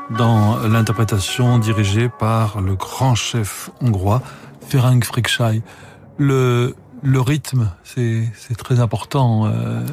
dans 0.09 0.57
l'interprétation 0.67 1.59
dirigée 1.59 2.09
par 2.09 2.61
le 2.61 2.73
grand 2.73 3.13
chef 3.13 3.69
hongrois 3.79 4.23
Ferenc 4.67 5.05
Frickschei. 5.05 5.61
Le 6.17 6.73
le 7.03 7.19
rythme, 7.21 7.71
c'est 7.84 8.57
très 8.57 8.79
important 8.79 9.45
euh, 9.45 9.86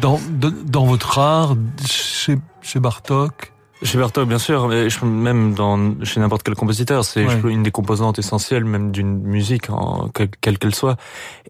dans, 0.00 0.18
dans 0.64 0.84
votre 0.84 1.18
art, 1.18 1.54
chez, 1.86 2.38
chez 2.60 2.80
Bartok? 2.80 3.52
Chez 3.82 3.98
Bartok, 3.98 4.28
bien 4.28 4.38
sûr, 4.38 4.68
mais 4.68 4.88
même 5.04 5.54
dans, 5.54 6.02
chez 6.04 6.20
n'importe 6.20 6.42
quel 6.42 6.54
compositeur, 6.54 7.04
c'est 7.04 7.26
une 7.44 7.62
des 7.62 7.70
composantes 7.70 8.18
essentielles 8.18 8.64
même 8.64 8.90
d'une 8.90 9.20
musique, 9.20 9.70
en, 9.70 10.08
quelle 10.08 10.58
qu'elle 10.58 10.74
soit. 10.74 10.96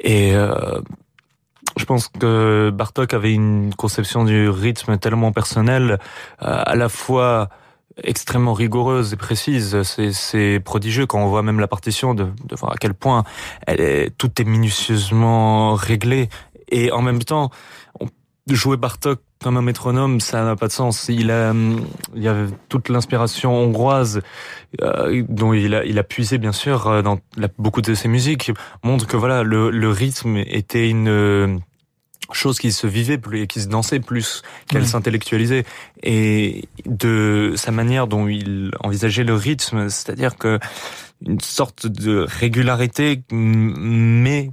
Et 0.01 0.35
euh, 0.35 0.81
je 1.77 1.85
pense 1.85 2.09
que 2.09 2.71
Bartok 2.75 3.15
avait 3.15 3.33
une 3.33 3.75
conception 3.75 4.25
du 4.25 4.49
rythme 4.49 4.99
tellement 4.99 5.33
personnelle, 5.33 5.99
euh, 6.43 6.63
à 6.65 6.75
la 6.75 6.89
fois 6.89 7.49
extrêmement 8.03 8.55
rigoureuse 8.55 9.13
et 9.13 9.17
précise. 9.17 9.83
C'est 9.83 10.61
prodigieux 10.65 11.07
quand 11.07 11.21
on 11.21 11.27
voit 11.27 11.43
même 11.43 11.61
la 11.61 11.69
partition 11.69 12.15
de, 12.15 12.29
voir 12.59 12.73
à 12.73 12.77
quel 12.77 12.95
point 12.95 13.25
tout 14.17 14.41
est 14.41 14.45
minutieusement 14.45 15.75
réglé. 15.75 16.29
Et 16.71 16.93
en 16.93 17.03
même 17.03 17.23
temps, 17.23 17.51
jouer 18.49 18.77
Bartok 18.77 19.21
comme 19.43 19.57
un 19.57 19.63
métronome, 19.63 20.21
ça 20.21 20.45
n'a 20.45 20.55
pas 20.55 20.67
de 20.67 20.73
sens. 20.73 21.07
Il 21.09 21.31
a, 21.31 21.55
il 22.15 22.23
y 22.23 22.29
a 22.29 22.47
toute 22.69 22.89
l'inspiration 22.91 23.55
hongroise 23.55 24.21
euh, 24.83 25.25
dont 25.29 25.55
il 25.55 25.75
a, 25.75 25.85
il 25.85 25.99
a 25.99 26.05
puisé 26.05 26.39
bien 26.39 26.53
sûr 26.53 26.87
euh, 26.87 27.03
dans 27.03 27.19
beaucoup 27.59 27.81
de 27.81 27.95
ses 27.95 28.09
musiques 28.09 28.53
montre 28.85 29.07
que 29.07 29.17
voilà 29.17 29.43
le, 29.43 29.71
le 29.71 29.91
rythme 29.91 30.37
était 30.37 30.91
une 30.91 31.61
chose 32.33 32.59
qui 32.59 32.71
se 32.71 32.87
vivait 32.87 33.19
plus 33.19 33.43
et 33.43 33.47
qui 33.47 33.61
se 33.61 33.69
dansait 33.69 33.99
plus 33.99 34.43
qu'elle 34.69 34.87
s'intellectualisait 34.87 35.65
et 36.03 36.69
de 36.87 37.55
sa 37.57 37.73
manière 37.73 38.07
dont 38.07 38.29
il 38.29 38.71
envisageait 38.81 39.25
le 39.25 39.35
rythme 39.35 39.89
c'est-à-dire 39.89 40.37
que 40.37 40.61
une 41.27 41.41
sorte 41.41 41.87
de 41.87 42.27
régularité 42.29 43.23
mais 43.33 44.53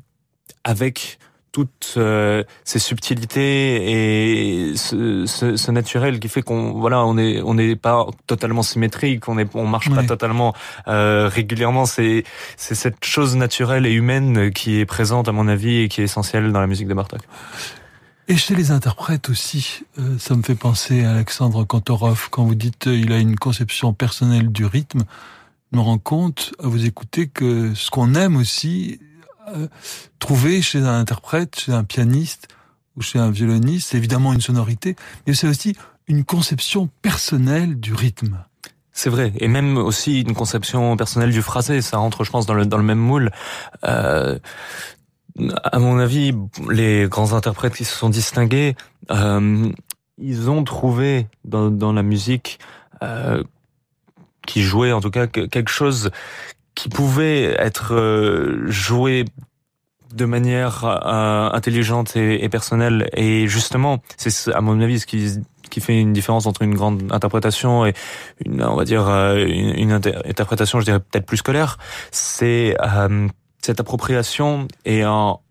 avec 0.63 1.19
toutes 1.57 1.95
euh, 1.97 2.43
ces 2.65 2.77
subtilités 2.77 4.69
et 4.69 4.75
ce, 4.75 5.25
ce, 5.25 5.55
ce, 5.55 5.71
naturel 5.71 6.19
qui 6.19 6.29
fait 6.29 6.43
qu'on 6.43 6.73
voilà 6.73 7.03
on 7.03 7.17
est 7.17 7.41
on 7.41 7.55
n'est 7.55 7.75
pas 7.75 8.05
totalement 8.27 8.61
symétrique 8.61 9.27
on 9.27 9.39
est 9.39 9.49
on 9.55 9.65
marche 9.65 9.89
pas 9.89 10.03
totalement 10.03 10.53
euh, 10.87 11.27
régulièrement 11.27 11.87
c'est 11.87 12.25
c'est 12.57 12.75
cette 12.75 13.03
chose 13.03 13.35
naturelle 13.35 13.87
et 13.87 13.91
humaine 13.91 14.51
qui 14.51 14.79
est 14.79 14.85
présente 14.85 15.27
à 15.27 15.31
mon 15.31 15.47
avis 15.47 15.77
et 15.77 15.87
qui 15.87 16.01
est 16.01 16.03
essentielle 16.03 16.51
dans 16.51 16.61
la 16.61 16.67
musique 16.67 16.87
de 16.87 16.93
Bartok. 16.93 17.21
Et 18.27 18.37
chez 18.37 18.53
les 18.53 18.69
interprètes 18.69 19.29
aussi, 19.29 19.81
euh, 19.97 20.19
ça 20.19 20.35
me 20.35 20.43
fait 20.43 20.53
penser 20.53 21.05
à 21.05 21.13
Alexandre 21.13 21.63
Kantorov 21.63 22.27
quand 22.29 22.43
vous 22.43 22.53
dites 22.53 22.85
il 22.85 23.11
a 23.13 23.17
une 23.17 23.35
conception 23.35 23.93
personnelle 23.93 24.51
du 24.51 24.63
rythme. 24.65 25.05
Je 25.71 25.77
me 25.77 25.81
rends 25.81 25.97
compte 25.97 26.53
à 26.63 26.67
vous 26.67 26.85
écouter 26.85 27.27
que 27.27 27.73
ce 27.73 27.89
qu'on 27.89 28.13
aime 28.13 28.35
aussi, 28.35 28.99
euh, 29.49 29.67
trouver 30.19 30.61
chez 30.61 30.79
un 30.79 30.99
interprète, 30.99 31.59
chez 31.59 31.71
un 31.71 31.83
pianiste 31.83 32.47
ou 32.95 33.01
chez 33.01 33.19
un 33.19 33.31
violoniste, 33.31 33.89
c'est 33.89 33.97
évidemment 33.97 34.33
une 34.33 34.41
sonorité, 34.41 34.95
mais 35.25 35.33
c'est 35.33 35.47
aussi 35.47 35.75
une 36.07 36.23
conception 36.23 36.89
personnelle 37.01 37.79
du 37.79 37.93
rythme. 37.93 38.43
C'est 38.91 39.11
vrai, 39.11 39.31
et 39.37 39.47
même 39.47 39.77
aussi 39.77 40.21
une 40.21 40.33
conception 40.33 40.97
personnelle 40.97 41.31
du 41.31 41.43
phrasé, 41.43 41.81
ça 41.81 41.97
rentre, 41.97 42.23
je 42.23 42.31
pense, 42.31 42.47
dans 42.47 42.55
le 42.55 42.65
dans 42.65 42.77
le 42.77 42.83
même 42.83 42.97
moule. 42.97 43.31
Euh, 43.83 44.39
à 45.63 45.77
mon 45.77 45.99
avis, 45.99 46.33
les 46.69 47.07
grands 47.07 47.33
interprètes 47.33 47.75
qui 47.75 47.85
se 47.85 47.95
sont 47.95 48.09
distingués, 48.09 48.75
euh, 49.11 49.71
ils 50.17 50.49
ont 50.49 50.63
trouvé 50.63 51.27
dans, 51.45 51.69
dans 51.69 51.93
la 51.93 52.01
musique 52.01 52.59
euh, 53.03 53.43
qui 54.47 54.63
jouait 54.63 54.91
en 54.91 55.01
tout 55.01 55.11
cas 55.11 55.27
quelque 55.27 55.69
chose 55.69 56.09
qui 56.78 56.89
pouvait 56.89 57.55
être 57.57 57.95
euh, 57.95 58.67
joué 58.67 59.25
de 60.13 60.25
manière 60.25 60.86
euh, 60.86 61.49
intelligente 61.51 62.15
et, 62.15 62.43
et, 62.43 62.49
personnelle. 62.49 63.09
Et 63.13 63.47
justement, 63.47 63.97
c'est 64.15 64.53
à 64.53 64.61
mon 64.61 64.80
avis 64.80 64.99
ce 64.99 65.07
qui 65.07 65.41
qui 65.69 65.82
fait 65.82 65.99
une 65.99 66.13
différence 66.13 66.45
entre 66.45 66.61
une 66.61 66.75
grande 66.75 67.11
interprétation 67.11 67.86
et 67.86 67.93
une, 68.45 68.63
on 68.63 68.75
va 68.75 68.86
dire, 68.86 69.09
euh, 69.09 69.43
une, 69.45 69.78
une 69.78 69.91
interprétation, 69.91 70.80
je 70.80 70.86
dirais 70.86 71.01
peut-être 71.01 71.25
plus 71.25 71.38
scolaire. 71.38 71.78
C'est 72.11 72.78
euh, 72.80 73.28
cette 73.61 73.82
appropriation 73.82 74.67
et 74.86 75.03
en 75.03 75.41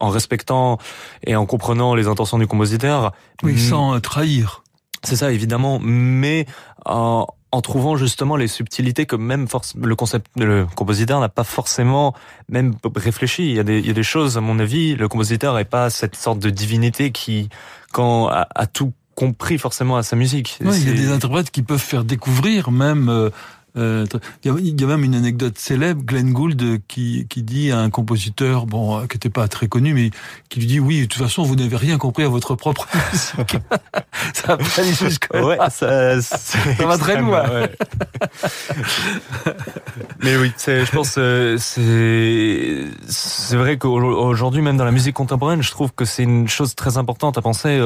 en 0.00 0.08
respectant 0.08 0.78
et 1.24 1.36
en 1.36 1.46
comprenant 1.46 1.94
les 1.94 2.08
intentions 2.08 2.38
du 2.38 2.48
compositeur. 2.48 3.12
Oui, 3.44 3.56
sans 3.56 4.00
trahir. 4.00 4.64
C'est 5.04 5.14
ça, 5.14 5.30
évidemment, 5.30 5.78
mais 5.80 6.44
en, 6.84 7.28
en 7.52 7.60
trouvant 7.60 7.96
justement 7.96 8.36
les 8.36 8.48
subtilités 8.48 9.04
que 9.04 9.14
même 9.14 9.46
force, 9.46 9.74
le 9.76 9.94
concept, 9.94 10.26
le 10.36 10.66
compositeur 10.74 11.20
n'a 11.20 11.28
pas 11.28 11.44
forcément 11.44 12.14
même 12.48 12.74
réfléchi. 12.96 13.50
Il 13.50 13.56
y 13.56 13.60
a 13.60 13.62
des, 13.62 13.78
il 13.78 13.86
y 13.86 13.90
a 13.90 13.94
des 13.94 14.02
choses, 14.02 14.38
à 14.38 14.40
mon 14.40 14.58
avis, 14.58 14.96
le 14.96 15.06
compositeur 15.06 15.54
n'est 15.54 15.66
pas 15.66 15.90
cette 15.90 16.16
sorte 16.16 16.38
de 16.38 16.48
divinité 16.48 17.12
qui, 17.12 17.50
quand 17.92 18.28
a, 18.28 18.48
a 18.54 18.66
tout 18.66 18.92
compris 19.14 19.58
forcément 19.58 19.98
à 19.98 20.02
sa 20.02 20.16
musique. 20.16 20.58
Oui, 20.64 20.78
il 20.80 20.88
y 20.88 20.90
a 20.90 20.94
des 20.94 21.12
interprètes 21.12 21.50
qui 21.50 21.62
peuvent 21.62 21.78
faire 21.78 22.04
découvrir 22.04 22.70
même 22.70 23.10
euh, 23.10 23.28
euh, 23.76 24.06
il 24.44 24.80
y, 24.80 24.84
a 24.84 24.86
même 24.86 25.02
une 25.02 25.14
anecdote 25.14 25.56
célèbre, 25.56 26.02
Glenn 26.04 26.32
Gould 26.32 26.80
qui, 26.88 27.26
qui 27.28 27.42
dit 27.42 27.72
à 27.72 27.78
un 27.78 27.88
compositeur, 27.88 28.66
bon, 28.66 28.98
euh, 28.98 29.06
qui 29.06 29.16
n'était 29.16 29.30
pas 29.30 29.48
très 29.48 29.66
connu, 29.66 29.94
mais 29.94 30.10
qui 30.50 30.60
lui 30.60 30.66
dit 30.66 30.78
oui, 30.80 31.00
de 31.00 31.06
toute 31.06 31.22
façon, 31.22 31.42
vous 31.42 31.56
n'avez 31.56 31.76
rien 31.76 31.96
compris 31.96 32.24
à 32.24 32.28
votre 32.28 32.54
propre 32.54 32.86
musique. 33.12 33.56
ça 34.34 34.48
va 34.48 34.56
pas 34.58 34.82
jusqu'à 34.82 35.42
ouais, 35.42 35.56
ça, 35.70 36.20
ça 36.20 36.86
va 36.86 36.98
très 36.98 37.18
loin. 37.18 37.48
Ouais. 37.48 37.70
mais 40.22 40.36
oui, 40.36 40.52
je 40.58 40.90
pense, 40.90 41.14
euh, 41.16 41.56
c'est 41.58 42.88
c'est 43.08 43.56
vrai 43.56 43.78
qu'aujourd'hui, 43.78 44.60
même 44.60 44.76
dans 44.76 44.84
la 44.84 44.92
musique 44.92 45.14
contemporaine, 45.14 45.62
je 45.62 45.70
trouve 45.70 45.92
que 45.94 46.04
c'est 46.04 46.24
une 46.24 46.46
chose 46.46 46.74
très 46.74 46.98
importante 46.98 47.38
à 47.38 47.42
penser. 47.42 47.80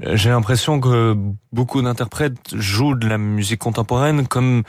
J'ai 0.00 0.30
l'impression 0.30 0.80
que 0.80 1.16
beaucoup 1.52 1.82
d'interprètes 1.82 2.54
jouent 2.54 2.94
de 2.94 3.08
la 3.08 3.18
musique 3.18 3.60
contemporaine 3.60 4.26
comme 4.26 4.62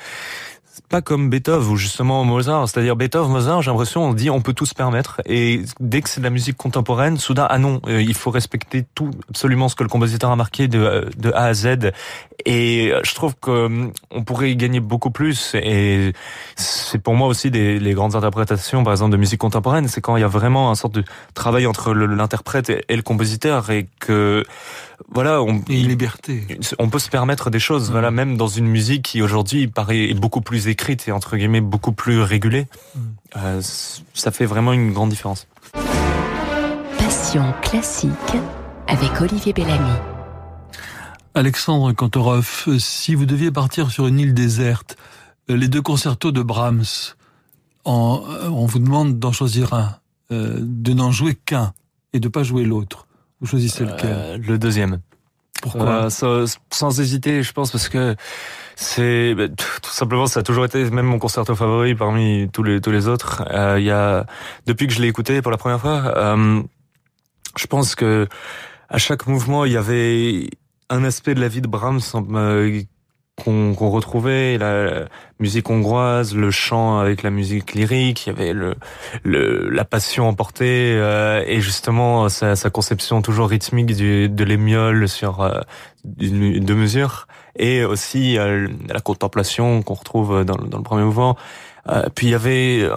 pas 0.89 1.01
comme 1.01 1.29
Beethoven 1.29 1.71
ou 1.71 1.75
justement 1.75 2.23
Mozart. 2.23 2.67
C'est-à-dire 2.67 2.95
Beethoven, 2.95 3.31
Mozart, 3.31 3.61
j'ai 3.61 3.71
l'impression 3.71 4.05
on 4.05 4.13
dit 4.13 4.29
on 4.29 4.41
peut 4.41 4.53
tout 4.53 4.65
se 4.65 4.73
permettre. 4.73 5.21
Et 5.25 5.61
dès 5.79 6.01
que 6.01 6.09
c'est 6.09 6.19
de 6.19 6.25
la 6.25 6.29
musique 6.29 6.57
contemporaine, 6.57 7.17
soudain 7.17 7.47
ah 7.49 7.59
non, 7.59 7.79
euh, 7.87 8.01
il 8.01 8.13
faut 8.13 8.31
respecter 8.31 8.85
tout 8.95 9.11
absolument 9.29 9.69
ce 9.69 9.75
que 9.75 9.83
le 9.83 9.89
compositeur 9.89 10.31
a 10.31 10.35
marqué 10.35 10.67
de, 10.67 11.03
A 11.33 11.45
à 11.45 11.53
Z. 11.53 11.91
Et 12.45 12.91
je 13.03 13.15
trouve 13.15 13.35
que 13.39 13.51
euh, 13.51 13.87
on 14.11 14.23
pourrait 14.23 14.51
y 14.51 14.55
gagner 14.55 14.79
beaucoup 14.79 15.11
plus. 15.11 15.55
Et 15.55 16.13
c'est 16.55 17.01
pour 17.01 17.15
moi 17.15 17.27
aussi 17.27 17.51
des 17.51 17.93
grandes 17.93 18.15
interprétations, 18.15 18.83
par 18.83 18.93
exemple 18.93 19.11
de 19.11 19.17
musique 19.17 19.39
contemporaine, 19.39 19.87
c'est 19.87 20.01
quand 20.01 20.17
il 20.17 20.21
y 20.21 20.25
a 20.25 20.27
vraiment 20.27 20.71
un 20.71 20.75
sorte 20.75 20.95
de 20.95 21.03
travail 21.33 21.67
entre 21.67 21.93
l'interprète 21.93 22.69
et 22.69 22.95
le 22.95 23.01
compositeur 23.01 23.69
et 23.69 23.87
que 23.99 24.43
voilà, 25.11 25.41
on, 25.41 25.61
et 25.69 25.81
une 25.81 25.87
liberté. 25.87 26.45
On 26.79 26.89
peut 26.89 26.99
se 26.99 27.09
permettre 27.09 27.49
des 27.49 27.59
choses, 27.59 27.91
voilà, 27.91 28.11
même 28.11 28.37
dans 28.37 28.47
une 28.47 28.67
musique 28.67 29.03
qui 29.03 29.21
aujourd'hui 29.21 29.67
paraît 29.67 30.13
beaucoup 30.13 30.41
plus 30.41 30.67
écrite 30.67 31.07
et 31.07 31.11
entre 31.11 31.37
guillemets 31.37 31.61
beaucoup 31.61 31.91
plus 31.91 32.21
régulée. 32.21 32.67
Euh, 33.35 33.61
ça 34.13 34.31
fait 34.31 34.45
vraiment 34.45 34.73
une 34.73 34.91
grande 34.91 35.09
différence. 35.09 35.47
Passion 36.97 37.53
classique 37.61 38.09
avec 38.87 39.21
Olivier 39.21 39.53
Bellamy. 39.53 39.91
Alexandre 41.35 41.91
Kantorov, 41.93 42.67
si 42.77 43.15
vous 43.15 43.25
deviez 43.25 43.51
partir 43.51 43.91
sur 43.91 44.07
une 44.07 44.19
île 44.19 44.33
déserte, 44.33 44.97
euh, 45.49 45.57
les 45.57 45.67
deux 45.67 45.81
concertos 45.81 46.31
de 46.31 46.41
Brahms, 46.41 47.15
on, 47.85 48.23
euh, 48.29 48.49
on 48.49 48.65
vous 48.65 48.79
demande 48.79 49.19
d'en 49.19 49.31
choisir 49.31 49.73
un, 49.73 49.95
de 50.29 50.93
n'en 50.93 51.11
jouer 51.11 51.35
qu'un 51.35 51.73
et 52.13 52.19
de 52.19 52.27
pas 52.27 52.43
jouer 52.43 52.63
l'autre. 52.63 53.07
Vous 53.43 53.49
choisissez 53.49 53.83
lequel 53.83 54.09
euh, 54.11 54.37
Le 54.37 54.57
deuxième. 54.57 55.01
Pourquoi 55.61 56.09
euh, 56.23 56.45
sans, 56.71 56.99
hésiter, 56.99 57.43
je 57.43 57.51
pense, 57.53 57.71
parce 57.71 57.87
que 57.87 58.15
c'est 58.75 59.35
bah, 59.35 59.47
tout 59.47 59.91
simplement 59.91 60.27
ça 60.27 60.41
a 60.41 60.43
toujours 60.43 60.65
été 60.65 60.89
même 60.89 61.05
mon 61.05 61.19
concerto 61.19 61.55
favori 61.55 61.93
parmi 61.93 62.49
tous 62.51 62.63
les 62.63 62.81
tous 62.81 62.91
les 62.91 63.07
autres. 63.07 63.43
Euh, 63.51 63.79
il 63.79 63.85
y 63.85 63.91
a 63.91 64.25
depuis 64.65 64.87
que 64.87 64.93
je 64.93 65.01
l'ai 65.01 65.07
écouté 65.07 65.41
pour 65.41 65.51
la 65.51 65.57
première 65.57 65.79
fois, 65.79 66.17
euh, 66.17 66.61
je 67.55 67.67
pense 67.67 67.95
que 67.95 68.27
à 68.89 68.97
chaque 68.97 69.27
mouvement 69.27 69.63
il 69.63 69.71
y 69.71 69.77
avait 69.77 70.49
un 70.89 71.03
aspect 71.03 71.35
de 71.35 71.39
la 71.39 71.47
vie 71.47 71.61
de 71.61 71.67
Brahms 71.67 72.01
euh, 73.47 73.73
qu'on 73.73 73.89
retrouvait 73.89 74.57
la 74.57 75.05
musique 75.39 75.69
hongroise, 75.69 76.35
le 76.35 76.51
chant 76.51 76.99
avec 76.99 77.23
la 77.23 77.29
musique 77.29 77.73
lyrique, 77.73 78.25
il 78.25 78.29
y 78.29 78.31
avait 78.31 78.53
le, 78.53 78.75
le 79.23 79.69
la 79.69 79.85
passion 79.85 80.27
emportée 80.27 80.93
euh, 80.95 81.43
et 81.45 81.61
justement 81.61 82.29
sa, 82.29 82.55
sa, 82.55 82.69
conception 82.69 83.21
toujours 83.21 83.49
rythmique 83.49 83.95
du, 83.95 84.29
de 84.29 84.43
l'émiole 84.43 85.07
sur 85.09 85.41
euh, 85.41 85.61
deux 86.05 86.75
mesures 86.75 87.27
et 87.55 87.83
aussi 87.83 88.37
euh, 88.37 88.67
la 88.87 88.99
contemplation 88.99 89.81
qu'on 89.83 89.95
retrouve 89.95 90.43
dans, 90.45 90.55
dans, 90.55 90.77
le 90.77 90.83
premier 90.83 91.03
mouvement. 91.03 91.37
Euh, 91.89 92.07
puis 92.13 92.27
il 92.27 92.31
y 92.31 92.35
avait, 92.35 92.87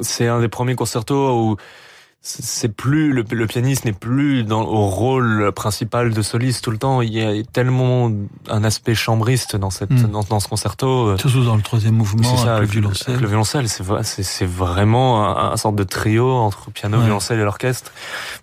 c'est 0.00 0.26
un 0.26 0.40
des 0.40 0.48
premiers 0.48 0.74
concertos 0.74 1.32
où 1.32 1.56
c'est 2.22 2.68
plus 2.74 3.12
le, 3.14 3.24
le 3.30 3.46
pianiste 3.46 3.86
n'est 3.86 3.94
plus 3.94 4.44
dans 4.44 4.60
au 4.62 4.86
rôle 4.88 5.52
principal 5.52 6.12
de 6.12 6.22
soliste 6.22 6.62
tout 6.62 6.70
le 6.70 6.76
temps. 6.76 7.00
Il 7.00 7.12
y 7.14 7.22
a 7.22 7.42
tellement 7.44 8.12
un 8.48 8.62
aspect 8.64 8.94
chambriste 8.94 9.56
dans 9.56 9.70
cette 9.70 9.90
Hmm. 9.90 10.10
dans, 10.10 10.22
dans 10.24 10.38
ce 10.40 10.46
concerto. 10.48 11.16
Surtout 11.16 11.44
dans 11.44 11.56
le 11.56 11.62
troisième 11.62 11.94
mouvement, 11.94 12.36
ça, 12.36 12.56
avec 12.56 12.68
le 12.74 12.80
violoncelle. 12.80 13.10
avec 13.14 13.22
le 13.22 13.28
violoncelle, 13.28 13.68
c'est 13.68 13.82
c'est 14.02 14.22
c'est 14.22 14.44
vraiment 14.46 15.26
un, 15.36 15.52
un 15.52 15.56
sorte 15.56 15.76
de 15.76 15.84
trio 15.84 16.30
entre 16.30 16.70
piano, 16.70 16.98
Ouais. 16.98 17.04
violoncelle 17.04 17.40
et 17.40 17.44
l'orchestre. 17.44 17.90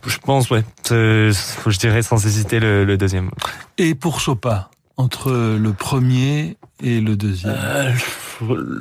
Je 0.06 0.18
pense, 0.18 0.50
ouais, 0.50 0.64
je 0.90 1.78
dirais 1.78 2.02
sans 2.02 2.26
hésiter 2.26 2.60
le, 2.60 2.84
le 2.84 2.98
deuxième. 2.98 3.30
Et 3.78 3.94
pour 3.94 4.20
Chopin, 4.20 4.66
entre 4.98 5.32
le 5.32 5.74
premier 5.74 6.58
et 6.84 7.00
le 7.02 7.16
deuxième? 7.16 7.56
Euh, 7.58 7.92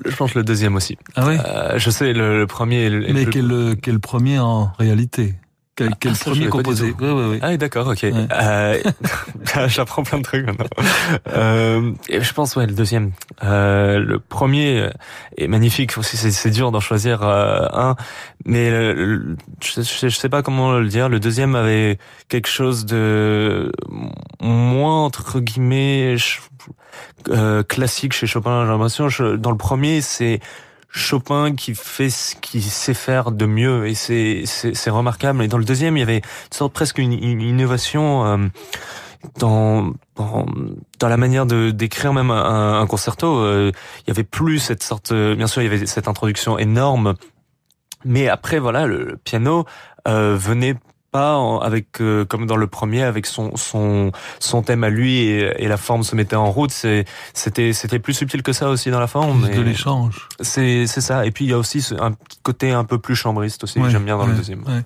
je 0.05 0.17
pense 0.17 0.35
le 0.35 0.43
deuxième 0.43 0.75
aussi. 0.77 0.97
Ah 1.15 1.27
oui? 1.27 1.37
Euh, 1.47 1.79
je 1.79 1.91
sais, 1.91 2.13
le, 2.13 2.39
le 2.41 2.47
premier. 2.47 2.85
est 2.87 2.91
le- 2.91 3.09
est 3.09 3.13
Mais 3.13 3.27
quel, 3.27 3.77
quel 3.83 4.01
premier 4.01 4.39
en 4.39 4.73
réalité? 4.79 5.35
Quel, 5.77 5.95
quel 6.01 6.13
Ah, 6.13 6.15
ça, 6.15 6.25
je 6.25 6.31
premier 6.31 6.49
composé. 6.49 6.95
Oui, 6.99 7.09
oui, 7.11 7.25
oui. 7.33 7.39
Ah 7.43 7.49
oui, 7.51 7.59
d'accord, 7.59 7.87
ok. 7.89 8.03
Euh, 8.05 8.83
J'apprends 9.69 10.03
plein 10.05 10.19
de 10.19 10.23
trucs 10.23 10.47
maintenant. 10.47 10.67
Euh, 11.29 11.93
et 12.09 12.23
je 12.23 12.33
pense, 12.33 12.57
ouais, 12.57 12.67
le 12.67 12.73
deuxième. 12.73 13.13
Euh, 13.45 13.99
le 13.99 14.19
premier 14.19 14.89
est 15.37 15.49
magnifique 15.49 15.99
aussi. 15.99 16.17
C'est 16.17 16.51
dur 16.51 16.73
d'en 16.73 16.81
choisir 16.81 17.23
euh, 17.23 17.67
un, 17.75 17.95
mais 18.47 18.71
le- 18.71 18.95
le- 18.95 19.37
je, 19.63 19.83
je, 19.83 20.09
je 20.09 20.17
sais 20.17 20.31
pas 20.31 20.43
comment 20.43 20.79
le 20.79 20.89
dire. 20.89 21.11
Le 21.11 21.21
deuxième 21.21 21.55
avait 21.55 21.99
quelque 22.29 22.49
chose 22.49 22.87
de 22.87 23.71
moins 24.41 25.05
entre 25.05 25.41
guillemets 25.41 26.13
ch- 26.19 26.41
euh, 27.29 27.63
classique 27.63 28.15
chez 28.15 28.27
Chopin. 28.27 28.65
J'ai 28.65 28.71
l'impression. 28.71 29.09
Je- 29.11 29.37
Dans 29.37 29.51
le 29.51 29.59
premier, 29.59 30.01
c'est 30.01 30.41
Chopin 30.89 31.55
qui 31.55 31.75
fait 31.75 32.11
ce 32.11 32.35
qu'il 32.37 32.63
sait 32.63 32.95
faire 32.95 33.31
de 33.31 33.45
mieux 33.47 33.87
et 33.87 33.95
c'est 33.95 34.43
c'est 34.47 34.75
c'est 34.75 34.91
remarquable. 34.91 35.43
Et 35.43 35.49
dans 35.49 35.59
le 35.59 35.65
deuxième, 35.65 35.97
il 35.97 36.01
y 36.01 36.03
avait 36.03 36.19
une 36.19 36.53
sorte 36.53 36.73
presque 36.73 36.99
une, 36.99 37.13
une 37.13 37.43
innovation 37.43 38.25
euh, 38.25 38.49
dans, 39.39 39.93
dans 40.17 41.09
la 41.09 41.17
manière 41.17 41.45
de 41.47 41.71
d'écrire 41.71 42.13
même 42.13 42.31
un, 42.31 42.81
un 42.81 42.87
concerto. 42.87 43.39
Euh, 43.39 43.73
il 44.07 44.09
y 44.09 44.11
avait 44.11 44.25
plus 44.25 44.59
cette 44.59 44.83
sorte. 44.83 45.13
euh, 45.13 45.35
bien 45.35 45.47
sûr, 45.47 45.61
il 45.63 45.67
y 45.67 45.69
avait 45.69 45.87
cette 45.87 46.09
introduction 46.09 46.59
énorme, 46.59 47.15
mais 48.05 48.29
après 48.29 48.59
voilà, 48.59 48.87
le, 48.87 49.05
le 49.05 49.17
piano 49.17 49.67
euh, 50.09 50.37
venait 50.39 50.77
pas 51.17 51.37
en- 51.37 51.59
avec 51.71 52.01
euh, 52.01 52.25
comme 52.31 52.45
dans 52.47 52.57
le 52.65 52.67
premier 52.67 53.03
avec 53.13 53.25
son 53.27 53.57
son 53.57 54.13
son 54.41 54.63
thème 54.63 54.85
à 54.85 54.91
lui 54.91 55.13
et, 55.19 55.39
et 55.65 55.69
la 55.69 55.77
forme 55.77 56.03
se 56.03 56.15
mettait 56.17 56.37
en 56.47 56.51
route 56.51 56.71
c'était 56.71 57.73
c'était 57.73 57.99
plus 57.99 58.15
subtil 58.15 58.43
que 58.43 58.53
ça 58.53 58.69
aussi 58.69 58.91
dans 58.91 59.01
la 59.01 59.07
forme 59.07 59.43
Plus 59.47 59.57
de 59.57 59.63
l'échange. 59.63 60.29
c'est 60.41 60.87
c'est 60.87 61.01
ça 61.01 61.25
et 61.27 61.31
puis 61.31 61.45
il 61.47 61.51
y 61.51 61.55
a 61.55 61.59
aussi 61.59 61.81
un 61.99 62.13
petit 62.13 62.39
côté 62.43 62.73
un 62.73 62.85
peu 62.85 62.99
plus 62.99 63.17
chambriste 63.17 63.65
aussi 63.65 63.81
que 63.81 63.89
j'aime 63.89 64.05
bien 64.05 64.19
dans 64.19 64.27
le 64.27 64.35
deuxième 64.35 64.63
ouais. 64.65 64.83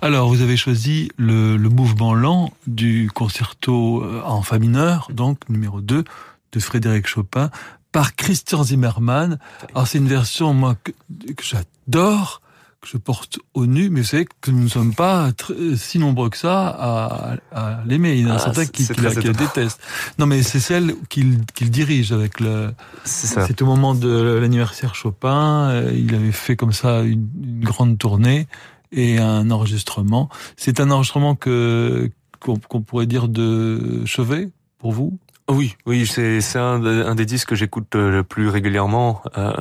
Alors, 0.00 0.28
vous 0.28 0.40
avez 0.42 0.56
choisi 0.56 1.10
le, 1.16 1.56
le 1.56 1.68
mouvement 1.68 2.14
lent 2.14 2.52
du 2.66 3.10
concerto 3.14 4.02
euh, 4.02 4.22
en 4.24 4.42
fa 4.42 4.58
mineur, 4.58 5.08
donc 5.12 5.38
numéro 5.48 5.80
2 5.80 6.04
de 6.52 6.60
Frédéric 6.60 7.06
Chopin, 7.06 7.50
par 7.92 8.14
Christian 8.16 8.62
Zimmermann. 8.64 9.38
Alors, 9.74 9.86
c'est 9.88 9.98
une 9.98 10.08
version, 10.08 10.52
moi, 10.54 10.76
que, 10.84 10.92
que 11.32 11.42
j'adore, 11.42 12.40
que 12.84 12.90
je 12.90 12.98
porte 12.98 13.38
au 13.54 13.66
nu, 13.66 13.88
mais 13.90 14.00
vous 14.02 14.06
savez 14.06 14.26
que 14.40 14.50
nous 14.50 14.64
ne 14.64 14.68
sommes 14.68 14.94
pas 14.94 15.30
tr- 15.30 15.76
si 15.76 15.98
nombreux 15.98 16.28
que 16.30 16.36
ça 16.36 16.68
à, 16.68 17.36
à 17.52 17.80
l'aimer. 17.86 18.14
Il 18.14 18.20
y 18.22 18.26
en 18.26 18.30
a 18.30 18.34
Ah, 18.34 18.38
certains 18.38 18.64
c'est- 18.64 18.70
qui, 18.72 18.84
c'est 18.84 18.94
qui 18.94 19.00
la, 19.00 19.14
qui 19.14 19.30
détestent. 19.30 19.80
Non, 20.18 20.26
mais 20.26 20.42
c'est 20.42 20.60
celle 20.60 20.94
qu'il 21.08 21.40
dirige 21.70 22.12
avec 22.12 22.40
le... 22.40 22.72
C'est 23.04 23.26
ça. 23.26 23.46
C'est 23.46 23.60
au 23.62 23.66
moment 23.66 23.94
de 23.94 24.38
l'anniversaire 24.40 24.94
Chopin. 24.94 25.68
euh, 25.70 25.92
Il 25.94 26.14
avait 26.14 26.32
fait 26.32 26.56
comme 26.56 26.72
ça 26.72 27.00
une, 27.02 27.28
une 27.42 27.64
grande 27.64 27.98
tournée 27.98 28.46
et 28.92 29.18
un 29.18 29.50
enregistrement. 29.50 30.28
C'est 30.56 30.78
un 30.80 30.90
enregistrement 30.90 31.34
que 31.34 32.10
qu'on 32.40 32.82
pourrait 32.82 33.06
dire 33.06 33.28
de 33.28 34.02
chevet 34.04 34.50
pour 34.78 34.92
vous? 34.92 35.18
Oui, 35.50 35.76
oui, 35.86 36.06
c'est 36.06 36.42
c'est 36.42 36.58
un, 36.58 36.78
de- 36.78 37.02
un 37.04 37.14
des 37.14 37.24
disques 37.26 37.48
que 37.50 37.54
j'écoute 37.54 37.94
euh, 37.96 38.10
le 38.10 38.22
plus 38.22 38.48
régulièrement. 38.48 39.22
Euh, 39.38 39.52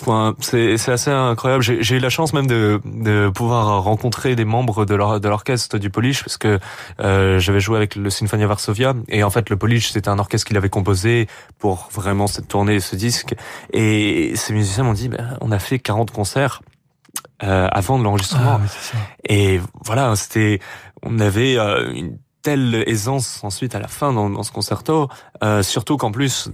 enfin, 0.00 0.34
c'est 0.40 0.76
c'est 0.76 0.92
assez 0.92 1.10
incroyable. 1.10 1.62
J'ai 1.62 1.96
eu 1.96 1.98
la 1.98 2.10
chance 2.10 2.32
même 2.32 2.46
de 2.46 2.80
de 2.84 3.30
pouvoir 3.34 3.82
rencontrer 3.82 4.34
des 4.36 4.44
membres 4.44 4.84
de 4.84 4.94
l'or- 4.94 5.20
de 5.20 5.28
l'orchestre 5.28 5.78
du 5.78 5.90
Polish 5.90 6.22
parce 6.24 6.36
que 6.38 6.58
euh, 7.00 7.38
j'avais 7.38 7.60
joué 7.60 7.76
avec 7.76 7.96
le 7.96 8.10
Sinfonia 8.10 8.46
Varsovia 8.46 8.94
et 9.08 9.22
en 9.24 9.30
fait 9.30 9.50
le 9.50 9.56
Polish 9.56 9.90
c'était 9.92 10.08
un 10.08 10.18
orchestre 10.18 10.46
qu'il 10.46 10.56
avait 10.56 10.68
composé 10.70 11.26
pour 11.58 11.88
vraiment 11.92 12.26
cette 12.26 12.48
tournée, 12.48 12.80
ce 12.80 12.96
disque. 12.96 13.34
Et 13.72 14.32
ces 14.36 14.52
musiciens 14.52 14.84
m'ont 14.84 14.92
dit, 14.94 15.08
ben, 15.08 15.36
on 15.40 15.52
a 15.52 15.58
fait 15.58 15.78
40 15.78 16.10
concerts. 16.10 16.62
euh, 17.42 17.68
avant 17.70 17.98
de 17.98 18.04
l'enregistrement. 18.04 18.60
Ah. 18.62 18.66
Et 19.28 19.60
voilà, 19.84 20.14
c'était, 20.16 20.60
on 21.02 21.18
avait 21.18 21.58
euh, 21.58 21.92
une 21.92 22.16
telle 22.42 22.82
aisance 22.86 23.40
ensuite 23.44 23.74
à 23.74 23.78
la 23.80 23.88
fin 23.88 24.12
dans, 24.12 24.30
dans 24.30 24.42
ce 24.42 24.50
concerto, 24.52 25.08
euh, 25.44 25.62
surtout 25.62 25.96
qu'en 25.96 26.10
plus. 26.10 26.48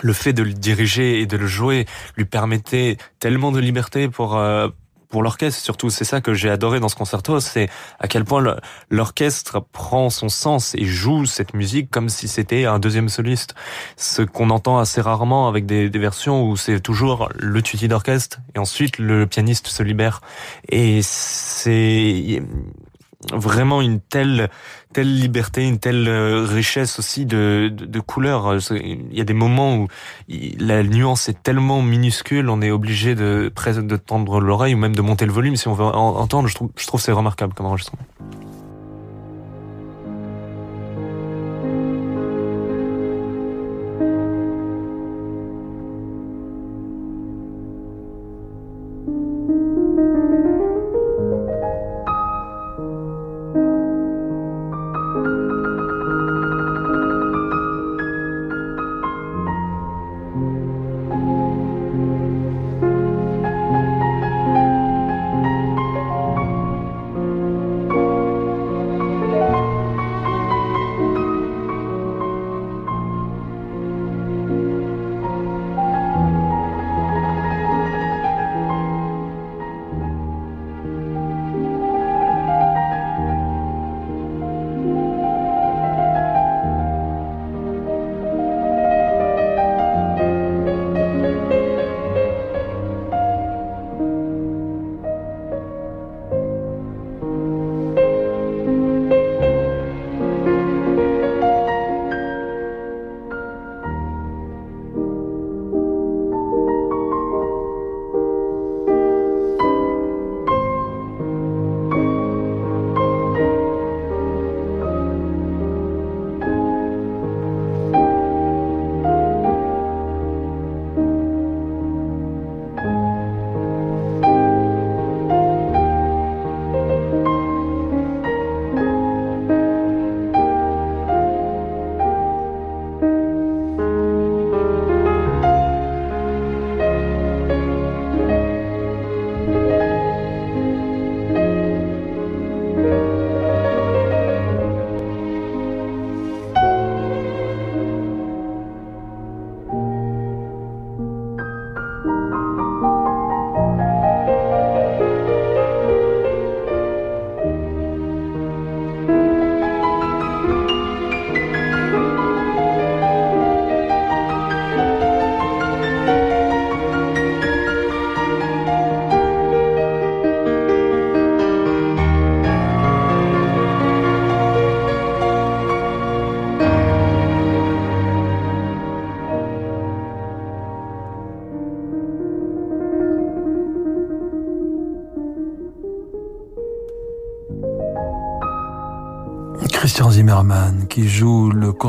Le 0.00 0.12
fait 0.12 0.32
de 0.32 0.42
le 0.42 0.52
diriger 0.52 1.20
et 1.20 1.26
de 1.26 1.36
le 1.36 1.46
jouer 1.46 1.86
lui 2.16 2.24
permettait 2.24 2.96
tellement 3.20 3.52
de 3.52 3.60
liberté 3.60 4.08
pour 4.08 4.36
euh, 4.36 4.68
pour 5.08 5.22
l'orchestre. 5.22 5.60
Surtout 5.60 5.90
c'est 5.90 6.04
ça 6.04 6.20
que 6.20 6.32
j'ai 6.32 6.48
adoré 6.48 6.80
dans 6.80 6.88
ce 6.88 6.96
concerto 6.96 7.38
c'est 7.38 7.68
à 8.00 8.08
quel 8.08 8.24
point 8.24 8.56
l'orchestre 8.90 9.60
prend 9.72 10.08
son 10.08 10.28
sens 10.28 10.74
et 10.74 10.84
joue 10.84 11.26
cette 11.26 11.54
musique 11.54 11.90
comme 11.90 12.08
si 12.08 12.28
c'était 12.28 12.64
un 12.64 12.78
deuxième 12.78 13.08
soliste. 13.08 13.54
Ce 13.96 14.22
qu'on 14.22 14.50
entend 14.50 14.78
assez 14.78 15.00
rarement 15.00 15.48
avec 15.48 15.66
des, 15.66 15.90
des 15.90 15.98
versions 15.98 16.48
où 16.48 16.56
c'est 16.56 16.80
toujours 16.80 17.28
le 17.38 17.60
tutti 17.60 17.88
d'orchestre 17.88 18.38
et 18.54 18.58
ensuite 18.58 18.98
le 18.98 19.26
pianiste 19.26 19.66
se 19.66 19.82
libère. 19.82 20.22
Et 20.70 21.00
c'est 21.02 22.42
vraiment 23.32 23.80
une 23.80 24.00
telle 24.00 24.48
telle 24.92 25.14
liberté, 25.14 25.66
une 25.66 25.78
telle 25.78 26.06
euh, 26.08 26.44
richesse 26.44 26.98
aussi 26.98 27.24
de, 27.24 27.70
de, 27.72 27.86
de 27.86 28.00
couleurs. 28.00 28.60
C'est- 28.60 28.78
Il 28.80 29.16
y 29.16 29.20
a 29.20 29.24
des 29.24 29.32
moments 29.34 29.76
où 29.76 29.88
la 30.58 30.82
nuance 30.82 31.28
est 31.28 31.42
tellement 31.42 31.82
minuscule, 31.82 32.48
on 32.50 32.60
est 32.62 32.70
obligé 32.70 33.14
de 33.14 33.50
de 33.54 33.96
tendre 33.96 34.40
l'oreille 34.40 34.74
ou 34.74 34.78
même 34.78 34.94
de 34.94 35.02
monter 35.02 35.24
le 35.26 35.32
volume 35.32 35.56
si 35.56 35.68
on 35.68 35.74
veut 35.74 35.84
en- 35.84 36.16
entendre. 36.18 36.48
Je 36.48 36.54
trouve, 36.54 36.70
je 36.76 36.86
trouve 36.86 37.00
c'est 37.00 37.12
remarquable 37.12 37.54
comme 37.54 37.66
enregistrement. 37.66 38.02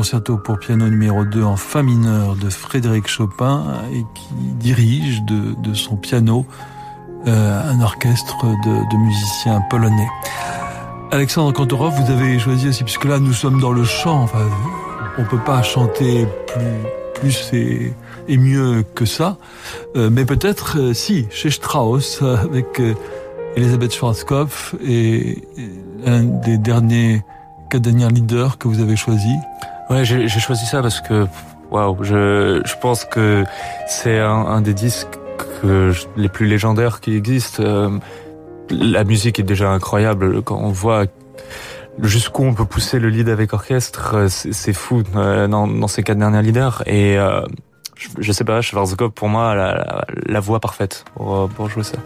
Concerto 0.04 0.36
pour 0.36 0.58
piano 0.58 0.86
numéro 0.86 1.24
2 1.24 1.42
en 1.44 1.56
fa 1.56 1.82
mineur 1.82 2.36
de 2.36 2.50
Frédéric 2.50 3.08
Chopin 3.08 3.64
et 3.90 4.04
qui 4.14 4.34
dirige 4.34 5.22
de, 5.22 5.72
son 5.72 5.96
piano 5.96 6.44
euh, 7.26 7.72
un 7.72 7.80
orchestre 7.80 8.44
de, 8.44 8.96
musiciens 8.98 9.62
polonais. 9.70 10.08
Alexandre 11.10 11.54
Kantorov, 11.54 11.94
vous 11.94 12.12
avez 12.12 12.38
choisi 12.38 12.68
aussi, 12.68 12.84
puisque 12.84 13.06
là 13.06 13.18
nous 13.18 13.32
sommes 13.32 13.62
dans 13.62 13.72
le 13.72 13.82
chant, 13.82 14.24
enfin, 14.24 14.46
on 15.16 15.24
peut 15.24 15.42
pas 15.42 15.62
chanter 15.62 16.28
plus, 17.14 17.50
et, 17.54 18.36
mieux 18.36 18.84
que 18.94 19.06
ça, 19.06 19.38
euh, 19.96 20.10
mais 20.12 20.26
peut-être 20.26 20.78
euh, 20.78 20.92
si, 20.92 21.26
chez 21.30 21.50
Strauss, 21.50 22.20
avec 22.20 22.78
Elisabeth 23.56 23.94
Schwarzkopf 23.94 24.74
et, 24.84 25.38
et 25.56 25.70
un 26.04 26.24
des 26.24 26.58
derniers 26.58 27.24
quatre 27.70 27.82
derniers 27.82 28.08
leaders 28.08 28.58
que 28.58 28.68
vous 28.68 28.80
avez 28.80 28.94
choisi. 28.94 29.34
Ouais, 29.90 30.04
j'ai 30.04 30.28
choisi 30.28 30.66
ça 30.66 30.80
parce 30.80 31.00
que 31.00 31.26
waouh, 31.70 32.02
je, 32.02 32.62
je 32.64 32.74
pense 32.80 33.04
que 33.04 33.44
c'est 33.86 34.18
un, 34.18 34.46
un, 34.46 34.60
des 34.60 34.74
disques 34.74 35.18
que 35.60 35.90
je, 35.90 36.06
les 36.16 36.28
plus 36.28 36.46
légendaires 36.46 37.00
qui 37.00 37.16
existent. 37.16 37.62
Euh, 37.62 37.98
la 38.70 39.04
musique 39.04 39.38
est 39.38 39.44
déjà 39.44 39.70
incroyable 39.70 40.42
quand 40.42 40.56
on 40.56 40.70
voit 40.70 41.04
jusqu'où 42.00 42.44
on 42.44 42.54
peut 42.54 42.64
pousser 42.64 42.98
le 42.98 43.08
lead 43.08 43.28
avec 43.28 43.52
orchestre, 43.52 44.26
c'est 44.28 44.72
fou 44.72 45.02
euh, 45.14 45.46
dans, 45.46 45.66
dans, 45.66 45.88
ces 45.88 46.02
quatre 46.02 46.18
derniers 46.18 46.42
leaders. 46.42 46.82
Et 46.86 47.18
euh, 47.18 47.42
je, 47.94 48.08
je, 48.18 48.32
sais 48.32 48.44
pas, 48.44 48.60
Schwarzkopf 48.62 49.14
pour 49.14 49.28
moi 49.28 49.54
la, 49.54 49.74
la, 49.74 50.04
la 50.26 50.40
voix 50.40 50.60
parfaite 50.60 51.04
pour, 51.14 51.48
pour 51.50 51.68
jouer 51.68 51.84
ça. 51.84 51.98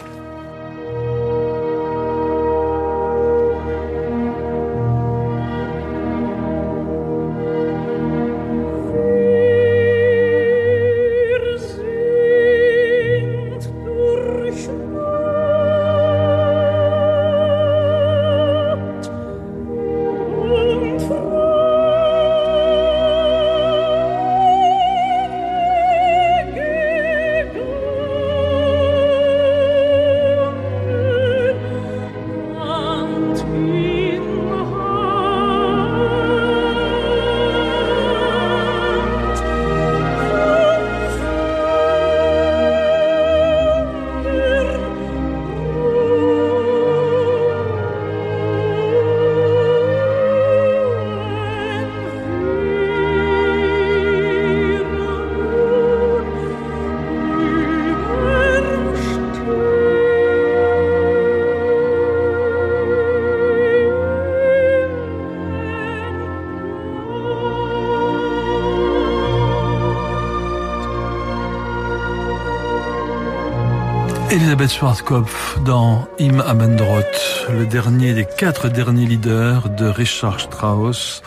Elisabeth 74.39 74.70
Schwarzkopf 74.70 75.59
dans 75.64 76.07
Im 76.20 76.39
Abendroth, 76.39 77.49
le 77.51 77.66
dernier 77.66 78.14
des 78.14 78.24
quatre 78.24 78.68
derniers 78.68 79.05
leaders 79.05 79.68
de 79.68 79.86
Richard 79.86 80.39
Strauss. 80.39 81.24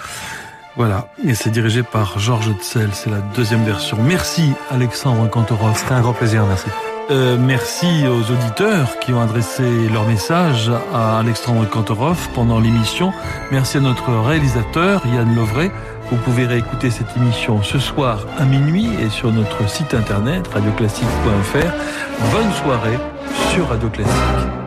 Voilà, 0.78 1.10
et 1.22 1.36
c'est 1.36 1.50
dirigé 1.50 1.84
par 1.84 2.20
Georges 2.20 2.48
Hetzel, 2.48 2.92
c'est 2.94 3.10
la 3.10 3.20
deuxième 3.36 3.66
version. 3.66 3.98
Merci 4.02 4.54
Alexandre 4.70 5.30
Kantorov. 5.30 5.78
C'était 5.78 5.92
un 5.92 6.00
grand 6.00 6.14
plaisir, 6.14 6.46
merci. 6.46 6.68
Euh, 7.10 7.38
merci 7.38 8.06
aux 8.08 8.32
auditeurs 8.32 8.98
qui 9.00 9.12
ont 9.12 9.20
adressé 9.20 9.64
leur 9.92 10.08
message 10.08 10.72
à 10.94 11.20
Alexandre 11.20 11.70
Kantorov 11.70 12.30
pendant 12.34 12.62
l'émission. 12.62 13.12
Merci 13.52 13.76
à 13.76 13.82
notre 13.82 14.10
réalisateur 14.10 15.06
Yann 15.06 15.36
Lovray. 15.36 15.70
Vous 16.12 16.18
pouvez 16.18 16.46
réécouter 16.46 16.90
cette 16.90 17.16
émission 17.18 17.62
ce 17.64 17.80
soir 17.80 18.26
à 18.38 18.46
minuit 18.46 18.90
et 19.02 19.10
sur 19.10 19.32
notre 19.32 19.70
site 19.70 19.94
internet 19.94 20.48
radioclassique.fr. 20.48 22.01
Bonne 22.20 22.52
soirée 22.54 22.98
sur 23.54 23.68
Radio 23.68 23.90
Classique. 23.90 24.61